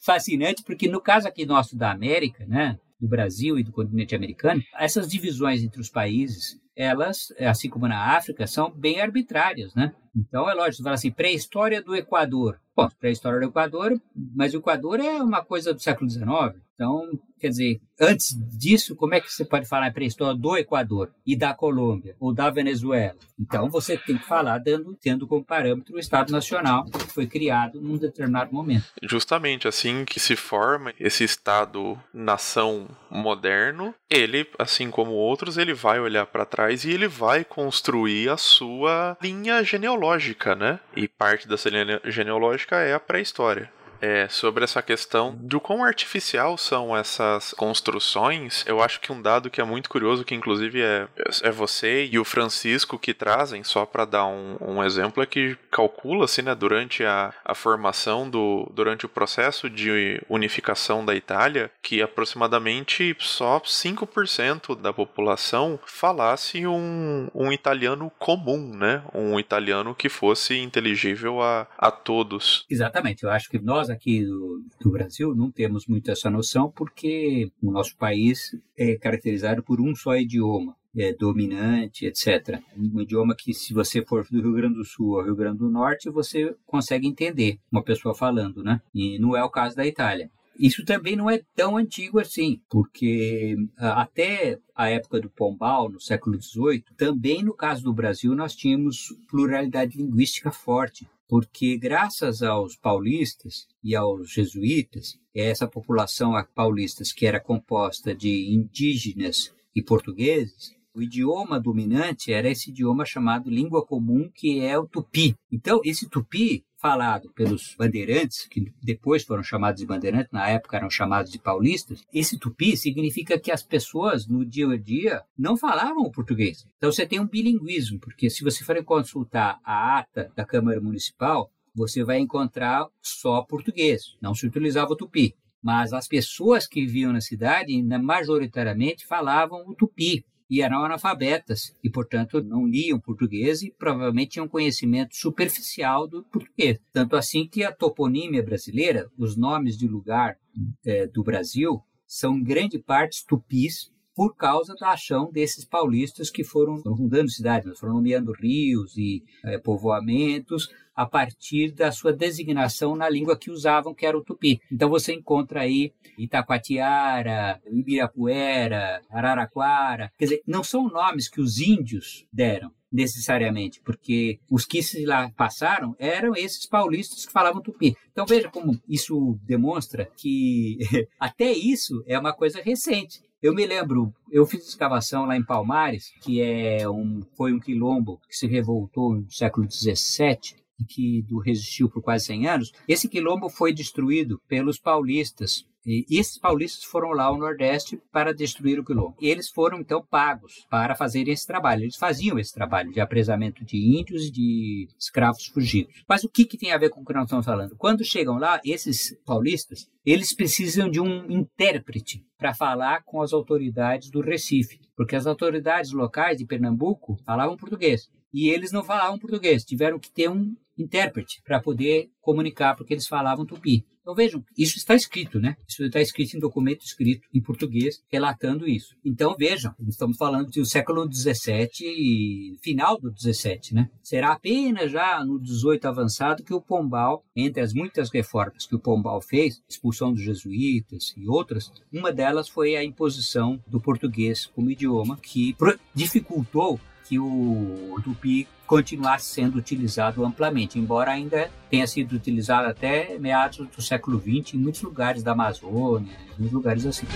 fascinante, 0.02 0.64
porque 0.64 0.88
no 0.88 1.02
caso 1.02 1.28
aqui 1.28 1.46
nosso 1.46 1.76
da 1.76 1.92
América, 1.92 2.46
né, 2.46 2.78
do 3.00 3.08
Brasil 3.08 3.58
e 3.60 3.64
do 3.64 3.72
continente 3.72 4.16
americano, 4.16 4.62
essas 4.78 5.08
divisões 5.08 5.64
entre 5.64 5.80
os 5.80 5.90
países, 5.90 6.60
elas, 6.76 7.34
assim 7.40 7.70
como 7.70 7.88
na 7.88 8.16
África, 8.16 8.46
são 8.48 8.70
bem 8.72 9.02
arbitrárias, 9.02 9.74
né? 9.74 9.94
Então 10.16 10.50
é 10.50 10.54
lógico, 10.54 10.78
você 10.78 10.84
fala 10.84 10.96
assim, 10.96 11.12
pré-história 11.12 11.82
do 11.82 11.96
Equador. 11.96 12.60
Bom, 12.78 12.88
pré-história 13.00 13.40
do 13.40 13.48
Equador, 13.48 14.00
mas 14.36 14.54
o 14.54 14.58
Equador 14.58 15.00
é 15.00 15.20
uma 15.20 15.44
coisa 15.44 15.74
do 15.74 15.82
século 15.82 16.08
XIX. 16.08 16.62
Então, 16.76 17.10
quer 17.40 17.50
dizer, 17.50 17.82
antes 18.00 18.38
disso, 18.56 18.96
como 18.96 19.16
é 19.16 19.20
que 19.20 19.34
você 19.34 19.44
pode 19.44 19.68
falar 19.68 19.88
em 19.88 19.92
pré-história 19.92 20.40
do 20.40 20.56
Equador 20.56 21.10
e 21.26 21.36
da 21.36 21.52
Colômbia 21.52 22.16
ou 22.20 22.32
da 22.32 22.52
Venezuela? 22.52 23.16
Então, 23.40 23.68
você 23.68 23.98
tem 23.98 24.16
que 24.16 24.24
falar 24.24 24.60
dando, 24.60 24.96
tendo 25.02 25.26
como 25.26 25.44
parâmetro 25.44 25.96
o 25.96 26.00
Estado 26.00 26.32
Nacional 26.32 26.86
que 26.86 27.12
foi 27.12 27.26
criado 27.26 27.82
num 27.82 27.98
determinado 27.98 28.54
momento. 28.54 28.86
Justamente 29.02 29.68
assim 29.68 30.06
que 30.06 30.20
se 30.20 30.36
forma 30.36 30.94
esse 31.00 31.24
Estado-nação 31.24 32.88
moderno, 33.10 33.96
ele, 34.08 34.48
assim 34.60 34.92
como 34.92 35.14
outros, 35.14 35.58
ele 35.58 35.74
vai 35.74 36.00
olhar 36.00 36.28
para 36.28 36.46
trás 36.46 36.86
e 36.86 36.92
ele 36.92 37.08
vai 37.08 37.44
construir 37.44 38.30
a 38.30 38.38
sua 38.38 39.18
linha 39.20 39.64
genealógica, 39.64 40.54
né? 40.54 40.80
E 40.96 41.08
parte 41.08 41.48
dessa 41.48 41.70
linha 41.70 42.00
genealógica 42.06 42.67
é 42.76 42.94
a 42.94 43.00
pré-história 43.00 43.72
é, 44.02 44.28
sobre 44.30 44.64
essa 44.64 44.82
questão 44.82 45.36
do 45.40 45.60
quão 45.60 45.84
artificial 45.84 46.58
são 46.58 46.96
essas 46.96 47.54
construções, 47.54 48.64
eu 48.68 48.82
acho 48.82 49.00
que 49.00 49.12
um 49.12 49.22
dado 49.22 49.50
que 49.50 49.62
é 49.62 49.64
muito 49.64 49.90
curioso, 49.90 50.24
que 50.24 50.36
inclusive 50.36 50.82
é, 50.82 51.08
é 51.44 51.52
você 51.52 52.06
e 52.06 52.20
o 52.20 52.26
Francisco 52.26 53.00
que 53.00 53.14
trazem, 53.14 53.64
só 53.64 53.86
para 53.86 54.06
dar 54.06 54.26
um, 54.26 54.58
um, 54.62 54.84
exemplo, 54.84 55.22
é 55.22 55.26
que 55.26 55.58
calcula-se, 55.72 56.42
né, 56.42 56.54
durante 56.54 57.04
a, 57.04 57.34
a 57.44 57.56
formação 57.56 58.30
do, 58.30 58.70
durante 58.74 59.06
o 59.06 59.10
processo 59.10 59.70
de 59.70 60.22
unificação 60.30 61.06
da 61.06 61.16
Itália, 61.16 61.72
que 61.82 62.02
aproximadamente 62.02 63.16
só 63.20 63.60
5% 63.60 64.80
da 64.80 64.94
população 64.94 65.80
falasse 65.86 66.66
um, 66.66 67.28
um 67.34 67.52
italiano 67.52 68.12
comum, 68.18 68.76
né, 68.76 69.04
um 69.14 69.40
italiano 69.40 69.96
que 69.96 70.10
fosse 70.10 70.58
inteligível 70.60 71.42
a, 71.42 71.68
a 71.78 71.92
todos. 71.92 72.66
Exatamente, 72.70 73.24
eu 73.24 73.30
acho 73.30 73.50
que 73.50 73.60
nós 73.60 73.87
nós 73.88 73.90
aqui 73.90 74.24
do, 74.24 74.64
do, 74.80 74.92
Brasil 74.92 75.34
não 75.34 75.50
temos 75.50 75.88
muito 75.88 76.12
essa 76.12 76.30
noção 76.30 76.72
porque 76.72 77.50
o 77.62 77.72
nosso 77.72 77.96
país 77.96 78.56
é 78.78 78.96
caracterizado 78.96 79.64
por 79.64 79.80
um 79.80 79.96
só 79.96 80.16
idioma. 80.16 80.76
É, 81.00 81.14
dominante, 81.14 82.08
etc. 82.08 82.60
Um 82.76 83.02
idioma 83.02 83.36
que, 83.38 83.54
se 83.54 83.72
você 83.72 84.04
for 84.04 84.26
do 84.32 84.42
Rio 84.42 84.54
Grande 84.54 84.78
do 84.78 84.84
Sul 84.84 85.20
ao 85.20 85.26
Rio 85.26 85.36
Grande 85.36 85.60
do 85.60 85.70
Norte, 85.70 86.10
você 86.10 86.56
consegue 86.66 87.06
entender 87.06 87.60
uma 87.72 87.84
pessoa 87.84 88.16
falando, 88.16 88.64
né? 88.64 88.82
E 88.96 89.20
não 89.20 89.38
é 89.38 89.44
o 89.44 89.50
caso 89.50 89.76
da 89.76 89.86
Itália. 89.86 90.32
Isso 90.60 90.84
também 90.84 91.16
não 91.16 91.30
é 91.30 91.44
tão 91.56 91.78
antigo 91.78 92.20
assim, 92.20 92.60
porque 92.68 93.56
até 93.78 94.58
a 94.76 94.90
época 94.90 95.20
do 95.20 95.30
Pombal, 95.30 95.88
no 95.88 96.02
século 96.02 96.42
XVIII, 96.42 96.84
também 96.98 97.44
no 97.44 97.54
caso 97.54 97.84
do 97.84 97.94
Brasil 97.94 98.34
nós 98.34 98.56
tínhamos 98.56 99.16
pluralidade 99.30 99.96
linguística 100.00 100.50
forte 100.50 101.08
porque 101.28 101.78
graças 101.78 102.42
aos 102.42 102.76
paulistas 102.76 103.68
e 103.84 103.96
aos 103.96 104.32
jesuítas, 104.32 105.20
essa 105.36 105.68
população 105.68 106.36
paulistas 106.44 107.12
que 107.12 107.26
era 107.26 107.40
composta 107.40 108.16
de 108.16 108.54
indígenas 108.54 109.54
e 109.76 109.82
portugueses, 109.82 110.77
o 110.98 111.02
idioma 111.04 111.60
dominante 111.60 112.34
era 112.34 112.50
esse 112.50 112.72
idioma 112.72 113.06
chamado 113.06 113.52
língua 113.52 113.86
comum, 113.86 114.32
que 114.34 114.62
é 114.62 114.80
o 114.80 114.88
tupi. 114.88 115.36
Então, 115.52 115.80
esse 115.86 116.10
tupi 116.10 116.66
falado 116.76 117.32
pelos 117.34 117.76
bandeirantes, 117.78 118.48
que 118.48 118.74
depois 118.82 119.24
foram 119.24 119.44
chamados 119.44 119.80
de 119.80 119.86
bandeirantes, 119.86 120.32
na 120.32 120.50
época 120.50 120.76
eram 120.76 120.90
chamados 120.90 121.32
de 121.32 121.38
paulistas, 121.38 122.04
esse 122.12 122.40
tupi 122.40 122.76
significa 122.76 123.40
que 123.40 123.52
as 123.52 123.62
pessoas 123.62 124.28
no 124.28 124.44
dia 124.44 124.68
a 124.70 124.78
dia 124.78 125.22
não 125.38 125.56
falavam 125.56 126.02
o 126.02 126.12
português. 126.12 126.66
Então 126.78 126.92
você 126.92 127.06
tem 127.06 127.20
um 127.20 127.28
bilinguismo, 127.28 128.00
porque 128.00 128.28
se 128.28 128.44
você 128.44 128.64
for 128.64 128.84
consultar 128.84 129.60
a 129.64 130.00
ata 130.00 130.32
da 130.36 130.46
Câmara 130.46 130.82
Municipal, 130.82 131.52
você 131.76 132.04
vai 132.04 132.18
encontrar 132.18 132.88
só 133.04 133.44
português, 133.44 134.18
não 134.20 134.34
se 134.34 134.48
utilizava 134.48 134.94
o 134.94 134.96
tupi. 134.96 135.36
Mas 135.62 135.94
as 135.94 136.08
pessoas 136.08 136.68
que 136.68 136.82
viviam 136.82 137.14
na 137.14 137.22
cidade, 137.22 137.84
majoritariamente, 137.84 139.06
falavam 139.06 139.64
o 139.68 139.76
tupi 139.76 140.24
e 140.50 140.62
eram 140.62 140.84
analfabetas 140.84 141.76
e, 141.84 141.90
portanto, 141.90 142.42
não 142.42 142.66
liam 142.66 143.00
português 143.00 143.62
e 143.62 143.72
provavelmente 143.72 144.32
tinham 144.32 144.48
conhecimento 144.48 145.16
superficial 145.16 146.08
do 146.08 146.24
português. 146.24 146.80
Tanto 146.94 147.16
assim 147.16 147.48
que 147.48 147.64
a 147.64 147.72
toponímia 147.72 148.44
brasileira, 148.44 149.10
os 149.18 149.36
nomes 149.36 149.78
de 149.78 149.88
lugar 149.88 150.38
é, 150.86 151.08
do 151.08 151.24
Brasil, 151.24 151.82
são 152.06 152.38
em 152.38 152.44
grande 152.44 152.80
parte 152.80 153.26
tupis 153.26 153.92
por 154.18 154.36
causa 154.36 154.74
da 154.74 154.94
ação 154.94 155.32
desses 155.32 155.64
paulistas 155.64 156.32
que 156.32 156.44
foram 156.44 156.82
fundando 156.82 157.30
cidades, 157.30 157.78
foram 157.78 157.94
nomeando 157.94 158.32
rios 158.32 158.98
e 158.98 159.24
é, 159.46 159.60
povoamentos 159.60 160.68
a 160.96 161.06
partir 161.06 161.72
da 161.72 161.92
sua 161.92 162.12
designação 162.12 162.96
na 162.96 163.08
língua 163.08 163.38
que 163.38 163.52
usavam, 163.52 163.94
que 163.94 164.08
era 164.08 164.18
o 164.18 164.24
tupi. 164.24 164.60
Então 164.72 164.90
você 164.90 165.14
encontra 165.14 165.62
aí 165.62 165.94
Itacoatiara, 166.18 167.62
Ibirapuera, 167.72 169.04
Araraquara. 169.08 170.12
Quer 170.18 170.26
dizer, 170.26 170.42
não 170.48 170.64
são 170.64 170.90
nomes 170.90 171.30
que 171.30 171.40
os 171.40 171.60
índios 171.60 172.26
deram 172.34 172.72
necessariamente, 172.92 173.82
porque 173.82 174.40
os 174.50 174.66
que 174.66 174.82
se 174.82 175.06
lá 175.06 175.30
passaram 175.38 175.96
eram 176.00 176.34
esses 176.36 176.66
paulistas 176.66 177.24
que 177.24 177.32
falavam 177.32 177.62
tupi. 177.62 177.96
Então 178.12 178.26
veja 178.26 178.50
como 178.50 178.82
isso 178.90 179.38
demonstra 179.44 180.10
que 180.18 180.80
até 181.20 181.52
isso 181.52 182.04
é 182.08 182.18
uma 182.18 182.34
coisa 182.34 182.60
recente. 182.62 183.22
Eu 183.42 183.54
me 183.54 183.68
lembro, 183.68 184.12
eu 184.32 184.46
fiz 184.48 184.68
escavação 184.68 185.26
lá 185.26 185.38
em 185.38 185.44
Palmares, 185.44 186.12
que 186.22 186.42
é 186.42 186.90
um, 186.90 187.22
foi 187.36 187.54
um 187.54 187.60
quilombo 187.60 188.20
que 188.28 188.36
se 188.36 188.48
revoltou 188.48 189.14
no 189.14 189.32
século 189.32 189.70
XVII, 189.70 190.56
que 190.88 191.24
resistiu 191.44 191.90
por 191.90 192.02
quase 192.02 192.26
100 192.26 192.48
anos. 192.48 192.72
Esse 192.88 193.08
quilombo 193.08 193.48
foi 193.50 193.72
destruído 193.72 194.42
pelos 194.48 194.80
paulistas 194.80 195.66
e 195.88 196.20
esses 196.20 196.38
paulistas 196.38 196.84
foram 196.84 197.12
lá 197.12 197.24
ao 197.24 197.38
Nordeste 197.38 198.02
para 198.12 198.34
destruir 198.34 198.80
o 198.80 198.84
quilombo. 198.84 199.16
Eles 199.22 199.50
foram, 199.50 199.80
então, 199.80 200.06
pagos 200.06 200.66
para 200.70 200.96
fazerem 200.96 201.34
esse 201.34 201.48
trabalho. 201.48 201.84
Eles 201.84 201.96
faziam 201.96 202.38
esse 202.38 202.54
trabalho 202.54 202.92
de 202.92 203.00
apresamento 203.00 203.64
de 203.64 203.78
índios 203.78 204.26
e 204.26 204.32
de 204.32 204.88
escravos 205.00 205.46
fugidos. 205.46 206.04
Mas 206.08 206.24
o 206.24 206.30
que, 206.30 206.46
que 206.46 206.58
tem 206.58 206.74
a 206.74 206.78
ver 206.78 206.90
com 206.90 207.02
o 207.02 207.06
que 207.06 207.14
nós 207.14 207.24
estamos 207.24 207.46
falando? 207.46 207.76
Quando 207.78 208.04
chegam 208.04 208.38
lá, 208.38 208.60
esses 208.66 209.18
paulistas, 209.26 209.90
eles 210.06 210.36
precisam 210.36 210.90
de 210.90 211.00
um 211.00 211.30
intérprete 211.32 212.26
para 212.38 212.54
falar 212.54 213.04
com 213.04 213.22
as 213.22 213.32
autoridades 213.32 214.10
do 214.10 214.22
Recife, 214.22 214.80
porque 214.96 215.16
as 215.16 215.26
autoridades 215.26 215.92
locais 215.92 216.38
de 216.38 216.46
Pernambuco 216.46 217.18
falavam 217.26 217.58
português 217.58 218.10
e 218.34 218.50
eles 218.50 218.72
não 218.72 218.84
falavam 218.84 219.18
português, 219.18 219.64
tiveram 219.64 219.98
que 219.98 220.12
ter 220.12 220.30
um 220.30 220.56
intérprete 220.78 221.42
para 221.44 221.60
poder 221.60 222.10
comunicar, 222.22 222.76
porque 222.76 222.94
eles 222.94 223.08
falavam 223.08 223.46
tupi. 223.46 223.86
Então 224.08 224.16
vejam, 224.16 224.42
isso 224.58 224.78
está 224.78 224.96
escrito, 224.96 225.38
né? 225.38 225.58
Isso 225.68 225.84
está 225.84 226.00
escrito 226.00 226.38
em 226.38 226.40
documento 226.40 226.86
escrito 226.86 227.28
em 227.34 227.42
português, 227.42 228.02
relatando 228.10 228.66
isso. 228.66 228.96
Então 229.04 229.36
vejam, 229.38 229.76
estamos 229.86 230.16
falando 230.16 230.50
do 230.50 230.66
século 230.66 231.14
XVII, 231.14 232.58
final 232.64 232.98
do 232.98 233.12
XVII, 233.12 233.74
né? 233.74 233.90
Será 234.02 234.32
apenas 234.32 234.94
já 234.94 235.22
no 235.26 235.46
XVIII 235.46 235.82
avançado 235.84 236.42
que 236.42 236.54
o 236.54 236.62
Pombal, 236.62 237.22
entre 237.36 237.62
as 237.62 237.74
muitas 237.74 238.10
reformas 238.10 238.66
que 238.66 238.76
o 238.76 238.80
Pombal 238.80 239.22
fez, 239.22 239.62
expulsão 239.68 240.14
dos 240.14 240.22
jesuítas 240.22 241.14
e 241.18 241.28
outras, 241.28 241.70
uma 241.92 242.14
delas 242.14 242.48
foi 242.48 242.78
a 242.78 242.86
imposição 242.86 243.62
do 243.68 243.82
português 243.82 244.46
como 244.46 244.72
idioma, 244.72 245.18
que 245.18 245.54
dificultou 245.94 246.80
que 247.08 247.18
o 247.18 248.00
tupi 248.04 248.48
continuasse 248.66 249.26
sendo 249.26 249.58
utilizado 249.58 250.26
amplamente, 250.26 250.78
embora 250.78 251.12
ainda 251.12 251.50
tenha 251.70 251.88
sido 251.88 252.14
utilizado 252.14 252.68
até 252.68 253.18
meados 253.18 253.66
do 253.66 253.82
século 253.82 254.20
XX 254.20 254.56
em 254.56 254.58
muitos 254.58 254.82
lugares 254.82 255.24
da 255.24 255.32
Amazônia, 255.32 256.12
em 256.36 256.40
muitos 256.40 256.52
lugares 256.52 256.86
assim. 256.86 257.08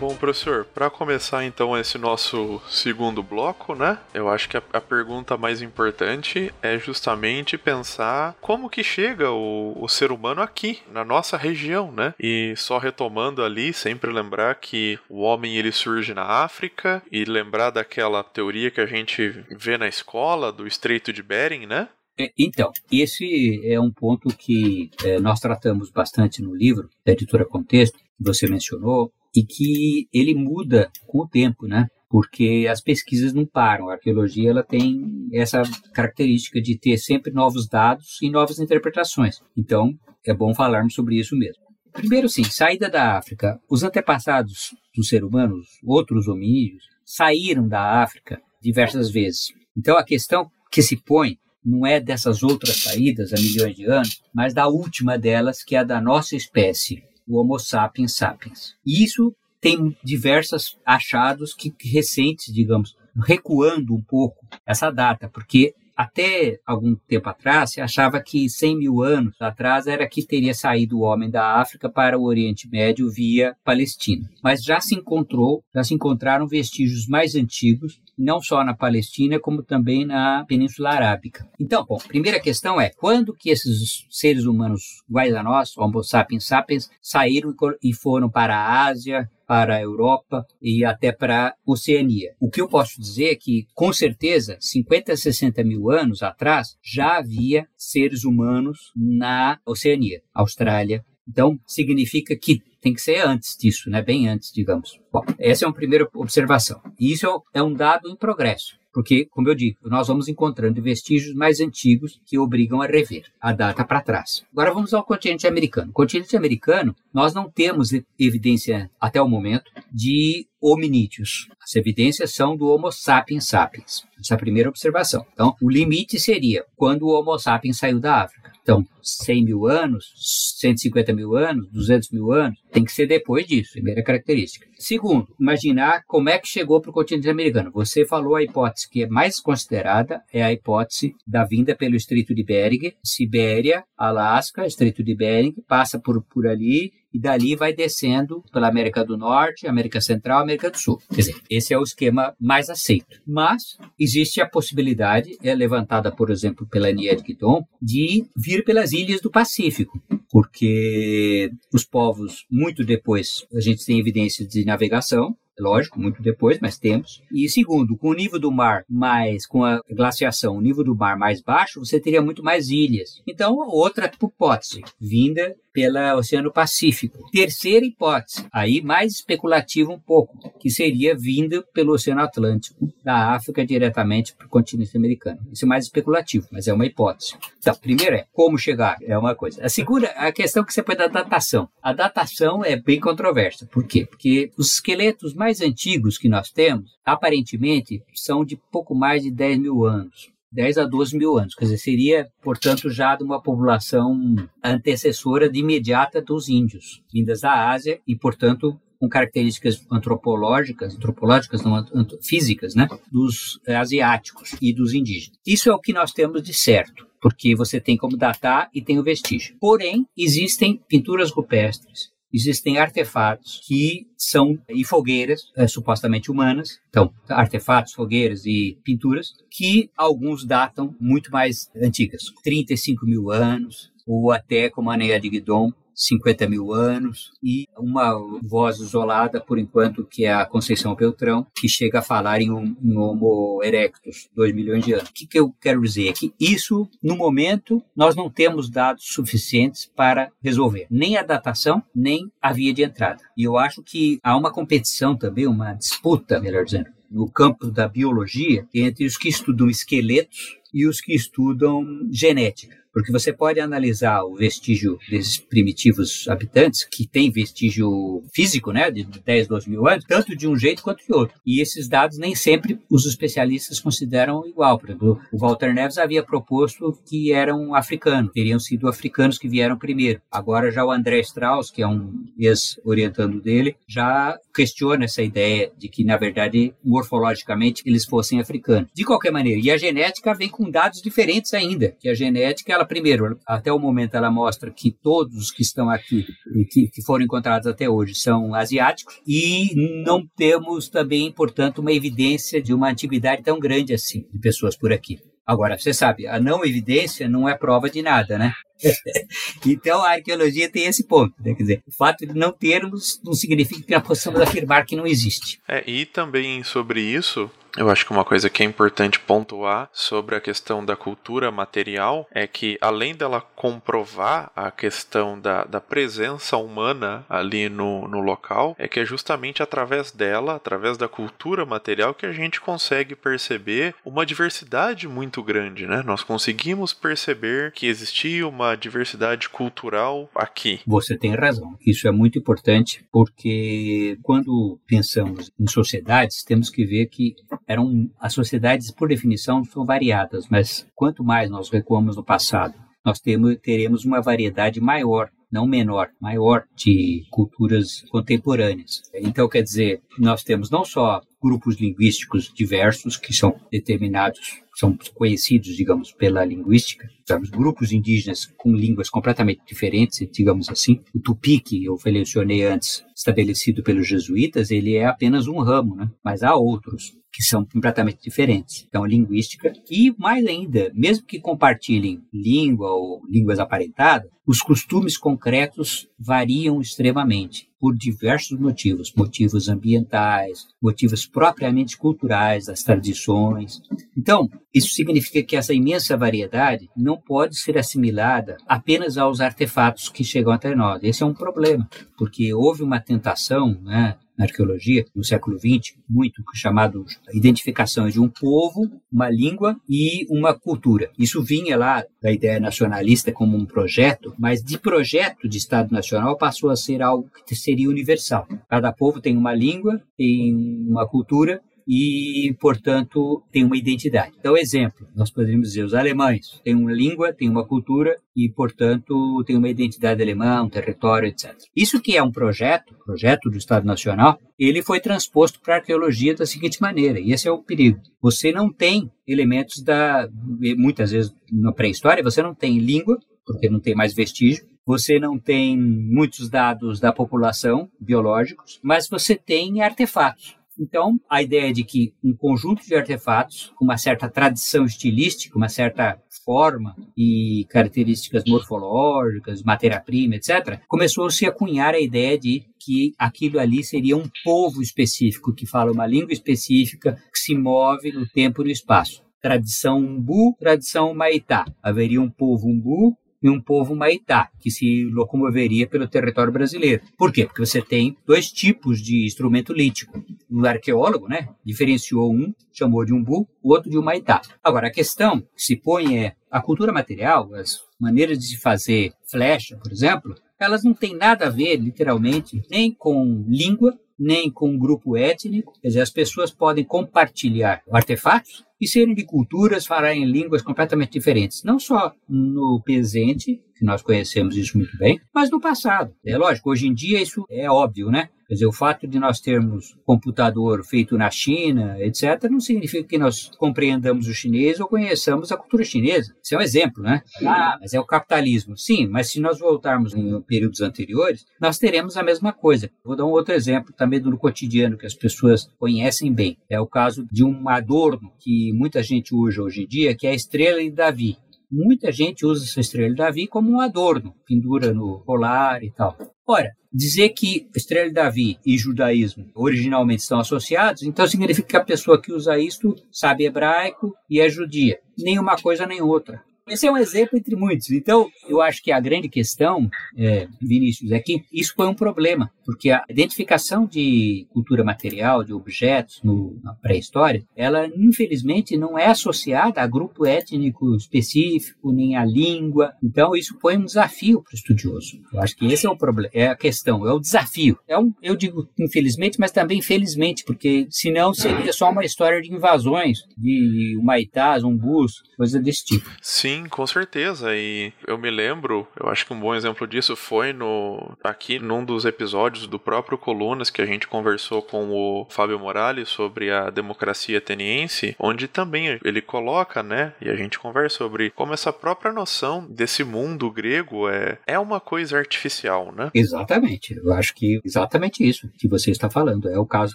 Bom, 0.00 0.16
professor, 0.16 0.64
para 0.64 0.88
começar 0.88 1.44
então 1.44 1.76
esse 1.76 1.98
nosso 1.98 2.58
segundo 2.70 3.22
bloco, 3.22 3.74
né? 3.74 3.98
Eu 4.14 4.30
acho 4.30 4.48
que 4.48 4.56
a, 4.56 4.62
a, 4.72 4.80
pergunta 4.80 5.36
mais 5.36 5.60
importante 5.60 6.50
é 6.62 6.78
justamente 6.78 7.58
pensar 7.58 8.34
como 8.40 8.70
que 8.70 8.82
chega 8.82 9.30
o, 9.30 9.76
o 9.78 9.86
ser 9.90 10.10
humano 10.10 10.40
aqui, 10.40 10.78
na 10.90 11.04
nossa 11.04 11.36
região, 11.36 11.92
né? 11.92 12.14
E 12.18 12.54
só 12.56 12.78
retomando 12.78 13.44
ali, 13.44 13.74
sempre 13.74 14.10
lembrar 14.10 14.54
que 14.54 14.98
o 15.06 15.20
homem 15.20 15.58
ele 15.58 15.70
surge 15.70 16.14
na 16.14 16.24
África 16.24 17.02
e 17.12 17.26
lembrar 17.26 17.68
daquela 17.68 18.24
teoria 18.24 18.70
que 18.70 18.80
a 18.80 18.86
gente 18.86 19.44
vê 19.50 19.76
na 19.76 19.86
escola 19.86 20.50
do 20.50 20.66
Estreito 20.66 21.12
de 21.12 21.22
Bering, 21.22 21.66
né? 21.66 21.88
É, 22.18 22.32
então, 22.38 22.72
esse 22.90 23.60
é 23.70 23.78
um 23.78 23.90
ponto 23.90 24.34
que 24.34 24.90
é, 25.04 25.20
nós 25.20 25.40
tratamos 25.40 25.90
bastante 25.90 26.40
no 26.40 26.54
livro 26.54 26.88
da 27.04 27.12
editora 27.12 27.44
Contexto, 27.44 27.98
que 27.98 28.04
você 28.18 28.48
mencionou, 28.48 29.12
e 29.34 29.44
que 29.44 30.08
ele 30.12 30.34
muda 30.34 30.90
com 31.06 31.20
o 31.20 31.28
tempo, 31.28 31.66
né? 31.66 31.86
Porque 32.08 32.66
as 32.68 32.80
pesquisas 32.80 33.32
não 33.32 33.46
param. 33.46 33.88
A 33.88 33.92
arqueologia 33.92 34.50
ela 34.50 34.64
tem 34.64 35.28
essa 35.32 35.62
característica 35.94 36.60
de 36.60 36.76
ter 36.76 36.98
sempre 36.98 37.32
novos 37.32 37.68
dados 37.68 38.18
e 38.20 38.28
novas 38.28 38.58
interpretações. 38.58 39.36
Então, 39.56 39.92
é 40.26 40.34
bom 40.34 40.52
falarmos 40.54 40.94
sobre 40.94 41.16
isso 41.18 41.36
mesmo. 41.36 41.62
Primeiro, 41.92 42.28
sim, 42.28 42.44
saída 42.44 42.88
da 42.88 43.16
África. 43.16 43.60
Os 43.68 43.82
antepassados 43.82 44.74
do 44.94 45.04
ser 45.04 45.24
humano, 45.24 45.54
outros 45.84 46.28
hominídeos, 46.28 46.84
saíram 47.04 47.66
da 47.68 48.02
África 48.02 48.40
diversas 48.60 49.10
vezes. 49.10 49.52
Então, 49.76 49.96
a 49.96 50.04
questão 50.04 50.50
que 50.70 50.82
se 50.82 50.96
põe 50.96 51.38
não 51.64 51.86
é 51.86 52.00
dessas 52.00 52.42
outras 52.42 52.76
saídas 52.76 53.32
há 53.32 53.36
milhões 53.36 53.76
de 53.76 53.84
anos, 53.84 54.22
mas 54.34 54.54
da 54.54 54.66
última 54.66 55.18
delas, 55.18 55.62
que 55.62 55.76
é 55.76 55.80
a 55.80 55.84
da 55.84 56.00
nossa 56.00 56.34
espécie, 56.34 57.02
o 57.30 57.40
Homo 57.40 57.58
sapiens 57.58 58.16
sapiens. 58.16 58.74
Isso 58.84 59.34
tem 59.60 59.96
diversos 60.02 60.78
achados 60.84 61.54
que 61.54 61.72
recentes, 61.80 62.52
digamos, 62.52 62.96
recuando 63.24 63.94
um 63.94 64.02
pouco 64.02 64.46
essa 64.66 64.90
data, 64.90 65.28
porque 65.28 65.74
até 66.00 66.58
algum 66.64 66.96
tempo 67.06 67.28
atrás, 67.28 67.72
se 67.72 67.80
achava 67.80 68.22
que 68.22 68.48
100 68.48 68.78
mil 68.78 69.02
anos 69.02 69.34
atrás 69.38 69.86
era 69.86 70.08
que 70.08 70.24
teria 70.24 70.54
saído 70.54 70.96
o 70.96 71.02
homem 71.02 71.28
da 71.28 71.60
África 71.60 71.90
para 71.90 72.18
o 72.18 72.24
Oriente 72.24 72.66
Médio 72.70 73.10
via 73.10 73.54
Palestina. 73.62 74.26
Mas 74.42 74.62
já 74.62 74.80
se 74.80 74.94
encontrou, 74.94 75.62
já 75.74 75.84
se 75.84 75.92
encontraram 75.92 76.46
vestígios 76.46 77.06
mais 77.06 77.34
antigos, 77.34 78.00
não 78.20 78.40
só 78.40 78.62
na 78.62 78.74
Palestina, 78.74 79.40
como 79.40 79.62
também 79.62 80.04
na 80.04 80.44
Península 80.46 80.90
Arábica. 80.90 81.48
Então, 81.58 81.84
bom, 81.84 81.96
primeira 81.96 82.38
questão 82.38 82.80
é, 82.80 82.90
quando 82.90 83.34
que 83.34 83.50
esses 83.50 84.06
seres 84.10 84.44
humanos 84.44 85.02
iguais 85.08 85.34
a 85.34 85.42
nós, 85.42 85.76
Homo 85.76 86.04
sapiens 86.04 86.46
sapiens, 86.46 86.90
saíram 87.00 87.54
e 87.82 87.94
foram 87.94 88.28
para 88.30 88.56
a 88.56 88.84
Ásia, 88.86 89.30
para 89.46 89.76
a 89.76 89.80
Europa 89.82 90.46
e 90.62 90.84
até 90.84 91.10
para 91.10 91.48
a 91.48 91.54
Oceania. 91.66 92.34
O 92.38 92.48
que 92.48 92.60
eu 92.60 92.68
posso 92.68 93.00
dizer 93.00 93.30
é 93.30 93.34
que, 93.34 93.66
com 93.74 93.92
certeza, 93.92 94.56
50, 94.60 95.16
60 95.16 95.64
mil 95.64 95.90
anos 95.90 96.22
atrás, 96.22 96.76
já 96.82 97.18
havia 97.18 97.66
seres 97.76 98.24
humanos 98.24 98.92
na 98.94 99.58
Oceania, 99.66 100.22
Austrália. 100.32 101.04
Então, 101.30 101.58
significa 101.64 102.36
que 102.36 102.60
tem 102.80 102.92
que 102.92 103.00
ser 103.00 103.24
antes 103.24 103.56
disso, 103.56 103.88
né? 103.88 104.02
bem 104.02 104.28
antes, 104.28 104.50
digamos. 104.52 104.98
Bom, 105.12 105.24
essa 105.38 105.64
é 105.64 105.68
uma 105.68 105.74
primeira 105.74 106.08
observação. 106.14 106.80
E 106.98 107.12
isso 107.12 107.26
é 107.54 107.62
um 107.62 107.72
dado 107.72 108.08
em 108.08 108.16
progresso. 108.16 108.80
Porque, 108.92 109.26
como 109.26 109.48
eu 109.48 109.54
digo, 109.54 109.78
nós 109.84 110.08
vamos 110.08 110.26
encontrando 110.26 110.82
vestígios 110.82 111.32
mais 111.32 111.60
antigos 111.60 112.20
que 112.26 112.36
obrigam 112.36 112.82
a 112.82 112.86
rever 112.86 113.22
a 113.40 113.52
data 113.52 113.84
para 113.84 114.00
trás. 114.00 114.44
Agora 114.50 114.74
vamos 114.74 114.92
ao 114.92 115.04
continente 115.04 115.46
americano. 115.46 115.90
O 115.90 115.94
continente 115.94 116.36
americano, 116.36 116.96
nós 117.14 117.32
não 117.32 117.48
temos 117.48 117.90
evidência 118.18 118.90
até 119.00 119.22
o 119.22 119.28
momento 119.28 119.70
de 119.92 120.44
hominídeos. 120.60 121.46
As 121.62 121.76
evidências 121.76 122.34
são 122.34 122.56
do 122.56 122.66
Homo 122.66 122.90
sapiens 122.90 123.46
sapiens. 123.46 124.02
Essa 124.18 124.34
é 124.34 124.36
a 124.36 124.38
primeira 124.38 124.68
observação. 124.68 125.24
Então, 125.32 125.54
o 125.62 125.70
limite 125.70 126.18
seria 126.18 126.64
quando 126.74 127.02
o 127.02 127.10
Homo 127.10 127.38
sapiens 127.38 127.78
saiu 127.78 128.00
da 128.00 128.24
África. 128.24 128.50
Então, 128.70 128.86
100 129.02 129.44
mil 129.44 129.66
anos, 129.66 130.12
150 130.60 131.12
mil 131.12 131.34
anos, 131.34 131.68
200 131.72 132.10
mil 132.10 132.30
anos, 132.30 132.56
tem 132.70 132.84
que 132.84 132.92
ser 132.92 133.06
depois 133.06 133.44
disso, 133.44 133.72
primeira 133.72 134.00
característica. 134.00 134.64
Segundo, 134.78 135.26
imaginar 135.40 136.04
como 136.06 136.28
é 136.28 136.38
que 136.38 136.46
chegou 136.46 136.80
para 136.80 136.90
o 136.90 136.94
continente 136.94 137.28
americano. 137.28 137.72
Você 137.72 138.06
falou 138.06 138.36
a 138.36 138.44
hipótese 138.44 138.88
que 138.88 139.02
é 139.02 139.08
mais 139.08 139.40
considerada, 139.40 140.22
é 140.32 140.44
a 140.44 140.52
hipótese 140.52 141.14
da 141.26 141.44
vinda 141.44 141.74
pelo 141.74 141.96
Estreito 141.96 142.32
de 142.32 142.44
Bering, 142.44 142.92
Sibéria, 143.02 143.82
Alasca, 143.98 144.64
Estreito 144.64 145.02
de 145.02 145.16
Bering, 145.16 145.54
passa 145.66 145.98
por, 145.98 146.22
por 146.22 146.46
ali 146.46 146.92
e 147.12 147.18
dali 147.18 147.56
vai 147.56 147.72
descendo 147.72 148.42
pela 148.52 148.68
América 148.68 149.04
do 149.04 149.16
Norte, 149.16 149.66
América 149.66 150.00
Central, 150.00 150.42
América 150.42 150.70
do 150.70 150.78
Sul. 150.78 150.98
Quer 151.08 151.16
dizer, 151.16 151.36
esse 151.50 151.74
é 151.74 151.78
o 151.78 151.82
esquema 151.82 152.34
mais 152.40 152.68
aceito. 152.68 153.20
Mas 153.26 153.76
existe 153.98 154.40
a 154.40 154.48
possibilidade, 154.48 155.36
é 155.42 155.54
levantada, 155.54 156.10
por 156.10 156.30
exemplo, 156.30 156.66
pela 156.66 156.90
Nied 156.90 157.22
Guidon, 157.22 157.64
de 157.80 158.24
vir 158.36 158.64
pelas 158.64 158.92
ilhas 158.92 159.20
do 159.20 159.30
Pacífico, 159.30 160.00
porque 160.30 161.50
os 161.72 161.84
povos, 161.84 162.44
muito 162.50 162.84
depois, 162.84 163.46
a 163.54 163.60
gente 163.60 163.84
tem 163.84 163.98
evidências 163.98 164.48
de 164.48 164.64
navegação, 164.64 165.34
lógico, 165.60 166.00
muito 166.00 166.22
depois, 166.22 166.58
mas 166.60 166.78
temos. 166.78 167.22
E 167.32 167.48
segundo, 167.48 167.96
com 167.96 168.08
o 168.08 168.14
nível 168.14 168.40
do 168.40 168.50
mar 168.50 168.84
mais, 168.88 169.46
com 169.46 169.64
a 169.64 169.80
glaciação, 169.90 170.56
o 170.56 170.60
nível 170.60 170.82
do 170.82 170.96
mar 170.96 171.16
mais 171.16 171.42
baixo, 171.42 171.80
você 171.80 172.00
teria 172.00 172.22
muito 172.22 172.42
mais 172.42 172.70
ilhas. 172.70 173.22
Então, 173.28 173.56
outra 173.68 174.06
hipótese, 174.06 174.82
vinda 174.98 175.54
pelo 175.72 176.18
Oceano 176.18 176.52
Pacífico. 176.52 177.30
Terceira 177.30 177.84
hipótese, 177.84 178.46
aí 178.52 178.80
mais 178.80 179.12
especulativa 179.12 179.92
um 179.92 179.98
pouco, 179.98 180.36
que 180.58 180.70
seria 180.70 181.16
vinda 181.16 181.62
pelo 181.72 181.92
Oceano 181.92 182.22
Atlântico, 182.22 182.92
da 183.04 183.34
África 183.34 183.64
diretamente 183.64 184.34
para 184.34 184.46
o 184.46 184.50
continente 184.50 184.96
americano. 184.96 185.40
Isso 185.52 185.64
é 185.64 185.68
mais 185.68 185.84
especulativo, 185.84 186.46
mas 186.50 186.66
é 186.66 186.72
uma 186.72 186.86
hipótese. 186.86 187.34
Então, 187.58 187.74
primeiro 187.74 188.16
é 188.16 188.26
como 188.32 188.58
chegar, 188.58 188.96
é 189.02 189.16
uma 189.16 189.34
coisa. 189.34 189.64
A 189.64 189.68
segunda, 189.68 190.08
a 190.08 190.32
questão 190.32 190.64
que 190.64 190.72
você 190.72 190.82
põe 190.82 190.96
da 190.96 191.06
datação. 191.06 191.68
A 191.82 191.92
datação 191.92 192.64
é 192.64 192.76
bem 192.76 193.00
controversa. 193.00 193.66
Por 193.66 193.86
quê? 193.86 194.06
Porque 194.06 194.50
os 194.56 194.74
esqueletos 194.74 195.34
mais 195.34 195.60
antigos 195.60 196.18
que 196.18 196.28
nós 196.28 196.50
temos, 196.50 196.98
aparentemente, 197.04 198.02
são 198.14 198.44
de 198.44 198.56
pouco 198.70 198.94
mais 198.94 199.22
de 199.22 199.30
10 199.30 199.58
mil 199.58 199.84
anos. 199.84 200.30
10 200.52 200.78
a 200.78 200.84
12 200.84 201.16
mil 201.16 201.38
anos. 201.38 201.54
Quer 201.54 201.64
dizer, 201.64 201.78
seria, 201.78 202.28
portanto, 202.42 202.90
já 202.90 203.16
de 203.16 203.24
uma 203.24 203.40
população 203.42 204.36
antecessora 204.62 205.48
de 205.48 205.60
imediata 205.60 206.20
dos 206.20 206.48
índios, 206.48 207.02
vindas 207.12 207.40
da 207.40 207.70
Ásia 207.70 208.00
e, 208.06 208.16
portanto, 208.16 208.78
com 209.00 209.08
características 209.08 209.86
antropológicas, 209.90 210.94
antropológicas 210.94 211.62
não 211.62 211.82
físicas, 212.22 212.74
né, 212.74 212.86
dos 213.10 213.58
asiáticos 213.66 214.54
e 214.60 214.74
dos 214.74 214.92
indígenas. 214.92 215.38
Isso 215.46 215.70
é 215.70 215.74
o 215.74 215.78
que 215.78 215.92
nós 215.92 216.12
temos 216.12 216.42
de 216.42 216.52
certo, 216.52 217.06
porque 217.20 217.56
você 217.56 217.80
tem 217.80 217.96
como 217.96 218.16
datar 218.16 218.68
e 218.74 218.82
tem 218.82 218.98
o 218.98 219.02
vestígio. 219.02 219.56
Porém, 219.58 220.04
existem 220.16 220.78
pinturas 220.86 221.30
rupestres, 221.30 222.10
existem 222.32 222.78
artefatos 222.78 223.60
que 223.66 224.06
são 224.16 224.58
e 224.68 224.84
fogueiras 224.84 225.50
é, 225.56 225.66
supostamente 225.66 226.30
humanas, 226.30 226.80
então 226.88 227.12
artefatos, 227.28 227.92
fogueiras 227.92 228.46
e 228.46 228.78
pinturas 228.84 229.34
que 229.50 229.90
alguns 229.96 230.44
datam 230.44 230.94
muito 231.00 231.30
mais 231.30 231.70
antigas, 231.76 232.24
35 232.42 233.06
mil 233.06 233.30
anos 233.30 233.90
ou 234.06 234.32
até 234.32 234.68
como 234.68 234.90
a 234.90 234.96
Neia 234.96 235.20
de 235.20 235.28
Guidon 235.28 235.72
50 236.00 236.48
mil 236.48 236.72
anos, 236.72 237.30
e 237.42 237.68
uma 237.76 238.18
voz 238.42 238.78
isolada, 238.78 239.38
por 239.38 239.58
enquanto, 239.58 240.06
que 240.06 240.24
é 240.24 240.32
a 240.32 240.46
Conceição 240.46 240.94
Beltrão, 240.94 241.46
que 241.54 241.68
chega 241.68 241.98
a 241.98 242.02
falar 242.02 242.40
em, 242.40 242.50
um, 242.50 242.74
em 242.82 242.96
Homo 242.96 243.60
erectus, 243.62 244.30
2 244.34 244.54
milhões 244.54 244.82
de 244.82 244.94
anos. 244.94 245.10
O 245.10 245.12
que, 245.12 245.26
que 245.26 245.38
eu 245.38 245.54
quero 245.60 245.82
dizer 245.82 246.08
é 246.08 246.12
que 246.12 246.32
isso, 246.40 246.88
no 247.02 247.16
momento, 247.16 247.82
nós 247.94 248.16
não 248.16 248.30
temos 248.30 248.70
dados 248.70 249.04
suficientes 249.08 249.90
para 249.94 250.32
resolver, 250.42 250.86
nem 250.90 251.18
a 251.18 251.22
datação, 251.22 251.82
nem 251.94 252.30
a 252.40 252.50
via 252.50 252.72
de 252.72 252.82
entrada. 252.82 253.22
E 253.36 253.44
eu 253.44 253.58
acho 253.58 253.82
que 253.82 254.18
há 254.22 254.34
uma 254.36 254.50
competição 254.50 255.14
também, 255.14 255.46
uma 255.46 255.74
disputa, 255.74 256.40
melhor 256.40 256.64
dizendo, 256.64 256.88
no 257.10 257.30
campo 257.30 257.70
da 257.70 257.86
biologia 257.86 258.66
entre 258.72 259.04
os 259.04 259.18
que 259.18 259.28
estudam 259.28 259.68
esqueletos 259.68 260.56
e 260.72 260.86
os 260.86 261.00
que 261.00 261.12
estudam 261.12 261.84
genética 262.10 262.79
porque 262.92 263.12
você 263.12 263.32
pode 263.32 263.60
analisar 263.60 264.22
o 264.22 264.34
vestígio 264.34 264.98
desses 265.08 265.38
primitivos 265.38 266.26
habitantes, 266.28 266.84
que 266.84 267.06
tem 267.06 267.30
vestígio 267.30 268.22
físico, 268.34 268.72
né, 268.72 268.90
de 268.90 269.04
10, 269.04 269.48
12 269.48 269.70
mil 269.70 269.88
anos, 269.88 270.04
tanto 270.06 270.36
de 270.36 270.48
um 270.48 270.56
jeito 270.56 270.82
quanto 270.82 271.04
de 271.04 271.12
outro. 271.12 271.38
E 271.46 271.60
esses 271.60 271.88
dados 271.88 272.18
nem 272.18 272.34
sempre 272.34 272.78
os 272.90 273.06
especialistas 273.06 273.80
consideram 273.80 274.46
igual. 274.46 274.78
Por 274.78 274.90
exemplo, 274.90 275.20
o 275.32 275.38
Walter 275.38 275.74
Neves 275.74 275.98
havia 275.98 276.22
proposto 276.22 276.98
que 277.06 277.32
eram 277.32 277.74
africanos, 277.74 278.32
teriam 278.32 278.58
sido 278.58 278.88
africanos 278.88 279.38
que 279.38 279.48
vieram 279.48 279.78
primeiro. 279.78 280.20
Agora 280.30 280.70
já 280.70 280.84
o 280.84 280.90
André 280.90 281.20
Strauss, 281.20 281.70
que 281.70 281.82
é 281.82 281.86
um 281.86 282.12
ex-orientando 282.38 283.40
dele, 283.40 283.76
já 283.86 284.38
questiona 284.54 285.04
essa 285.04 285.22
ideia 285.22 285.70
de 285.78 285.88
que, 285.88 286.04
na 286.04 286.16
verdade, 286.16 286.74
morfologicamente, 286.84 287.82
eles 287.86 288.04
fossem 288.04 288.40
africanos. 288.40 288.90
De 288.94 289.04
qualquer 289.04 289.30
maneira, 289.30 289.60
e 289.62 289.70
a 289.70 289.76
genética 289.76 290.34
vem 290.34 290.48
com 290.48 290.70
dados 290.70 291.00
diferentes 291.00 291.54
ainda, 291.54 291.94
que 291.98 292.08
a 292.08 292.14
genética 292.14 292.79
ela 292.80 292.86
primeiro, 292.86 293.38
até 293.46 293.70
o 293.70 293.78
momento 293.78 294.14
ela 294.14 294.30
mostra 294.30 294.70
que 294.70 294.90
todos 294.90 295.36
os 295.36 295.50
que 295.50 295.62
estão 295.62 295.90
aqui 295.90 296.26
e 296.54 296.64
que, 296.64 296.88
que 296.88 297.02
foram 297.02 297.24
encontrados 297.24 297.66
até 297.66 297.88
hoje 297.88 298.14
são 298.14 298.54
asiáticos 298.54 299.20
e 299.26 299.74
não 300.04 300.26
temos 300.26 300.88
também, 300.88 301.30
portanto, 301.30 301.78
uma 301.80 301.92
evidência 301.92 302.60
de 302.60 302.72
uma 302.72 302.90
antiguidade 302.90 303.42
tão 303.42 303.58
grande 303.58 303.92
assim 303.92 304.26
de 304.32 304.40
pessoas 304.40 304.76
por 304.76 304.92
aqui. 304.92 305.18
Agora, 305.46 305.76
você 305.76 305.92
sabe, 305.92 306.26
a 306.26 306.38
não 306.38 306.64
evidência 306.64 307.28
não 307.28 307.48
é 307.48 307.56
prova 307.56 307.90
de 307.90 308.02
nada, 308.02 308.38
né? 308.38 308.52
então 309.66 310.02
a 310.02 310.12
arqueologia 310.12 310.70
tem 310.70 310.86
esse 310.86 311.06
ponto, 311.06 311.34
né? 311.40 311.54
quer 311.54 311.62
dizer, 311.62 311.82
o 311.86 311.92
fato 311.92 312.24
de 312.24 312.32
não 312.32 312.52
termos 312.52 313.20
não 313.24 313.32
significa 313.32 313.82
que 313.82 313.92
nós 313.92 314.06
possamos 314.06 314.40
afirmar 314.40 314.86
que 314.86 314.96
não 314.96 315.06
existe. 315.06 315.60
É, 315.68 315.82
e 315.90 316.06
também 316.06 316.62
sobre 316.62 317.00
isso, 317.02 317.50
Eu 317.76 317.88
acho 317.90 318.04
que 318.04 318.12
uma 318.12 318.24
coisa 318.24 318.50
que 318.50 318.62
é 318.62 318.66
importante 318.66 319.20
pontuar 319.20 319.88
sobre 319.92 320.34
a 320.34 320.40
questão 320.40 320.84
da 320.84 320.96
cultura 320.96 321.50
material 321.50 322.26
é 322.32 322.46
que, 322.46 322.76
além 322.80 323.14
dela 323.14 323.40
comprovar 323.40 324.50
a 324.56 324.70
questão 324.70 325.40
da, 325.40 325.64
da 325.64 325.80
presença 325.80 326.56
humana 326.56 327.24
ali 327.28 327.68
no, 327.68 328.08
no 328.08 328.20
local, 328.20 328.74
é 328.78 328.88
que 328.88 329.00
é 329.00 329.04
justamente 329.04 329.62
através 329.62 330.10
dela, 330.10 330.56
através 330.56 330.96
da 330.96 331.08
cultura 331.08 331.64
material, 331.64 332.14
que 332.14 332.26
a 332.26 332.32
gente 332.32 332.60
consegue 332.60 333.14
perceber 333.14 333.94
uma 334.04 334.26
diversidade 334.26 335.06
muito 335.06 335.42
grande, 335.42 335.86
né? 335.86 336.02
Nós 336.04 336.22
conseguimos 336.22 336.92
perceber 336.92 337.72
que 337.72 337.86
existia 337.86 338.46
uma 338.46 338.74
diversidade 338.74 339.48
cultural 339.48 340.28
aqui. 340.34 340.80
Você 340.86 341.16
tem 341.16 341.34
razão. 341.34 341.76
Isso 341.86 342.08
é 342.08 342.10
muito 342.10 342.38
importante 342.38 343.04
porque 343.12 344.18
quando 344.22 344.78
pensamos 344.86 345.50
em 345.58 345.66
sociedades, 345.66 346.42
temos 346.42 346.70
que 346.70 346.84
ver 346.84 347.06
que 347.06 347.34
eram 347.66 348.10
as 348.18 348.32
sociedades 348.32 348.90
por 348.90 349.08
definição 349.08 349.64
são 349.64 349.84
variadas, 349.84 350.46
mas 350.48 350.86
quanto 350.94 351.24
mais 351.24 351.50
nós 351.50 351.70
recuamos 351.70 352.16
no 352.16 352.24
passado, 352.24 352.74
nós 353.04 353.20
temos, 353.20 353.56
teremos 353.62 354.04
uma 354.04 354.20
variedade 354.20 354.80
maior 354.80 355.30
não 355.50 355.66
menor, 355.66 356.10
maior 356.20 356.64
de 356.76 357.24
culturas 357.30 358.02
contemporâneas. 358.10 359.02
Então, 359.14 359.48
quer 359.48 359.62
dizer, 359.62 360.00
nós 360.18 360.44
temos 360.44 360.70
não 360.70 360.84
só 360.84 361.20
grupos 361.42 361.80
linguísticos 361.80 362.52
diversos 362.54 363.16
que 363.16 363.34
são 363.34 363.58
determinados, 363.72 364.60
são 364.76 364.96
conhecidos, 365.14 365.74
digamos, 365.74 366.12
pela 366.12 366.44
linguística, 366.44 367.08
temos 367.26 367.50
grupos 367.50 367.92
indígenas 367.92 368.46
com 368.56 368.72
línguas 368.72 369.10
completamente 369.10 369.62
diferentes, 369.66 370.28
digamos 370.30 370.68
assim. 370.68 371.00
O 371.14 371.20
tupi, 371.20 371.58
que 371.58 371.84
eu 371.84 371.98
mencionei 372.06 372.64
antes, 372.64 373.04
estabelecido 373.16 373.82
pelos 373.82 374.06
jesuítas, 374.06 374.70
ele 374.70 374.94
é 374.94 375.06
apenas 375.06 375.48
um 375.48 375.58
ramo, 375.58 375.96
né? 375.96 376.10
mas 376.24 376.42
há 376.42 376.54
outros 376.54 377.19
que 377.32 377.42
são 377.42 377.64
completamente 377.64 378.22
diferentes. 378.22 378.84
Então, 378.88 379.04
linguística 379.04 379.72
e, 379.90 380.12
mais 380.18 380.44
ainda, 380.46 380.90
mesmo 380.94 381.24
que 381.24 381.40
compartilhem 381.40 382.22
língua 382.32 382.90
ou 382.90 383.22
línguas 383.28 383.58
aparentadas, 383.58 384.30
os 384.46 384.60
costumes 384.60 385.16
concretos 385.16 386.08
variam 386.18 386.80
extremamente 386.80 387.70
por 387.78 387.96
diversos 387.96 388.58
motivos, 388.58 389.12
motivos 389.16 389.68
ambientais, 389.68 390.66
motivos 390.82 391.24
propriamente 391.24 391.96
culturais, 391.96 392.66
das 392.66 392.82
tradições. 392.82 393.80
Então, 394.16 394.50
isso 394.74 394.90
significa 394.90 395.42
que 395.42 395.56
essa 395.56 395.72
imensa 395.72 396.16
variedade 396.16 396.90
não 396.96 397.16
pode 397.16 397.58
ser 397.58 397.78
assimilada 397.78 398.56
apenas 398.66 399.16
aos 399.16 399.40
artefatos 399.40 400.08
que 400.08 400.24
chegam 400.24 400.52
até 400.52 400.74
nós. 400.74 401.02
Esse 401.02 401.22
é 401.22 401.26
um 401.26 401.32
problema, 401.32 401.88
porque 402.18 402.52
houve 402.52 402.82
uma 402.82 403.00
tentação, 403.00 403.80
né, 403.82 404.16
na 404.40 404.46
arqueologia, 404.46 405.04
no 405.14 405.22
século 405.22 405.58
XX, 405.58 405.94
muito 406.08 406.42
chamado 406.54 407.04
identificação 407.34 408.08
de 408.08 408.18
um 408.18 408.26
povo, 408.26 408.90
uma 409.12 409.28
língua 409.28 409.76
e 409.86 410.26
uma 410.30 410.54
cultura. 410.54 411.10
Isso 411.18 411.42
vinha 411.42 411.76
lá 411.76 412.02
da 412.22 412.32
ideia 412.32 412.58
nacionalista 412.58 413.30
como 413.30 413.54
um 413.54 413.66
projeto, 413.66 414.34
mas 414.38 414.64
de 414.64 414.78
projeto 414.78 415.46
de 415.46 415.58
Estado 415.58 415.92
Nacional 415.92 416.38
passou 416.38 416.70
a 416.70 416.76
ser 416.76 417.02
algo 417.02 417.28
que 417.46 417.54
seria 417.54 417.90
universal. 417.90 418.48
Cada 418.66 418.90
povo 418.90 419.20
tem 419.20 419.36
uma 419.36 419.54
língua, 419.54 420.00
tem 420.16 420.54
uma 420.88 421.06
cultura 421.06 421.60
e, 421.86 422.54
portanto, 422.60 423.42
tem 423.50 423.64
uma 423.64 423.76
identidade. 423.76 424.32
Então, 424.38 424.56
exemplo, 424.56 425.06
nós 425.14 425.30
poderíamos 425.30 425.68
dizer 425.68 425.84
os 425.84 425.94
alemães 425.94 426.60
têm 426.64 426.74
uma 426.74 426.92
língua, 426.92 427.32
têm 427.32 427.48
uma 427.48 427.66
cultura 427.66 428.16
e, 428.36 428.48
portanto, 428.48 429.42
têm 429.44 429.56
uma 429.56 429.68
identidade 429.68 430.22
alemã, 430.22 430.62
um 430.62 430.68
território, 430.68 431.28
etc. 431.28 431.54
Isso 431.74 432.00
que 432.00 432.16
é 432.16 432.22
um 432.22 432.30
projeto, 432.30 432.94
projeto 433.04 433.50
do 433.50 433.58
Estado 433.58 433.86
Nacional, 433.86 434.38
ele 434.58 434.82
foi 434.82 435.00
transposto 435.00 435.60
para 435.60 435.74
a 435.74 435.76
arqueologia 435.78 436.34
da 436.34 436.46
seguinte 436.46 436.80
maneira, 436.80 437.18
e 437.18 437.32
esse 437.32 437.48
é 437.48 437.50
o 437.50 437.62
perigo. 437.62 438.00
Você 438.20 438.52
não 438.52 438.72
tem 438.72 439.10
elementos 439.26 439.82
da, 439.82 440.28
muitas 440.76 441.10
vezes 441.10 441.34
na 441.50 441.72
pré-história, 441.72 442.22
você 442.22 442.42
não 442.42 442.54
tem 442.54 442.78
língua, 442.78 443.18
porque 443.44 443.68
não 443.68 443.80
tem 443.80 443.94
mais 443.94 444.14
vestígio, 444.14 444.64
você 444.86 445.18
não 445.18 445.38
tem 445.38 445.78
muitos 445.78 446.48
dados 446.48 446.98
da 446.98 447.12
população 447.12 447.88
biológicos, 448.00 448.80
mas 448.82 449.08
você 449.08 449.36
tem 449.36 449.82
artefatos. 449.82 450.56
Então, 450.80 451.20
a 451.28 451.42
ideia 451.42 451.70
de 451.74 451.84
que 451.84 452.14
um 452.24 452.34
conjunto 452.34 452.82
de 452.86 452.94
artefatos, 452.94 453.70
com 453.76 453.84
uma 453.84 453.98
certa 453.98 454.30
tradição 454.30 454.86
estilística, 454.86 455.58
uma 455.58 455.68
certa 455.68 456.18
forma 456.42 456.96
e 457.14 457.66
características 457.68 458.44
morfológicas, 458.46 459.62
matéria-prima, 459.62 460.36
etc., 460.36 460.80
começou-se 460.88 461.44
a 461.44 461.52
a 461.94 462.00
ideia 462.00 462.38
de 462.38 462.64
que 462.78 463.12
aquilo 463.18 463.60
ali 463.60 463.84
seria 463.84 464.16
um 464.16 464.28
povo 464.42 464.80
específico, 464.80 465.54
que 465.54 465.66
fala 465.66 465.92
uma 465.92 466.06
língua 466.06 466.32
específica, 466.32 467.12
que 467.30 467.38
se 467.38 467.54
move 467.54 468.10
no 468.12 468.26
tempo 468.26 468.62
e 468.62 468.64
no 468.64 468.70
espaço 468.70 469.22
tradição 469.40 469.98
umbu, 469.98 470.54
tradição 470.58 471.14
maitá. 471.14 471.64
Haveria 471.82 472.20
um 472.20 472.30
povo 472.30 472.68
umbu 472.68 473.16
e 473.42 473.48
um 473.48 473.60
povo 473.60 473.94
maitá, 473.94 474.50
que 474.60 474.70
se 474.70 475.04
locomoveria 475.04 475.86
pelo 475.86 476.08
território 476.08 476.52
brasileiro. 476.52 477.02
Por 477.16 477.32
quê? 477.32 477.46
Porque 477.46 477.64
você 477.64 477.80
tem 477.80 478.16
dois 478.26 478.50
tipos 478.50 479.00
de 479.00 479.24
instrumento 479.24 479.72
lítico. 479.72 480.22
O 480.50 480.66
arqueólogo 480.66 481.28
né, 481.28 481.48
diferenciou 481.64 482.32
um, 482.32 482.52
chamou 482.72 483.04
de 483.04 483.14
umbu, 483.14 483.48
o 483.62 483.72
outro 483.72 483.90
de 483.90 483.98
um 483.98 484.02
maitá. 484.02 484.40
Agora, 484.62 484.88
a 484.88 484.92
questão 484.92 485.40
que 485.40 485.62
se 485.62 485.76
põe 485.76 486.18
é 486.18 486.34
a 486.50 486.60
cultura 486.60 486.92
material, 486.92 487.54
as 487.54 487.80
maneiras 487.98 488.38
de 488.38 488.46
se 488.46 488.56
fazer 488.58 489.12
flecha, 489.30 489.76
por 489.76 489.92
exemplo, 489.92 490.34
elas 490.58 490.84
não 490.84 490.92
têm 490.92 491.16
nada 491.16 491.46
a 491.46 491.50
ver, 491.50 491.76
literalmente, 491.76 492.62
nem 492.70 492.92
com 492.92 493.44
língua, 493.48 493.98
nem 494.18 494.50
com 494.50 494.78
grupo 494.78 495.16
étnico. 495.16 495.72
Quer 495.80 495.88
dizer, 495.88 496.00
as 496.02 496.10
pessoas 496.10 496.50
podem 496.50 496.84
compartilhar 496.84 497.82
artefatos 497.90 498.64
e 498.80 498.86
serem 498.86 499.14
de 499.14 499.24
culturas, 499.24 499.86
falarem 499.86 500.24
línguas 500.24 500.62
completamente 500.62 501.12
diferentes, 501.12 501.62
não 501.62 501.78
só 501.78 502.14
no 502.28 502.80
presente, 502.84 503.60
que 503.76 503.84
nós 503.84 504.02
conhecemos 504.02 504.56
isso 504.56 504.76
muito 504.76 504.96
bem, 504.98 505.20
mas 505.34 505.50
no 505.50 505.60
passado. 505.60 506.14
É 506.24 506.36
lógico, 506.36 506.70
hoje 506.70 506.86
em 506.86 506.94
dia 506.94 507.20
isso 507.20 507.44
é 507.48 507.70
óbvio, 507.70 508.10
né? 508.10 508.28
Quer 508.50 508.54
dizer, 508.54 508.66
o 508.66 508.72
fato 508.72 509.06
de 509.06 509.16
nós 509.20 509.40
termos 509.40 509.96
computador 510.04 510.84
feito 510.84 511.16
na 511.16 511.30
China, 511.30 511.96
etc., 512.00 512.50
não 512.50 512.58
significa 512.58 513.06
que 513.06 513.16
nós 513.16 513.48
compreendamos 513.56 514.26
o 514.26 514.34
chinês 514.34 514.80
ou 514.80 514.88
conheçamos 514.88 515.52
a 515.52 515.56
cultura 515.56 515.84
chinesa. 515.84 516.34
Isso 516.42 516.56
é 516.56 516.58
um 516.58 516.60
exemplo, 516.60 517.00
né? 517.00 517.22
Ah, 517.46 517.78
mas 517.80 517.94
é 517.94 518.00
o 518.00 518.04
capitalismo. 518.04 518.76
Sim, 518.76 519.06
mas 519.06 519.30
se 519.30 519.38
nós 519.38 519.60
voltarmos 519.60 520.16
em 520.16 520.40
períodos 520.42 520.80
anteriores, 520.80 521.46
nós 521.60 521.78
teremos 521.78 522.16
a 522.16 522.24
mesma 522.24 522.52
coisa. 522.52 522.90
Vou 523.04 523.14
dar 523.14 523.24
um 523.24 523.30
outro 523.30 523.54
exemplo 523.54 523.94
também 523.96 524.20
do 524.20 524.36
cotidiano 524.36 524.98
que 524.98 525.06
as 525.06 525.14
pessoas 525.14 525.70
conhecem 525.78 526.32
bem. 526.34 526.58
É 526.68 526.80
o 526.80 526.88
caso 526.88 527.24
de 527.30 527.44
um 527.44 527.68
adorno 527.68 528.32
que 528.40 528.69
muita 528.72 529.02
gente 529.02 529.34
usa 529.34 529.62
hoje 529.62 529.82
em 529.82 529.86
dia, 529.86 530.16
que 530.16 530.26
é 530.26 530.30
a 530.30 530.34
estrela 530.34 530.80
de 530.80 530.90
Davi. 530.90 531.36
Muita 531.70 532.10
gente 532.10 532.44
usa 532.44 532.64
essa 532.64 532.80
estrela 532.80 533.10
de 533.10 533.16
Davi 533.16 533.46
como 533.46 533.70
um 533.70 533.80
adorno, 533.80 534.34
pendura 534.46 534.92
no 534.92 535.20
colar 535.20 535.84
e 535.84 535.90
tal. 535.92 536.16
Ora, 536.46 536.72
dizer 536.92 537.28
que 537.30 537.68
estrela 537.76 538.08
de 538.08 538.14
Davi 538.14 538.58
e 538.66 538.76
judaísmo 538.76 539.46
originalmente 539.54 540.22
estão 540.22 540.40
associados, 540.40 541.04
então 541.04 541.26
significa 541.28 541.68
que 541.68 541.76
a 541.76 541.84
pessoa 541.84 542.20
que 542.20 542.32
usa 542.32 542.58
isto 542.58 542.96
sabe 543.12 543.44
hebraico 543.44 544.12
e 544.28 544.40
é 544.40 544.48
judia. 544.48 544.98
Nem 545.16 545.38
uma 545.38 545.56
coisa 545.56 545.86
nem 545.86 546.02
outra. 546.02 546.42
Esse 546.68 546.86
é 546.86 546.92
um 546.92 546.96
exemplo 546.96 547.38
entre 547.38 547.56
muitos. 547.56 547.90
Então, 547.90 548.28
eu 548.48 548.60
acho 548.60 548.82
que 548.82 548.92
a 548.92 549.00
grande 549.00 549.28
questão, 549.28 549.88
é, 550.16 550.48
Vinícius, 550.60 551.10
é 551.12 551.18
que 551.18 551.42
isso 551.52 551.74
foi 551.74 551.86
um 551.86 551.94
problema, 551.94 552.50
porque 552.64 552.90
a 552.90 553.04
identificação 553.08 553.86
de 553.86 554.46
cultura 554.52 554.84
material, 554.84 555.42
de 555.42 555.52
objetos 555.52 556.20
no, 556.22 556.58
na 556.62 556.74
pré-história, 556.74 557.44
ela 557.56 557.86
infelizmente 557.96 558.76
não 558.76 558.98
é 558.98 559.06
associada 559.06 559.80
a 559.80 559.86
grupo 559.86 560.24
étnico 560.26 560.94
específico, 560.96 561.92
nem 561.92 562.16
a 562.16 562.24
língua. 562.24 562.92
Então, 563.02 563.34
isso 563.34 563.56
foi 563.60 563.76
um 563.76 563.84
desafio 563.84 564.42
para 564.42 564.52
o 564.52 564.56
estudioso. 564.56 565.20
Eu 565.32 565.40
acho 565.40 565.56
que 565.56 565.66
esse 565.66 565.86
é 565.86 565.90
o 565.90 565.96
problema, 565.96 566.30
é 566.32 566.48
a 566.48 566.56
questão, 566.56 567.06
é 567.06 567.12
o 567.12 567.20
desafio. 567.20 567.78
É 567.88 567.98
um, 567.98 568.12
eu 568.22 568.36
digo 568.36 568.68
infelizmente, 568.78 569.38
mas 569.38 569.50
também 569.50 569.80
felizmente, 569.80 570.44
porque 570.44 570.86
senão 570.90 571.32
seria 571.32 571.72
só 571.72 571.90
uma 571.90 572.04
história 572.04 572.40
de 572.40 572.52
invasões, 572.52 573.18
de 573.36 573.96
Humaitás, 573.98 574.64
Umbus, 574.64 575.22
coisa 575.36 575.60
desse 575.60 575.84
tipo. 575.84 576.10
Sim, 576.20 576.49
Sim, 576.50 576.66
com 576.68 576.84
certeza. 576.84 577.54
E 577.54 577.92
eu 578.06 578.18
me 578.18 578.28
lembro, 578.28 578.86
eu 578.98 579.08
acho 579.08 579.24
que 579.24 579.32
um 579.32 579.38
bom 579.38 579.54
exemplo 579.54 579.86
disso 579.86 580.16
foi 580.16 580.52
no 580.52 581.16
aqui 581.22 581.60
num 581.60 581.84
dos 581.84 582.04
episódios 582.04 582.66
do 582.66 582.78
próprio 582.78 583.16
Colunas 583.16 583.70
que 583.70 583.80
a 583.80 583.86
gente 583.86 584.08
conversou 584.08 584.60
com 584.60 584.90
o 584.90 585.26
Fábio 585.30 585.60
Morales 585.60 586.08
sobre 586.08 586.50
a 586.50 586.68
democracia 586.68 587.38
ateniense, 587.38 588.16
onde 588.18 588.48
também 588.48 588.98
ele 589.04 589.22
coloca, 589.22 589.82
né, 589.82 590.12
e 590.20 590.28
a 590.28 590.34
gente 590.34 590.58
conversa 590.58 590.98
sobre 590.98 591.30
como 591.30 591.54
essa 591.54 591.72
própria 591.72 592.12
noção 592.12 592.66
desse 592.68 593.04
mundo 593.04 593.50
grego 593.50 594.08
é, 594.08 594.38
é 594.46 594.58
uma 594.58 594.80
coisa 594.80 595.18
artificial, 595.18 595.92
né? 595.96 596.10
Exatamente. 596.12 596.96
Eu 596.96 597.12
acho 597.12 597.32
que 597.32 597.60
exatamente 597.64 598.28
isso 598.28 598.50
que 598.58 598.66
você 598.66 598.90
está 598.90 599.08
falando. 599.08 599.48
É 599.48 599.58
o 599.58 599.66
caso 599.66 599.94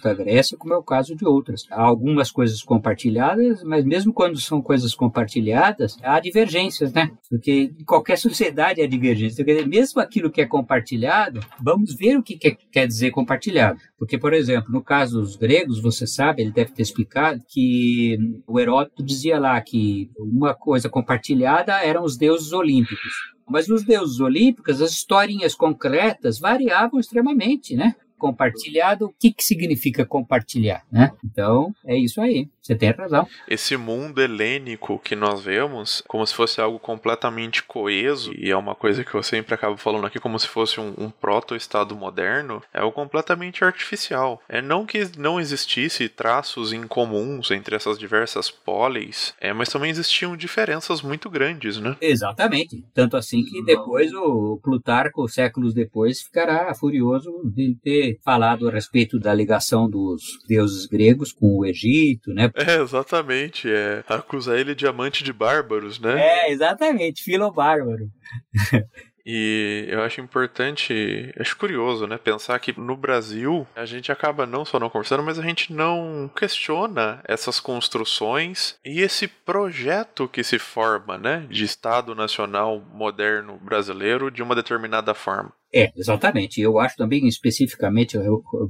da 0.00 0.14
Grécia, 0.14 0.56
como 0.56 0.72
é 0.72 0.76
o 0.76 0.82
caso 0.82 1.14
de 1.14 1.26
outras. 1.26 1.66
Há 1.70 1.82
algumas 1.82 2.30
coisas 2.30 2.62
compartilhadas, 2.62 3.62
mas 3.62 3.84
mesmo 3.84 4.12
quando 4.12 4.40
são 4.40 4.62
coisas 4.62 4.94
compartilhadas, 4.94 5.98
há 6.02 6.18
divergência 6.18 6.45
divergências, 6.46 6.92
né? 6.92 7.10
Porque 7.28 7.72
qualquer 7.84 8.16
sociedade 8.16 8.80
é 8.80 8.86
divergência. 8.86 9.42
Então, 9.42 9.66
mesmo 9.66 10.00
aquilo 10.00 10.30
que 10.30 10.40
é 10.40 10.46
compartilhado, 10.46 11.40
vamos 11.60 11.94
ver 11.94 12.16
o 12.16 12.22
que 12.22 12.38
quer 12.38 12.86
dizer 12.86 13.10
compartilhado. 13.10 13.78
Porque, 13.98 14.18
por 14.18 14.32
exemplo, 14.32 14.72
no 14.72 14.82
caso 14.82 15.20
dos 15.20 15.36
gregos, 15.36 15.80
você 15.80 16.06
sabe, 16.06 16.42
ele 16.42 16.52
deve 16.52 16.72
ter 16.72 16.82
explicado 16.82 17.42
que 17.48 18.16
o 18.46 18.58
Heródoto 18.58 19.02
dizia 19.02 19.38
lá 19.38 19.60
que 19.60 20.10
uma 20.18 20.54
coisa 20.54 20.88
compartilhada 20.88 21.72
eram 21.82 22.04
os 22.04 22.16
deuses 22.16 22.52
olímpicos. 22.52 23.12
Mas 23.48 23.68
nos 23.68 23.84
deuses 23.84 24.18
olímpicos, 24.18 24.82
as 24.82 24.90
historinhas 24.90 25.54
concretas 25.54 26.38
variavam 26.38 26.98
extremamente, 26.98 27.76
né? 27.76 27.94
Compartilhado, 28.18 29.06
o 29.06 29.14
que, 29.18 29.32
que 29.32 29.42
significa 29.42 30.04
compartilhar, 30.04 30.82
né? 30.90 31.10
Então, 31.24 31.72
é 31.84 31.96
isso 31.96 32.20
aí. 32.20 32.48
Você 32.60 32.74
tem 32.74 32.90
razão. 32.90 33.28
Esse 33.48 33.76
mundo 33.76 34.20
helênico 34.20 34.98
que 34.98 35.14
nós 35.14 35.40
vemos, 35.40 36.02
como 36.08 36.26
se 36.26 36.34
fosse 36.34 36.60
algo 36.60 36.80
completamente 36.80 37.62
coeso, 37.62 38.32
e 38.36 38.50
é 38.50 38.56
uma 38.56 38.74
coisa 38.74 39.04
que 39.04 39.14
eu 39.14 39.22
sempre 39.22 39.54
acabo 39.54 39.76
falando 39.76 40.06
aqui, 40.06 40.18
como 40.18 40.38
se 40.38 40.48
fosse 40.48 40.80
um, 40.80 40.92
um 40.98 41.10
proto-estado 41.10 41.94
moderno, 41.94 42.60
é 42.74 42.80
algo 42.80 42.92
completamente 42.92 43.64
artificial. 43.64 44.42
É 44.48 44.60
não 44.60 44.84
que 44.84 45.08
não 45.16 45.38
existisse 45.38 46.08
traços 46.08 46.72
incomuns 46.72 47.50
entre 47.50 47.76
essas 47.76 47.98
diversas 47.98 48.50
polis, 48.50 49.34
é, 49.40 49.52
mas 49.52 49.68
também 49.68 49.90
existiam 49.90 50.36
diferenças 50.36 51.02
muito 51.02 51.30
grandes, 51.30 51.78
né? 51.78 51.96
Exatamente. 52.00 52.84
Tanto 52.92 53.16
assim 53.16 53.44
que 53.44 53.62
depois 53.64 54.12
o 54.12 54.58
Plutarco, 54.62 55.28
séculos 55.28 55.72
depois, 55.72 56.22
ficará 56.22 56.74
furioso 56.74 57.30
de 57.44 57.76
ter 57.82 58.05
falado 58.24 58.68
a 58.68 58.72
respeito 58.72 59.18
da 59.18 59.34
ligação 59.34 59.88
dos 59.88 60.22
deuses 60.48 60.86
gregos 60.86 61.32
com 61.32 61.58
o 61.58 61.64
Egito, 61.64 62.32
né? 62.32 62.50
É, 62.54 62.80
exatamente. 62.80 63.70
É 63.70 64.04
acusar 64.08 64.58
ele 64.58 64.74
de 64.74 64.86
amante 64.86 65.24
de 65.24 65.32
bárbaros, 65.32 65.98
né? 65.98 66.20
É, 66.20 66.52
exatamente, 66.52 67.22
filo 67.22 67.52
bárbaro. 67.52 68.08
E 69.26 69.86
eu 69.88 70.02
acho 70.02 70.20
importante, 70.20 71.34
acho 71.36 71.56
curioso, 71.56 72.06
né, 72.06 72.16
pensar 72.16 72.56
que 72.60 72.78
no 72.78 72.96
Brasil 72.96 73.66
a 73.74 73.84
gente 73.84 74.12
acaba 74.12 74.46
não 74.46 74.64
só 74.64 74.78
não 74.78 74.88
conversando, 74.88 75.24
mas 75.24 75.36
a 75.36 75.42
gente 75.42 75.72
não 75.72 76.30
questiona 76.36 77.20
essas 77.24 77.58
construções 77.58 78.78
e 78.84 79.00
esse 79.00 79.26
projeto 79.26 80.28
que 80.28 80.44
se 80.44 80.60
forma, 80.60 81.18
né, 81.18 81.44
de 81.50 81.64
Estado 81.64 82.14
Nacional 82.14 82.80
moderno 82.94 83.58
brasileiro 83.58 84.30
de 84.30 84.44
uma 84.44 84.54
determinada 84.54 85.12
forma. 85.12 85.52
É, 85.74 85.92
exatamente. 85.96 86.60
Eu 86.60 86.78
acho 86.78 86.96
também, 86.96 87.26
especificamente, 87.26 88.16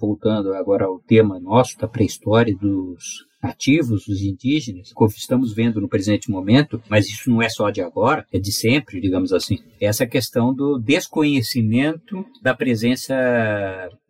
voltando 0.01 0.55
agora 0.55 0.87
ao 0.87 0.99
tema 0.99 1.39
nosso 1.39 1.79
da 1.79 1.87
pré-história 1.87 2.57
dos 2.57 3.27
nativos, 3.47 4.09
os 4.09 4.23
indígenas, 4.23 4.93
como 4.93 5.11
estamos 5.11 5.55
vendo 5.55 5.81
no 5.81 5.89
presente 5.89 6.31
momento, 6.31 6.83
mas 6.89 7.09
isso 7.09 7.31
não 7.31 7.41
é 7.41 7.49
só 7.49 7.71
de 7.71 7.81
agora, 7.81 8.27
é 8.33 8.39
de 8.39 8.53
sempre, 8.53 9.01
digamos 9.01 9.33
assim. 9.33 9.59
Essa 9.81 10.07
questão 10.07 10.55
do 10.55 10.79
desconhecimento 10.79 12.25
da 12.43 12.55
presença 12.55 13.15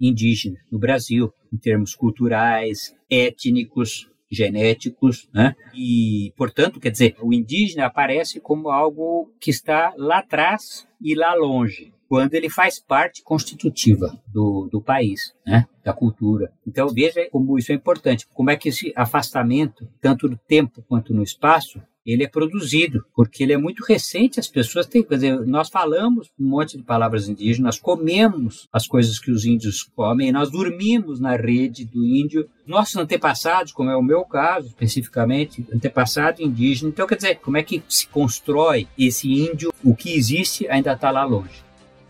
indígena 0.00 0.58
no 0.70 0.78
Brasil, 0.78 1.32
em 1.52 1.58
termos 1.58 1.94
culturais, 1.94 2.94
étnicos, 3.10 4.08
genéticos, 4.30 5.28
né? 5.32 5.54
E, 5.74 6.32
portanto, 6.36 6.80
quer 6.80 6.90
dizer, 6.90 7.16
o 7.22 7.32
indígena 7.32 7.86
aparece 7.86 8.40
como 8.40 8.70
algo 8.70 9.30
que 9.40 9.50
está 9.50 9.94
lá 9.96 10.18
atrás 10.18 10.86
e 11.00 11.14
lá 11.14 11.34
longe 11.34 11.95
quando 12.08 12.34
ele 12.34 12.48
faz 12.48 12.78
parte 12.78 13.22
constitutiva 13.22 14.16
do, 14.26 14.68
do 14.70 14.80
país, 14.80 15.34
né? 15.46 15.66
da 15.84 15.92
cultura. 15.92 16.52
Então 16.66 16.88
veja 16.88 17.28
como 17.30 17.58
isso 17.58 17.72
é 17.72 17.74
importante, 17.74 18.26
como 18.32 18.50
é 18.50 18.56
que 18.56 18.68
esse 18.68 18.92
afastamento, 18.96 19.88
tanto 20.00 20.28
no 20.28 20.36
tempo 20.36 20.84
quanto 20.88 21.14
no 21.14 21.22
espaço, 21.22 21.80
ele 22.06 22.22
é 22.22 22.28
produzido, 22.28 23.04
porque 23.16 23.42
ele 23.42 23.52
é 23.52 23.56
muito 23.56 23.82
recente, 23.82 24.38
as 24.38 24.46
pessoas 24.46 24.86
têm, 24.86 25.02
quer 25.02 25.16
dizer, 25.16 25.40
nós 25.44 25.68
falamos 25.68 26.30
um 26.38 26.46
monte 26.46 26.76
de 26.76 26.84
palavras 26.84 27.28
indígenas, 27.28 27.80
comemos 27.80 28.68
as 28.72 28.86
coisas 28.86 29.18
que 29.18 29.32
os 29.32 29.44
índios 29.44 29.82
comem, 29.82 30.30
nós 30.30 30.48
dormimos 30.48 31.18
na 31.18 31.34
rede 31.34 31.84
do 31.84 32.06
índio, 32.06 32.48
nossos 32.64 32.96
antepassados, 32.96 33.72
como 33.72 33.90
é 33.90 33.96
o 33.96 34.02
meu 34.02 34.24
caso 34.24 34.68
especificamente, 34.68 35.66
antepassado 35.74 36.40
indígena, 36.40 36.90
então 36.90 37.08
quer 37.08 37.16
dizer, 37.16 37.40
como 37.40 37.56
é 37.56 37.62
que 37.64 37.82
se 37.88 38.06
constrói 38.06 38.86
esse 38.96 39.28
índio, 39.28 39.72
o 39.82 39.94
que 39.94 40.14
existe 40.14 40.68
ainda 40.68 40.92
está 40.92 41.10
lá 41.10 41.24
longe 41.24 41.65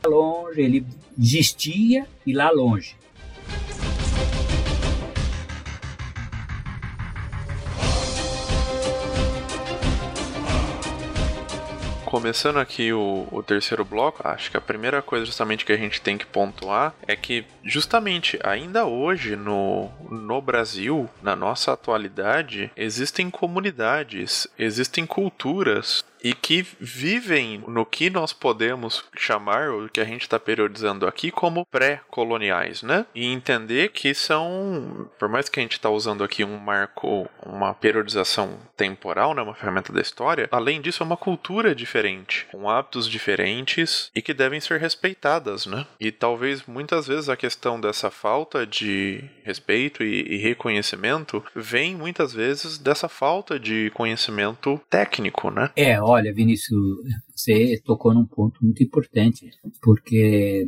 longe, 0.07 0.61
ele 0.61 0.86
existia 1.18 2.07
e 2.26 2.32
lá 2.32 2.50
longe. 2.50 2.96
começando 12.16 12.59
aqui 12.59 12.94
o, 12.94 13.28
o, 13.30 13.42
terceiro 13.42 13.84
bloco, 13.84 14.26
acho 14.26 14.50
que 14.50 14.57
a 14.57 14.61
primeira 14.61 15.02
coisa 15.02 15.26
justamente 15.26 15.66
que 15.66 15.72
a 15.72 15.76
gente 15.76 16.00
tem 16.00 16.16
que 16.16 16.24
pontuar 16.24 16.94
é 17.07 17.14
que 17.14 17.44
justamente 17.62 18.38
ainda 18.42 18.86
hoje 18.86 19.36
no, 19.36 19.90
no 20.11 20.40
Brasil, 20.40 21.11
na 21.22 21.36
nossa 21.36 21.74
atualidade, 21.74 22.70
existem 22.74 23.28
comunidades, 23.28 24.48
existem 24.59 25.04
culturas 25.04 26.02
e 26.27 26.35
que 26.35 26.66
vivem 26.81 27.62
no 27.68 27.87
que 27.87 28.11
nós 28.11 28.33
podemos 28.33 29.05
chamar, 29.16 29.70
o 29.70 29.89
que 29.89 30.01
a 30.01 30.05
gente 30.05 30.22
está 30.22 30.41
periodizando 30.41 31.07
aqui, 31.07 31.31
como 31.31 31.64
pré-coloniais, 31.64 32.83
né? 32.83 33.07
E 33.14 33.27
entender 33.27 33.91
que 33.91 34.12
são, 34.12 35.09
por 35.20 35.29
mais 35.29 35.49
que 35.49 35.61
a 35.61 35.62
gente 35.62 35.74
está 35.74 35.89
usando 35.89 36.24
aqui 36.24 36.43
um 36.43 36.59
marco, 36.59 37.31
uma 37.45 37.72
periodização 37.74 38.59
temporal, 38.77 39.35
né, 39.35 39.43
uma 39.43 39.55
ferramenta 39.55 39.93
da 39.93 40.01
história, 40.01 40.49
além 40.51 40.81
disso 40.81 41.01
é 41.01 41.07
uma 41.07 41.16
cultura 41.16 41.72
diferente, 41.77 42.45
com 42.51 42.68
hábitos 42.68 43.09
diferentes 43.09 44.11
e 44.12 44.20
que 44.20 44.35
devem 44.35 44.59
ser 44.59 44.81
respeitadas, 44.81 45.64
né? 45.64 45.87
E 46.01 46.11
talvez 46.11 46.66
muitas 46.66 47.07
vezes 47.07 47.29
a 47.29 47.37
questão 47.37 47.81
dessa 47.81 48.11
falta 48.11 48.66
de 48.66 49.22
respeito 49.47 50.03
e, 50.03 50.34
e 50.34 50.36
reconhecimento 50.38 51.42
vem 51.55 51.94
muitas 51.94 52.32
vezes 52.32 52.78
dessa 52.78 53.09
falta 53.09 53.61
de 53.61 53.90
conhecimento 53.94 54.80
técnico, 54.90 55.51
né? 55.51 55.70
É, 55.76 56.01
Olha, 56.01 56.34
Vinícius, 56.34 56.80
você 57.34 57.80
tocou 57.84 58.12
num 58.12 58.26
ponto 58.26 58.59
muito 58.62 58.82
importante, 58.82 59.49
porque 59.80 60.66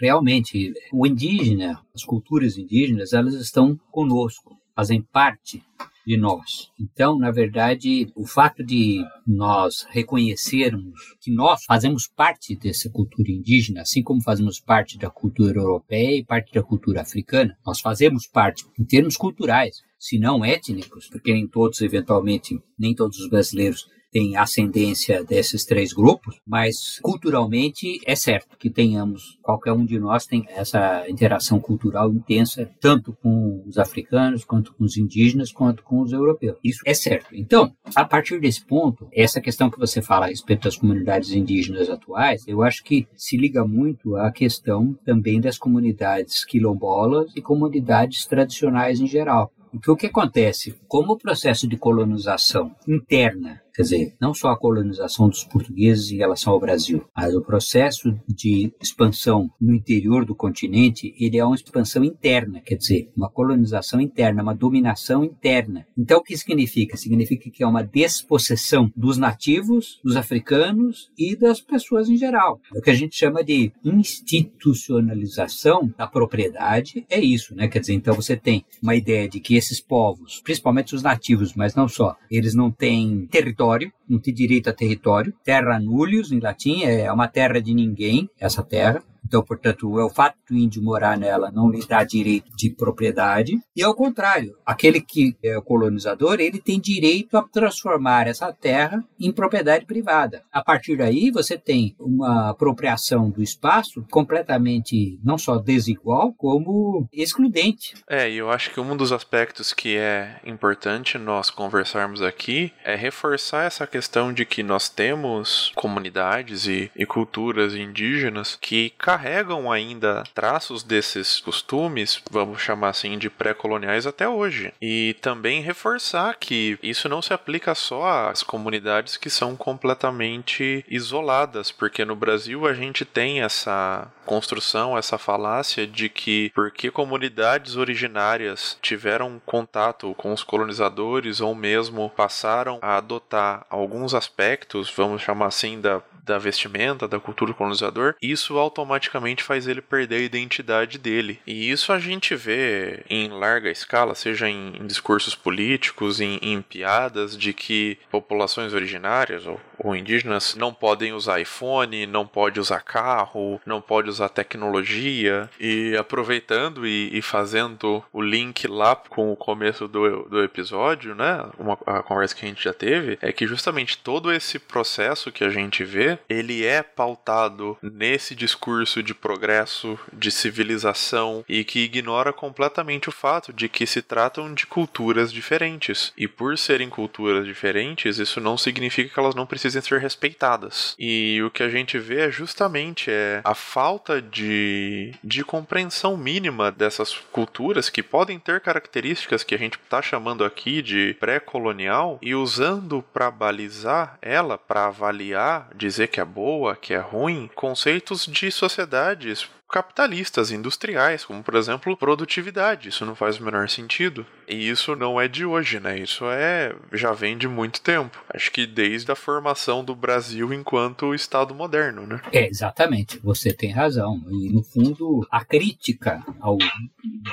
realmente 0.00 0.72
o 0.92 1.06
indígena, 1.06 1.80
as 1.94 2.04
culturas 2.04 2.58
indígenas, 2.58 3.12
elas 3.12 3.34
estão 3.34 3.78
conosco, 3.92 4.56
fazem 4.74 5.00
parte 5.00 5.62
de 6.06 6.16
nós. 6.16 6.70
Então, 6.78 7.18
na 7.18 7.32
verdade, 7.32 8.10
o 8.14 8.24
fato 8.26 8.64
de 8.64 9.02
nós 9.26 9.84
reconhecermos 9.90 11.16
que 11.20 11.32
nós 11.32 11.64
fazemos 11.64 12.06
parte 12.06 12.54
dessa 12.54 12.88
cultura 12.88 13.30
indígena, 13.30 13.80
assim 13.80 14.02
como 14.02 14.22
fazemos 14.22 14.60
parte 14.60 14.96
da 14.96 15.10
cultura 15.10 15.58
europeia 15.58 16.18
e 16.18 16.24
parte 16.24 16.52
da 16.52 16.62
cultura 16.62 17.00
africana, 17.00 17.58
nós 17.66 17.80
fazemos 17.80 18.26
parte 18.28 18.64
em 18.78 18.84
termos 18.84 19.16
culturais, 19.16 19.78
se 19.98 20.18
não 20.18 20.44
étnicos, 20.44 21.08
porque 21.08 21.32
nem 21.32 21.48
todos, 21.48 21.80
eventualmente, 21.80 22.56
nem 22.78 22.94
todos 22.94 23.18
os 23.18 23.28
brasileiros 23.28 23.86
tem 24.16 24.34
ascendência 24.34 25.22
desses 25.22 25.66
três 25.66 25.92
grupos, 25.92 26.40
mas 26.46 26.98
culturalmente 27.02 28.00
é 28.06 28.16
certo 28.16 28.56
que 28.56 28.70
tenhamos, 28.70 29.38
qualquer 29.42 29.72
um 29.72 29.84
de 29.84 29.98
nós 29.98 30.24
tem 30.24 30.46
essa 30.48 31.04
interação 31.06 31.60
cultural 31.60 32.10
intensa, 32.10 32.66
tanto 32.80 33.12
com 33.22 33.62
os 33.66 33.76
africanos, 33.76 34.42
quanto 34.42 34.72
com 34.72 34.84
os 34.84 34.96
indígenas, 34.96 35.52
quanto 35.52 35.82
com 35.82 36.00
os 36.00 36.12
europeus. 36.14 36.56
Isso 36.64 36.80
é 36.86 36.94
certo. 36.94 37.26
Então, 37.34 37.70
a 37.94 38.06
partir 38.06 38.40
desse 38.40 38.64
ponto, 38.64 39.06
essa 39.12 39.38
questão 39.38 39.68
que 39.68 39.78
você 39.78 40.00
fala 40.00 40.24
a 40.24 40.28
respeito 40.30 40.62
das 40.62 40.78
comunidades 40.78 41.32
indígenas 41.32 41.90
atuais, 41.90 42.42
eu 42.48 42.62
acho 42.62 42.82
que 42.84 43.06
se 43.14 43.36
liga 43.36 43.66
muito 43.66 44.16
à 44.16 44.32
questão 44.32 44.98
também 45.04 45.42
das 45.42 45.58
comunidades 45.58 46.42
quilombolas 46.42 47.30
e 47.36 47.42
comunidades 47.42 48.24
tradicionais 48.24 48.98
em 48.98 49.06
geral. 49.06 49.52
Porque 49.70 49.90
o 49.90 49.96
que 49.96 50.06
acontece? 50.06 50.74
Como 50.88 51.12
o 51.12 51.18
processo 51.18 51.68
de 51.68 51.76
colonização 51.76 52.74
interna 52.88 53.60
Quer 53.76 53.82
dizer, 53.82 54.16
não 54.18 54.32
só 54.32 54.48
a 54.48 54.56
colonização 54.56 55.28
dos 55.28 55.44
portugueses 55.44 56.10
em 56.10 56.16
relação 56.16 56.54
ao 56.54 56.58
Brasil, 56.58 57.04
mas 57.14 57.34
o 57.34 57.42
processo 57.42 58.18
de 58.26 58.72
expansão 58.80 59.50
no 59.60 59.74
interior 59.74 60.24
do 60.24 60.34
continente, 60.34 61.14
ele 61.18 61.36
é 61.36 61.44
uma 61.44 61.54
expansão 61.54 62.02
interna, 62.02 62.62
quer 62.62 62.76
dizer, 62.76 63.10
uma 63.14 63.28
colonização 63.28 64.00
interna, 64.00 64.42
uma 64.42 64.54
dominação 64.54 65.22
interna. 65.22 65.86
Então, 65.96 66.20
o 66.20 66.22
que 66.22 66.34
significa? 66.38 66.96
Significa 66.96 67.50
que 67.50 67.62
é 67.62 67.66
uma 67.66 67.82
despossessão 67.82 68.90
dos 68.96 69.18
nativos, 69.18 70.00
dos 70.02 70.16
africanos 70.16 71.10
e 71.18 71.36
das 71.36 71.60
pessoas 71.60 72.08
em 72.08 72.16
geral. 72.16 72.58
É 72.74 72.78
o 72.78 72.82
que 72.82 72.90
a 72.90 72.94
gente 72.94 73.14
chama 73.14 73.44
de 73.44 73.70
institucionalização 73.84 75.92
da 75.98 76.06
propriedade 76.06 77.04
é 77.10 77.20
isso, 77.20 77.54
né? 77.54 77.68
Quer 77.68 77.80
dizer, 77.80 77.92
então 77.92 78.14
você 78.14 78.38
tem 78.38 78.64
uma 78.82 78.94
ideia 78.94 79.28
de 79.28 79.38
que 79.38 79.54
esses 79.54 79.82
povos, 79.82 80.40
principalmente 80.42 80.94
os 80.94 81.02
nativos, 81.02 81.52
mas 81.54 81.74
não 81.74 81.86
só, 81.86 82.16
eles 82.30 82.54
não 82.54 82.70
têm 82.70 83.26
território 83.30 83.65
território, 83.66 83.92
não 84.08 84.18
tem 84.18 84.32
direito 84.32 84.70
a 84.70 84.72
território. 84.72 85.34
Terra 85.44 85.78
nullius, 85.78 86.30
em 86.30 86.40
latim, 86.40 86.84
é 86.84 87.10
uma 87.12 87.28
terra 87.28 87.60
de 87.60 87.74
ninguém, 87.74 88.30
essa 88.38 88.62
terra. 88.62 89.02
Então, 89.26 89.42
portanto, 89.42 89.98
é 89.98 90.04
o 90.04 90.10
fato 90.10 90.36
do 90.48 90.56
índio 90.56 90.82
morar 90.82 91.18
nela 91.18 91.50
não 91.50 91.68
lhe 91.68 91.84
dá 91.86 92.04
direito 92.04 92.50
de 92.56 92.70
propriedade. 92.70 93.58
E 93.74 93.82
ao 93.82 93.94
contrário, 93.94 94.56
aquele 94.64 95.00
que 95.00 95.36
é 95.42 95.58
o 95.58 95.62
colonizador, 95.62 96.40
ele 96.40 96.60
tem 96.60 96.80
direito 96.80 97.36
a 97.36 97.42
transformar 97.42 98.28
essa 98.28 98.52
terra 98.52 99.04
em 99.18 99.32
propriedade 99.32 99.84
privada. 99.84 100.42
A 100.52 100.62
partir 100.62 100.96
daí, 100.96 101.30
você 101.30 101.58
tem 101.58 101.94
uma 101.98 102.50
apropriação 102.50 103.28
do 103.30 103.42
espaço 103.42 104.06
completamente 104.10 105.18
não 105.24 105.36
só 105.36 105.58
desigual, 105.58 106.32
como 106.34 107.08
excludente. 107.12 107.94
É, 108.08 108.30
e 108.30 108.36
eu 108.36 108.50
acho 108.50 108.70
que 108.70 108.80
um 108.80 108.96
dos 108.96 109.12
aspectos 109.12 109.72
que 109.72 109.96
é 109.96 110.40
importante 110.44 111.18
nós 111.18 111.50
conversarmos 111.50 112.22
aqui 112.22 112.72
é 112.84 112.94
reforçar 112.94 113.64
essa 113.64 113.86
questão 113.86 114.32
de 114.32 114.44
que 114.44 114.62
nós 114.62 114.88
temos 114.88 115.72
comunidades 115.74 116.66
e, 116.66 116.90
e 116.94 117.04
culturas 117.04 117.74
indígenas 117.74 118.56
que 118.60 118.90
carregam 119.16 119.72
ainda 119.72 120.24
traços 120.34 120.82
desses 120.82 121.40
costumes, 121.40 122.20
vamos 122.30 122.60
chamar 122.60 122.90
assim, 122.90 123.16
de 123.16 123.30
pré-coloniais 123.30 124.06
até 124.06 124.28
hoje. 124.28 124.74
E 124.80 125.16
também 125.22 125.62
reforçar 125.62 126.36
que 126.38 126.78
isso 126.82 127.08
não 127.08 127.22
se 127.22 127.32
aplica 127.32 127.74
só 127.74 128.28
às 128.28 128.42
comunidades 128.42 129.16
que 129.16 129.30
são 129.30 129.56
completamente 129.56 130.84
isoladas, 130.86 131.70
porque 131.70 132.04
no 132.04 132.14
Brasil 132.14 132.66
a 132.66 132.74
gente 132.74 133.06
tem 133.06 133.40
essa 133.40 134.06
construção, 134.26 134.98
essa 134.98 135.16
falácia 135.16 135.86
de 135.86 136.10
que 136.10 136.52
porque 136.54 136.90
comunidades 136.90 137.76
originárias 137.76 138.76
tiveram 138.82 139.40
contato 139.46 140.14
com 140.18 140.32
os 140.32 140.42
colonizadores 140.42 141.40
ou 141.40 141.54
mesmo 141.54 142.10
passaram 142.10 142.78
a 142.82 142.98
adotar 142.98 143.64
alguns 143.70 144.12
aspectos, 144.12 144.92
vamos 144.94 145.22
chamar 145.22 145.46
assim, 145.46 145.80
da 145.80 146.02
da 146.26 146.38
vestimenta, 146.38 147.06
da 147.06 147.20
cultura 147.20 147.52
do 147.52 147.56
colonizador, 147.56 148.14
isso 148.20 148.58
automaticamente 148.58 149.42
faz 149.42 149.66
ele 149.68 149.80
perder 149.80 150.16
a 150.16 150.24
identidade 150.24 150.98
dele. 150.98 151.40
E 151.46 151.70
isso 151.70 151.92
a 151.92 151.98
gente 151.98 152.34
vê 152.34 153.04
em 153.08 153.28
larga 153.28 153.70
escala, 153.70 154.14
seja 154.14 154.48
em, 154.48 154.76
em 154.76 154.86
discursos 154.86 155.34
políticos, 155.34 156.20
em, 156.20 156.38
em, 156.42 156.60
piadas, 156.60 157.36
de 157.36 157.52
que 157.52 157.98
populações 158.10 158.74
originárias 158.74 159.46
ou, 159.46 159.60
ou, 159.78 159.94
indígenas 159.94 160.56
não 160.56 160.74
podem 160.74 161.12
usar 161.12 161.40
iPhone, 161.40 162.06
não 162.06 162.26
pode 162.26 162.58
usar 162.58 162.80
carro, 162.80 163.60
não 163.64 163.80
pode 163.80 164.08
usar 164.10 164.28
tecnologia. 164.28 165.48
E 165.60 165.96
aproveitando 165.96 166.86
e, 166.86 167.16
e 167.16 167.22
fazendo 167.22 168.02
o 168.12 168.20
link 168.20 168.66
lá 168.66 168.96
com 168.96 169.32
o 169.32 169.36
começo 169.36 169.86
do, 169.86 170.24
do 170.24 170.42
episódio, 170.42 171.14
né? 171.14 171.44
Uma 171.58 171.76
a 171.86 172.02
conversa 172.02 172.34
que 172.34 172.44
a 172.44 172.48
gente 172.48 172.64
já 172.64 172.72
teve, 172.72 173.18
é 173.20 173.30
que 173.32 173.46
justamente 173.46 173.98
todo 173.98 174.32
esse 174.32 174.58
processo 174.58 175.30
que 175.30 175.44
a 175.44 175.50
gente 175.50 175.84
vê 175.84 176.15
ele 176.28 176.64
é 176.64 176.82
pautado 176.82 177.76
nesse 177.82 178.34
discurso 178.34 179.02
de 179.02 179.14
progresso, 179.14 179.98
de 180.12 180.30
civilização 180.30 181.44
e 181.48 181.64
que 181.64 181.80
ignora 181.80 182.32
completamente 182.32 183.08
o 183.08 183.12
fato 183.12 183.52
de 183.52 183.68
que 183.68 183.86
se 183.86 184.02
tratam 184.02 184.52
de 184.54 184.66
culturas 184.66 185.32
diferentes. 185.32 186.12
E 186.16 186.28
por 186.28 186.56
serem 186.58 186.88
culturas 186.88 187.46
diferentes, 187.46 188.18
isso 188.18 188.40
não 188.40 188.56
significa 188.56 189.12
que 189.12 189.18
elas 189.18 189.34
não 189.34 189.46
precisem 189.46 189.80
ser 189.82 190.00
respeitadas. 190.00 190.94
E 190.98 191.42
o 191.42 191.50
que 191.50 191.62
a 191.62 191.68
gente 191.68 191.98
vê 191.98 192.20
é 192.20 192.30
justamente 192.30 193.10
é 193.10 193.40
a 193.44 193.54
falta 193.54 194.20
de, 194.20 195.14
de 195.22 195.44
compreensão 195.44 196.16
mínima 196.16 196.70
dessas 196.70 197.14
culturas 197.32 197.88
que 197.88 198.02
podem 198.02 198.38
ter 198.38 198.60
características 198.60 199.42
que 199.42 199.54
a 199.54 199.58
gente 199.58 199.78
está 199.78 200.00
chamando 200.02 200.44
aqui 200.44 200.82
de 200.82 201.14
pré-colonial 201.20 202.18
e 202.22 202.34
usando 202.34 203.04
para 203.12 203.30
balizar 203.30 204.18
ela, 204.20 204.58
para 204.58 204.86
avaliar, 204.86 205.68
dizer 205.74 206.05
dizer 206.06 206.08
que 206.08 206.20
é 206.20 206.24
boa, 206.24 206.76
que 206.76 206.94
é 206.94 206.98
ruim, 206.98 207.50
conceitos 207.54 208.26
de 208.26 208.50
sociedades 208.50 209.48
capitalistas, 209.68 210.52
industriais, 210.52 211.24
como 211.24 211.42
por 211.42 211.56
exemplo 211.56 211.96
produtividade. 211.96 212.88
Isso 212.88 213.04
não 213.04 213.16
faz 213.16 213.38
o 213.38 213.44
menor 213.44 213.68
sentido. 213.68 214.24
E 214.48 214.68
isso 214.68 214.94
não 214.94 215.20
é 215.20 215.26
de 215.26 215.44
hoje, 215.44 215.80
né? 215.80 215.98
Isso 215.98 216.24
é 216.26 216.74
já 216.92 217.12
vem 217.12 217.36
de 217.36 217.48
muito 217.48 217.80
tempo. 217.80 218.16
Acho 218.32 218.50
que 218.52 218.64
desde 218.64 219.10
a 219.10 219.16
formação 219.16 219.84
do 219.84 219.94
Brasil 219.94 220.52
enquanto 220.52 221.14
Estado 221.14 221.52
moderno, 221.52 222.06
né? 222.06 222.20
É, 222.32 222.48
exatamente. 222.48 223.18
Você 223.18 223.52
tem 223.52 223.72
razão. 223.72 224.22
E 224.30 224.52
no 224.52 224.62
fundo, 224.62 225.26
a 225.30 225.44
crítica 225.44 226.24
ao 226.40 226.56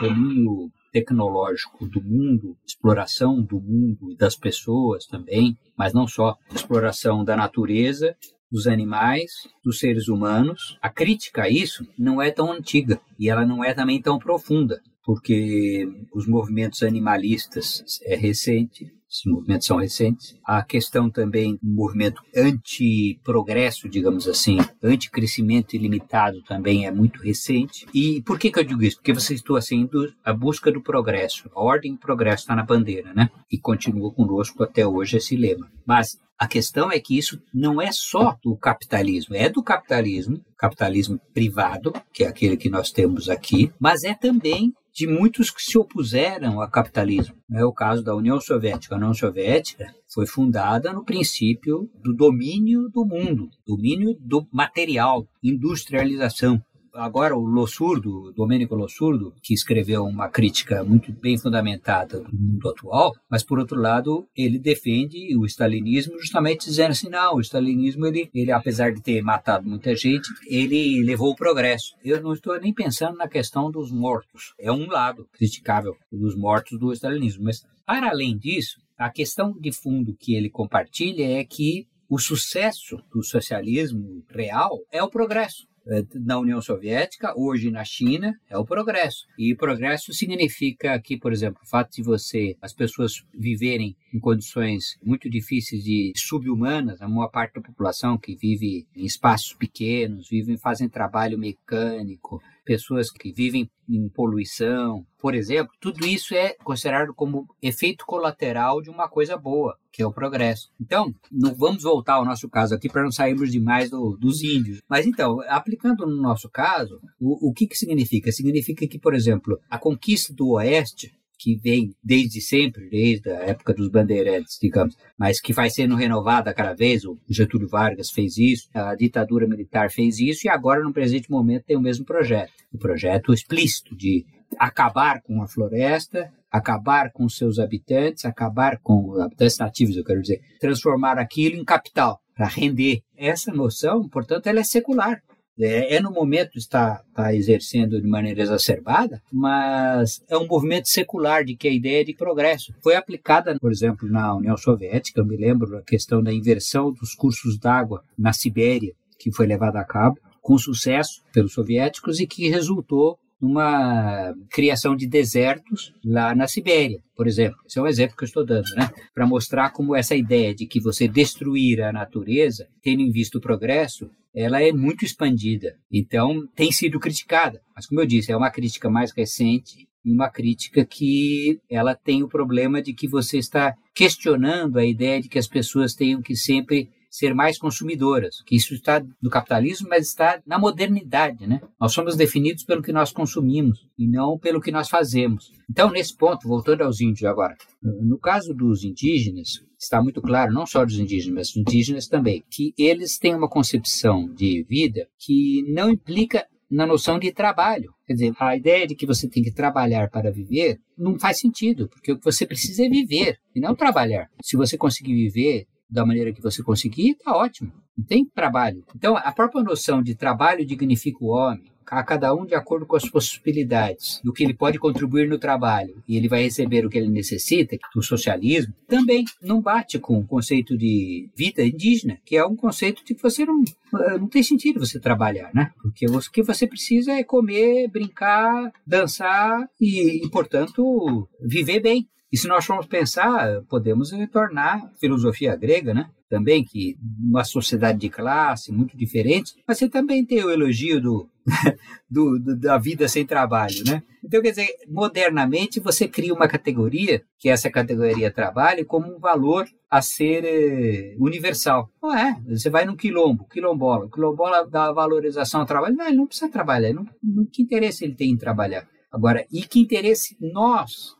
domínio 0.01 0.71
tecnológico 0.91 1.87
do 1.87 2.01
mundo, 2.01 2.55
exploração 2.65 3.41
do 3.41 3.59
mundo 3.59 4.11
e 4.11 4.15
das 4.15 4.35
pessoas 4.35 5.07
também, 5.07 5.57
mas 5.75 5.91
não 5.91 6.07
só 6.07 6.37
exploração 6.53 7.23
da 7.23 7.35
natureza 7.35 8.15
dos 8.53 8.67
animais, 8.67 9.31
dos 9.63 9.79
seres 9.79 10.07
humanos. 10.07 10.77
A 10.79 10.87
crítica 10.87 11.41
a 11.41 11.49
isso 11.49 11.87
não 11.97 12.21
é 12.21 12.29
tão 12.29 12.51
antiga 12.51 13.01
e 13.17 13.27
ela 13.27 13.47
não 13.47 13.63
é 13.63 13.73
também 13.73 13.99
tão 13.99 14.19
profunda, 14.19 14.79
porque 15.03 15.87
os 16.13 16.27
movimentos 16.27 16.83
animalistas 16.83 17.83
é 18.03 18.15
recente, 18.15 18.93
esses 19.13 19.31
movimentos 19.31 19.67
são 19.67 19.77
recentes. 19.77 20.35
A 20.43 20.63
questão 20.63 21.07
também 21.07 21.59
do 21.61 21.69
movimento 21.69 22.23
anti-progresso, 22.35 23.87
digamos 23.87 24.27
assim, 24.27 24.57
anti-crescimento 24.81 25.75
ilimitado 25.75 26.41
também 26.41 26.87
é 26.87 26.91
muito 26.91 27.21
recente. 27.21 27.85
E 27.93 28.23
por 28.23 28.39
que, 28.39 28.51
que 28.51 28.59
eu 28.59 28.63
digo 28.63 28.83
isso? 28.83 28.97
Porque 28.97 29.13
você 29.13 29.35
está 29.35 29.55
assim, 29.55 29.87
a 30.25 30.33
busca 30.33 30.71
do 30.71 30.81
progresso. 30.81 31.47
A 31.55 31.61
ordem 31.61 31.93
do 31.93 31.99
progresso 31.99 32.43
está 32.43 32.55
na 32.55 32.63
bandeira, 32.63 33.13
né? 33.13 33.29
E 33.51 33.57
continua 33.59 34.11
conosco 34.11 34.63
até 34.63 34.87
hoje 34.87 35.17
esse 35.17 35.35
lema. 35.35 35.71
Mas 35.85 36.19
a 36.39 36.47
questão 36.47 36.91
é 36.91 36.99
que 36.99 37.15
isso 37.15 37.39
não 37.53 37.79
é 37.79 37.91
só 37.91 38.35
do 38.43 38.57
capitalismo, 38.57 39.35
é 39.35 39.47
do 39.47 39.61
capitalismo, 39.61 40.43
capitalismo 40.57 41.19
privado, 41.33 41.93
que 42.11 42.23
é 42.23 42.27
aquele 42.27 42.57
que 42.57 42.69
nós 42.69 42.91
temos 42.91 43.29
aqui, 43.29 43.71
mas 43.79 44.03
é 44.03 44.13
também 44.15 44.73
de 44.93 45.07
muitos 45.07 45.49
que 45.49 45.61
se 45.61 45.77
opuseram 45.77 46.61
ao 46.61 46.69
capitalismo. 46.69 47.35
É 47.51 47.65
o 47.65 47.73
caso 47.73 48.03
da 48.03 48.15
União 48.15 48.39
Soviética. 48.39 48.93
A 48.93 48.97
União 48.97 49.13
Soviética 49.13 49.93
foi 50.13 50.27
fundada 50.27 50.93
no 50.93 51.03
princípio 51.03 51.89
do 52.03 52.13
domínio 52.13 52.89
do 52.89 53.03
mundo, 53.03 53.49
domínio 53.65 54.15
do 54.19 54.47
material, 54.51 55.27
industrialização 55.43 56.61
agora 56.93 57.35
o 57.35 57.45
Lossurdo, 57.45 58.31
Domênico 58.33 58.75
Lossurdo, 58.75 59.33
que 59.41 59.53
escreveu 59.53 60.03
uma 60.03 60.29
crítica 60.29 60.83
muito 60.83 61.11
bem 61.11 61.37
fundamentada 61.37 62.19
do 62.19 62.33
mundo 62.33 62.69
atual, 62.69 63.13
mas 63.29 63.43
por 63.43 63.59
outro 63.59 63.79
lado 63.79 64.27
ele 64.35 64.59
defende 64.59 65.35
o 65.35 65.45
stalinismo 65.45 66.19
justamente 66.19 66.65
dizendo 66.65 66.91
assim, 66.91 67.09
não, 67.09 67.35
o 67.35 67.41
stalinismo 67.41 68.05
ele, 68.05 68.29
ele 68.33 68.51
apesar 68.51 68.93
de 68.93 69.01
ter 69.01 69.21
matado 69.21 69.67
muita 69.67 69.95
gente, 69.95 70.29
ele 70.47 71.03
levou 71.03 71.31
o 71.31 71.35
progresso. 71.35 71.95
Eu 72.03 72.21
não 72.21 72.33
estou 72.33 72.59
nem 72.59 72.73
pensando 72.73 73.17
na 73.17 73.27
questão 73.27 73.71
dos 73.71 73.91
mortos. 73.91 74.53
É 74.59 74.71
um 74.71 74.87
lado 74.87 75.27
criticável 75.33 75.95
dos 76.11 76.35
mortos 76.35 76.79
do 76.79 76.93
stalinismo, 76.93 77.43
mas 77.43 77.63
para 77.85 78.09
além 78.09 78.37
disso, 78.37 78.79
a 78.97 79.09
questão 79.09 79.53
de 79.59 79.71
fundo 79.71 80.15
que 80.17 80.35
ele 80.35 80.49
compartilha 80.49 81.39
é 81.39 81.43
que 81.43 81.87
o 82.09 82.19
sucesso 82.19 82.97
do 83.11 83.23
socialismo 83.23 84.23
real 84.29 84.79
é 84.91 85.01
o 85.01 85.09
progresso. 85.09 85.67
Eh, 85.85 86.05
na 86.15 86.39
União 86.39 86.61
Soviética, 86.61 87.33
hoje 87.35 87.69
na 87.69 87.83
China, 87.83 88.39
é 88.49 88.57
o 88.57 88.65
progresso. 88.65 89.25
E 89.37 89.53
progresso 89.53 90.13
significa 90.13 90.97
que, 90.99 91.17
por 91.17 91.33
exemplo, 91.33 91.61
o 91.63 91.69
fato 91.69 91.91
de 91.91 92.01
você, 92.01 92.55
as 92.61 92.73
pessoas 92.73 93.23
viverem 93.33 93.95
em 94.13 94.19
condições 94.19 94.97
muito 95.03 95.29
difíceis 95.29 95.83
de 95.83 96.13
subhumanas, 96.15 97.01
a 97.01 97.07
maior 97.07 97.27
parte 97.27 97.55
da 97.55 97.61
população 97.61 98.17
que 98.17 98.35
vive 98.35 98.87
em 98.95 99.05
espaços 99.05 99.53
pequenos, 99.53 100.29
vivem, 100.29 100.57
fazem 100.57 100.87
trabalho 100.87 101.37
mecânico, 101.37 102.41
pessoas 102.63 103.11
que 103.11 103.31
vivem 103.31 103.69
em 103.89 104.09
poluição, 104.09 105.05
por 105.19 105.35
exemplo, 105.35 105.73
tudo 105.79 106.05
isso 106.05 106.33
é 106.33 106.53
considerado 106.63 107.13
como 107.13 107.47
efeito 107.61 108.05
colateral 108.05 108.81
de 108.81 108.89
uma 108.89 109.09
coisa 109.09 109.37
boa, 109.37 109.77
que 109.91 110.01
é 110.01 110.05
o 110.05 110.13
progresso. 110.13 110.69
Então, 110.79 111.13
não 111.31 111.53
vamos 111.53 111.83
voltar 111.83 112.15
ao 112.15 112.25
nosso 112.25 112.49
caso 112.49 112.73
aqui 112.73 112.89
para 112.89 113.03
não 113.03 113.11
sairmos 113.11 113.51
demais 113.51 113.89
do, 113.89 114.17
dos 114.17 114.41
índios. 114.41 114.81
Mas 114.89 115.05
então, 115.05 115.41
aplicando 115.47 116.05
no 116.05 116.21
nosso 116.21 116.49
caso, 116.49 116.99
o, 117.19 117.49
o 117.49 117.53
que, 117.53 117.67
que 117.67 117.77
significa? 117.77 118.31
Significa 118.31 118.87
que, 118.87 118.99
por 118.99 119.13
exemplo, 119.13 119.59
a 119.69 119.77
conquista 119.77 120.33
do 120.33 120.51
Oeste 120.51 121.11
que 121.43 121.57
vem 121.57 121.93
desde 122.01 122.39
sempre, 122.39 122.89
desde 122.89 123.29
a 123.29 123.39
época 123.41 123.73
dos 123.73 123.89
bandeirantes, 123.89 124.57
digamos, 124.61 124.95
mas 125.17 125.41
que 125.41 125.51
vai 125.51 125.69
sendo 125.69 125.95
renovada 125.95 126.53
cada 126.53 126.73
vez. 126.73 127.03
O 127.03 127.19
Getúlio 127.29 127.67
Vargas 127.67 128.09
fez 128.11 128.37
isso, 128.37 128.69
a 128.73 128.95
ditadura 128.95 129.45
militar 129.45 129.91
fez 129.91 130.19
isso, 130.19 130.47
e 130.47 130.49
agora, 130.49 130.81
no 130.81 130.93
presente 130.93 131.29
momento, 131.29 131.65
tem 131.65 131.75
o 131.75 131.81
mesmo 131.81 132.05
projeto. 132.05 132.53
O 132.71 132.77
projeto 132.77 133.33
explícito 133.33 133.93
de 133.93 134.25
acabar 134.57 135.21
com 135.21 135.41
a 135.41 135.47
floresta, 135.47 136.31
acabar 136.49 137.11
com 137.11 137.27
seus 137.27 137.59
habitantes, 137.59 138.23
acabar 138.23 138.79
com 138.81 139.19
habitantes 139.19 139.57
nativos, 139.57 139.97
eu 139.97 140.03
quero 140.05 140.21
dizer, 140.21 140.39
transformar 140.61 141.19
aquilo 141.19 141.57
em 141.57 141.65
capital 141.65 142.21
para 142.33 142.47
render. 142.47 143.01
Essa 143.17 143.51
noção, 143.51 144.07
portanto, 144.07 144.47
ela 144.47 144.61
é 144.61 144.63
secular. 144.63 145.21
É, 145.59 145.95
é, 145.95 145.99
no 146.01 146.11
momento 146.11 146.57
está, 146.57 147.03
está 147.07 147.33
exercendo 147.33 148.01
de 148.01 148.07
maneira 148.07 148.41
exacerbada, 148.41 149.21
mas 149.31 150.23
é 150.27 150.37
um 150.37 150.47
movimento 150.47 150.87
secular 150.87 151.43
de 151.45 151.55
que 151.55 151.67
a 151.67 151.71
ideia 151.71 152.01
é 152.01 152.03
de 152.03 152.15
progresso 152.15 152.73
foi 152.81 152.95
aplicada, 152.95 153.55
por 153.59 153.71
exemplo, 153.71 154.09
na 154.09 154.35
União 154.35 154.57
Soviética. 154.57 155.21
Eu 155.21 155.25
me 155.25 155.37
lembro 155.37 155.77
a 155.77 155.83
questão 155.83 156.23
da 156.23 156.33
inversão 156.33 156.91
dos 156.91 157.13
cursos 157.13 157.57
d'água 157.57 158.03
na 158.17 158.33
Sibéria, 158.33 158.93
que 159.19 159.31
foi 159.31 159.45
levada 159.45 159.79
a 159.79 159.85
cabo 159.85 160.19
com 160.41 160.57
sucesso 160.57 161.23
pelos 161.31 161.53
soviéticos 161.53 162.19
e 162.19 162.27
que 162.27 162.49
resultou 162.49 163.17
numa 163.39 164.33
criação 164.49 164.95
de 164.95 165.05
desertos 165.05 165.93
lá 166.03 166.33
na 166.33 166.47
Sibéria, 166.47 166.99
por 167.15 167.27
exemplo. 167.27 167.57
Esse 167.65 167.77
é 167.77 167.81
um 167.81 167.87
exemplo 167.87 168.15
que 168.15 168.23
eu 168.23 168.27
estou 168.27 168.45
dando, 168.45 168.69
né? 168.75 168.89
Para 169.13 169.27
mostrar 169.27 169.71
como 169.71 169.95
essa 169.95 170.15
ideia 170.15 170.55
de 170.55 170.65
que 170.65 170.79
você 170.79 171.09
destruir 171.09 171.81
a 171.81 171.91
natureza, 171.91 172.67
tendo 172.81 173.01
em 173.01 173.11
vista 173.11 173.37
o 173.37 173.41
progresso, 173.41 174.09
ela 174.33 174.61
é 174.61 174.71
muito 174.71 175.05
expandida. 175.05 175.75
Então, 175.91 176.47
tem 176.55 176.71
sido 176.71 176.99
criticada. 176.99 177.61
Mas, 177.75 177.85
como 177.85 178.01
eu 178.01 178.05
disse, 178.05 178.31
é 178.31 178.37
uma 178.37 178.49
crítica 178.49 178.89
mais 178.89 179.11
recente 179.11 179.87
e 180.03 180.11
uma 180.11 180.29
crítica 180.29 180.83
que 180.85 181.59
ela 181.69 181.95
tem 181.95 182.23
o 182.23 182.27
problema 182.27 182.81
de 182.81 182.93
que 182.93 183.07
você 183.07 183.37
está 183.37 183.73
questionando 183.93 184.77
a 184.77 184.85
ideia 184.85 185.21
de 185.21 185.29
que 185.29 185.39
as 185.39 185.47
pessoas 185.47 185.93
tenham 185.93 186.21
que 186.21 186.35
sempre 186.35 186.89
ser 187.13 187.35
mais 187.35 187.59
consumidoras, 187.59 188.41
que 188.43 188.55
isso 188.55 188.73
está 188.73 188.99
no 189.21 189.29
capitalismo, 189.29 189.87
mas 189.87 190.07
está 190.07 190.41
na 190.47 190.57
modernidade, 190.57 191.45
né? 191.45 191.61
Nós 191.79 191.93
somos 191.93 192.15
definidos 192.15 192.63
pelo 192.63 192.81
que 192.81 192.91
nós 192.91 193.11
consumimos 193.11 193.87
e 193.95 194.07
não 194.07 194.35
pelo 194.39 194.59
que 194.59 194.71
nós 194.71 194.89
fazemos. 194.89 195.51
Então, 195.69 195.91
nesse 195.91 196.17
ponto, 196.17 196.47
voltando 196.47 196.81
aos 196.81 196.99
índios 196.99 197.25
agora, 197.25 197.55
no 197.83 198.17
caso 198.17 198.51
dos 198.51 198.83
indígenas, 198.83 199.63
está 199.77 200.01
muito 200.01 200.23
claro, 200.23 200.51
não 200.51 200.65
só 200.65 200.83
dos 200.83 200.97
indígenas, 200.97 201.35
mas 201.35 201.47
dos 201.49 201.57
indígenas 201.57 202.07
também, 202.07 202.43
que 202.49 202.73
eles 202.75 203.19
têm 203.19 203.35
uma 203.35 203.47
concepção 203.47 204.27
de 204.33 204.63
vida 204.63 205.07
que 205.19 205.63
não 205.71 205.91
implica 205.91 206.47
na 206.67 206.87
noção 206.87 207.19
de 207.19 207.31
trabalho. 207.31 207.93
Quer 208.07 208.13
dizer, 208.13 208.33
a 208.39 208.57
ideia 208.57 208.87
de 208.87 208.95
que 208.95 209.05
você 209.05 209.29
tem 209.29 209.43
que 209.43 209.53
trabalhar 209.53 210.09
para 210.09 210.31
viver 210.31 210.79
não 210.97 211.19
faz 211.19 211.37
sentido, 211.37 211.87
porque 211.89 212.11
o 212.11 212.17
que 212.17 212.25
você 212.25 212.47
precisa 212.47 212.83
é 212.83 212.89
viver 212.89 213.37
e 213.53 213.59
não 213.59 213.75
trabalhar. 213.75 214.29
Se 214.41 214.57
você 214.57 214.75
conseguir 214.75 215.13
viver 215.13 215.67
da 215.93 216.05
maneira 216.05 216.33
que 216.33 216.41
você 216.41 216.63
conseguir, 216.63 217.11
está 217.11 217.35
ótimo. 217.35 217.71
Não 217.95 218.05
tem 218.05 218.25
trabalho. 218.25 218.83
Então, 218.95 219.15
a 219.15 219.31
própria 219.31 219.63
noção 219.63 220.01
de 220.01 220.15
trabalho 220.15 220.65
dignifica 220.65 221.19
o 221.21 221.27
homem, 221.27 221.71
a 221.85 222.03
cada 222.03 222.33
um 222.33 222.45
de 222.45 222.55
acordo 222.55 222.85
com 222.85 222.95
as 222.95 223.07
possibilidades, 223.07 224.19
do 224.23 224.33
que 224.33 224.43
ele 224.43 224.53
pode 224.53 224.79
contribuir 224.79 225.27
no 225.27 225.37
trabalho, 225.37 226.01
e 226.07 226.17
ele 226.17 226.27
vai 226.27 226.41
receber 226.41 226.85
o 226.85 226.89
que 226.89 226.97
ele 226.97 227.09
necessita, 227.09 227.77
do 227.93 228.01
socialismo, 228.01 228.73
também 228.87 229.25
não 229.41 229.61
bate 229.61 229.99
com 229.99 230.17
o 230.17 230.25
conceito 230.25 230.75
de 230.75 231.29
vida 231.35 231.63
indígena, 231.63 232.17
que 232.25 232.35
é 232.35 232.43
um 232.45 232.55
conceito 232.55 233.03
de 233.05 233.13
que 233.13 233.21
você 233.21 233.45
não, 233.45 233.61
eh, 233.61 234.17
não 234.17 234.27
tem 234.27 234.41
sentido 234.41 234.79
você 234.79 234.99
trabalhar, 234.99 235.51
né? 235.53 235.71
Porque 235.81 236.07
o 236.07 236.19
que 236.31 236.41
você 236.41 236.65
precisa 236.65 237.11
é 237.11 237.23
comer, 237.23 237.87
brincar, 237.89 238.71
dançar 238.87 239.69
e, 239.79 240.25
e 240.25 240.29
portanto, 240.31 241.27
viver 241.39 241.79
bem. 241.79 242.07
E 242.33 242.37
se 242.37 242.47
nós 242.47 242.65
formos 242.65 242.87
pensar, 242.87 243.61
podemos 243.69 244.11
retornar 244.11 244.83
à 244.83 244.89
filosofia 244.99 245.55
grega, 245.55 245.93
né? 245.93 246.09
Também 246.27 246.63
que 246.63 246.97
uma 247.23 247.43
sociedade 247.43 247.99
de 247.99 248.09
classe 248.09 248.71
muito 248.71 248.97
diferente, 248.97 249.53
mas 249.67 249.77
você 249.77 249.87
também 249.87 250.25
tem 250.25 250.43
o 250.43 250.49
elogio 250.49 250.99
do, 250.99 251.29
do, 252.09 252.39
do, 252.39 252.59
da 252.59 252.79
vida 252.79 253.07
sem 253.07 253.23
trabalho, 253.23 253.83
né? 253.85 254.01
Então, 254.23 254.41
quer 254.41 254.49
dizer, 254.49 254.67
modernamente 254.87 255.79
você 255.79 256.07
cria 256.07 256.33
uma 256.33 256.47
categoria, 256.47 257.21
que 257.37 257.49
é 257.49 257.51
essa 257.51 257.69
categoria 257.69 258.31
trabalho, 258.31 258.83
como 258.83 259.15
um 259.15 259.19
valor 259.19 259.67
a 259.87 260.01
ser 260.01 260.43
eh, 260.43 261.15
universal. 261.19 261.87
Não 262.01 262.17
é? 262.17 262.35
Você 262.49 262.67
vai 262.67 262.83
num 262.83 262.95
quilombo, 262.95 263.47
quilombola, 263.47 264.09
quilombola 264.09 264.67
dá 264.67 264.91
valorização 264.91 265.59
ao 265.59 265.67
trabalho, 265.67 265.95
não, 265.95 266.07
ele 266.07 266.17
não 266.17 266.25
precisa 266.25 266.49
trabalhar, 266.49 266.93
não, 266.93 267.05
não, 267.21 267.45
que 267.45 267.61
interesse 267.61 268.03
ele 268.03 268.15
tem 268.15 268.31
em 268.31 268.37
trabalhar? 268.37 268.87
Agora, 269.11 269.45
e 269.51 269.61
que 269.61 269.79
interesse 269.79 270.35
nós 270.41 271.15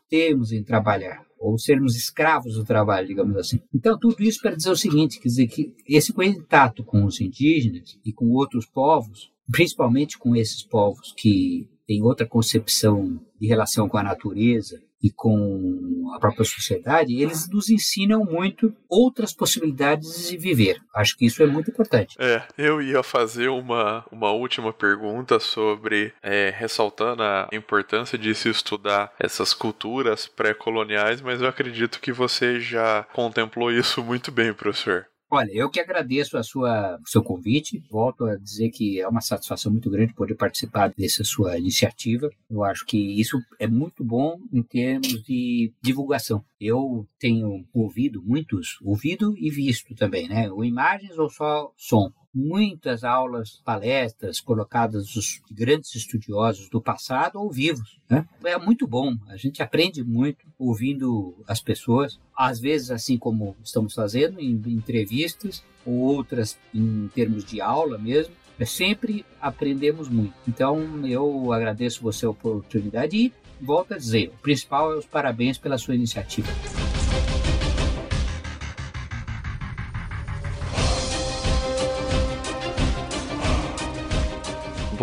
em 0.52 0.64
trabalhar? 0.64 1.26
Ou 1.40 1.58
sermos 1.58 1.96
escravos 1.96 2.56
do 2.56 2.64
trabalho, 2.64 3.08
digamos 3.08 3.36
assim. 3.36 3.60
Então, 3.74 3.98
tudo 4.00 4.24
isso 4.24 4.40
para 4.42 4.56
dizer 4.56 4.70
o 4.70 4.78
seguinte: 4.78 5.20
quer 5.20 5.28
dizer, 5.28 5.48
que 5.48 5.74
esse 5.88 6.14
contato 6.14 6.84
com 6.84 7.04
os 7.04 7.20
indígenas 7.20 8.00
e 8.06 8.14
com 8.14 8.30
outros 8.32 8.66
povos, 8.66 9.32
principalmente 9.52 10.18
com 10.18 10.36
esses 10.36 10.64
povos 10.64 11.14
que 11.18 11.68
têm 11.86 12.02
outra 12.02 12.26
concepção 12.26 13.20
de 13.40 13.48
relação 13.48 13.90
com 13.90 13.98
a 13.98 14.04
natureza 14.04 14.82
e 15.04 15.12
com 15.12 16.10
a 16.16 16.20
própria 16.20 16.46
sociedade, 16.46 17.22
eles 17.22 17.50
nos 17.50 17.70
ensinam 17.70 18.24
muito 18.24 18.74
outras 18.88 19.34
possibilidades 19.34 20.30
de 20.30 20.38
viver. 20.38 20.80
Acho 20.96 21.18
que 21.18 21.26
isso 21.26 21.44
é 21.44 21.46
muito 21.46 21.70
importante. 21.70 22.16
É, 22.18 22.42
eu 22.58 22.82
ia 22.82 23.04
fazer 23.04 23.50
uma, 23.50 24.06
uma 24.10 24.32
última 24.32 24.72
pergunta 24.72 25.40
sobre, 25.42 26.14
é, 26.24 26.54
ressaltando 26.56 27.22
a 27.22 27.50
importância 27.52 28.18
de 28.18 28.34
se 28.34 28.48
estudar 28.48 29.12
essas 29.20 29.54
culturas 29.54 30.26
pré-coloniais, 30.26 31.22
mas 31.22 31.42
eu 31.42 31.48
acredito 31.48 32.00
que 32.00 32.14
você 32.14 32.62
já 32.62 33.04
contemplou 33.12 33.72
isso 33.72 34.02
muito 34.02 34.32
bem, 34.32 34.54
professor. 34.54 35.08
Olha, 35.36 35.50
eu 35.52 35.68
que 35.68 35.80
agradeço 35.80 36.38
a 36.38 36.44
sua, 36.44 37.00
seu 37.08 37.24
convite. 37.24 37.84
Volto 37.90 38.24
a 38.26 38.36
dizer 38.36 38.70
que 38.70 39.02
é 39.02 39.08
uma 39.08 39.20
satisfação 39.20 39.72
muito 39.72 39.90
grande 39.90 40.14
poder 40.14 40.36
participar 40.36 40.94
dessa 40.96 41.24
sua 41.24 41.58
iniciativa. 41.58 42.30
Eu 42.48 42.64
acho 42.64 42.86
que 42.86 43.20
isso 43.20 43.42
é 43.60 43.66
muito 43.66 44.04
bom 44.04 44.38
em 44.54 44.62
termos 44.62 45.24
de 45.24 45.74
divulgação. 45.82 46.46
Eu 46.62 47.08
tenho 47.18 47.66
ouvido 47.74 48.22
muitos, 48.24 48.78
ouvido 48.84 49.36
e 49.36 49.50
visto 49.50 49.96
também, 49.96 50.28
né? 50.28 50.52
Ou 50.52 50.64
imagens 50.64 51.18
ou 51.18 51.28
só 51.32 51.74
som 51.76 52.12
muitas 52.34 53.04
aulas, 53.04 53.62
palestras 53.64 54.40
colocadas 54.40 55.14
dos 55.14 55.42
grandes 55.52 55.94
estudiosos 55.96 56.70
do 56.70 56.82
passado 56.82 57.40
ou 57.40 57.52
vivos. 57.52 58.00
Né? 58.10 58.28
É 58.44 58.58
muito 58.58 58.88
bom, 58.88 59.16
a 59.28 59.38
gente 59.38 59.62
aprende 59.62 60.04
muito 60.04 60.46
ouvindo 60.58 61.36
as 61.48 61.62
pessoas, 61.62 62.20
às 62.36 62.60
vezes 62.60 62.90
assim 62.90 63.18
como 63.18 63.56
estamos 63.64 63.94
fazendo 63.94 64.40
em 64.40 64.52
entrevistas, 64.68 65.64
ou 65.86 65.96
outras 65.96 66.58
em 66.74 67.08
termos 67.14 67.44
de 67.46 67.62
aula 67.62 67.98
mesmo. 67.98 68.34
É 68.60 68.66
sempre 68.66 69.26
aprendemos 69.42 70.08
muito. 70.08 70.34
Então 70.48 71.06
eu 71.06 71.52
agradeço 71.52 72.02
você 72.02 72.26
a 72.26 72.30
oportunidade 72.30 73.18
e 73.18 73.34
volto 73.60 73.94
a 73.94 73.98
dizer, 73.98 74.30
o 74.30 74.42
principal 74.42 74.94
é 74.94 74.98
os 74.98 75.06
parabéns 75.06 75.58
pela 75.58 75.78
sua 75.78 75.96
iniciativa. 75.96 76.48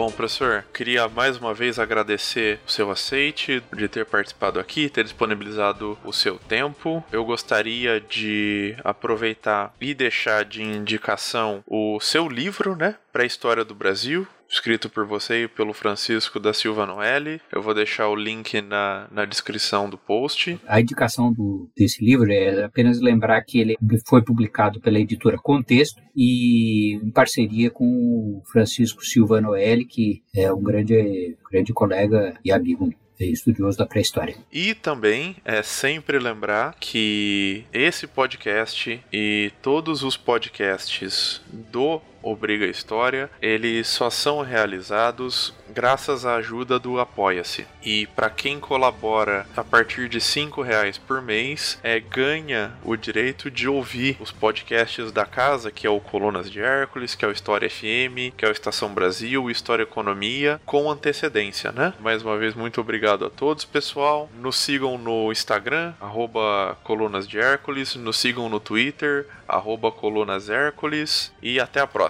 Bom, 0.01 0.11
professor, 0.11 0.65
queria 0.73 1.07
mais 1.09 1.37
uma 1.37 1.53
vez 1.53 1.79
agradecer 1.79 2.59
o 2.67 2.71
seu 2.71 2.91
aceite, 2.91 3.63
de 3.71 3.87
ter 3.87 4.07
participado 4.07 4.59
aqui, 4.59 4.89
ter 4.89 5.05
disponibilizado 5.05 5.99
o 6.03 6.11
seu 6.11 6.39
tempo. 6.39 7.05
Eu 7.13 7.23
gostaria 7.23 8.01
de 8.01 8.75
aproveitar 8.83 9.75
e 9.79 9.93
deixar 9.93 10.47
de 10.47 10.63
indicação 10.63 11.63
o 11.67 12.01
seu 12.01 12.31
livro, 12.31 12.75
né, 12.75 12.97
para 13.13 13.25
a 13.25 13.27
história 13.27 13.63
do 13.63 13.75
Brasil, 13.75 14.27
escrito 14.51 14.91
por 14.91 15.07
você 15.07 15.45
e 15.45 15.49
pelo 15.49 15.73
Francisco 15.73 16.41
da 16.41 16.53
Silva 16.53 16.85
Noelle. 16.85 17.41
Eu 17.53 17.63
vou 17.63 17.73
deixar 17.73 18.09
o 18.09 18.17
link 18.17 18.61
na, 18.61 19.07
na 19.11 19.25
descrição 19.25 19.89
do 19.89 19.97
post. 19.97 20.59
A 20.67 20.81
indicação 20.81 21.33
do, 21.33 21.71
desse 21.77 22.05
livro 22.05 22.31
é 22.33 22.65
apenas 22.65 23.01
lembrar 23.01 23.43
que 23.43 23.61
ele 23.61 23.77
foi 24.07 24.23
publicado 24.23 24.81
pela 24.81 24.99
editora 24.99 25.39
Contexto 25.39 26.03
e 26.17 26.97
em 26.97 27.11
parceria 27.11 27.71
com 27.71 27.85
o 27.85 28.43
Francisco 28.51 29.05
Silva 29.05 29.41
Noelle, 29.41 29.87
que 29.87 30.23
é 30.35 30.53
um 30.53 30.63
grande, 30.63 31.37
grande 31.51 31.73
colega 31.73 32.35
e 32.45 32.51
amigo 32.51 32.93
estudioso 33.29 33.77
da 33.79 33.87
pré-história. 33.87 34.37
E 34.53 34.75
também 34.75 35.37
é 35.45 35.63
sempre 35.63 36.19
lembrar 36.19 36.75
que 36.79 37.65
esse 37.73 38.07
podcast 38.07 39.03
e 39.13 39.53
todos 39.61 40.03
os 40.03 40.17
podcasts 40.17 41.43
do 41.71 42.01
Obriga 42.23 42.67
História, 42.67 43.31
eles 43.41 43.89
só 43.89 44.11
são 44.11 44.43
realizados 44.43 45.55
graças 45.69 46.27
à 46.27 46.35
ajuda 46.35 46.79
do 46.79 46.99
Apoia-se. 46.99 47.67
E 47.83 48.07
para 48.09 48.29
quem 48.29 48.59
colabora 48.59 49.47
a 49.57 49.63
partir 49.63 50.09
de 50.09 50.21
cinco 50.21 50.63
reais 50.63 50.99
por 50.99 51.23
mês, 51.23 51.79
é, 51.83 52.01
ganha 52.01 52.73
o 52.85 52.97
direito 52.97 53.51
de 53.51 53.69
ouvir 53.69 54.17
os 54.21 54.33
podcasts 54.33 55.13
da 55.13 55.25
casa, 55.25 55.71
que 55.71 55.87
é 55.87 55.91
o 55.91 56.01
Colunas 56.01 56.51
de 56.51 56.61
Hércules, 56.61 57.15
que 57.15 57.25
é 57.25 57.29
o 57.29 57.33
História 57.33 57.71
FM, 57.71 58.35
que 58.37 58.45
é 58.45 58.49
o 58.49 58.53
Estação 58.53 58.93
Brasil, 58.93 59.49
História 59.49 59.85
Economia, 59.85 60.61
com 60.67 60.91
antecedência, 60.91 61.71
né? 61.71 61.95
Mais 62.01 62.23
uma 62.23 62.37
vez, 62.37 62.55
muito 62.55 62.81
obrigado 62.81 63.25
a 63.25 63.31
todos, 63.31 63.65
pessoal. 63.65 64.29
Nos 64.35 64.57
sigam 64.57 64.99
no 64.99 65.31
Instagram, 65.31 65.95
arroba 66.01 66.77
Colunas 66.83 67.29
de 67.29 67.39
Hércules, 67.39 67.95
nos 67.95 68.19
sigam 68.19 68.49
no 68.49 68.59
Twitter, 68.59 69.27
arroba 69.47 69.93
Colunas 69.93 70.51
Hércules, 70.51 71.33
e 71.41 71.61
até 71.61 71.81
a 71.81 71.87
próxima 71.87 72.10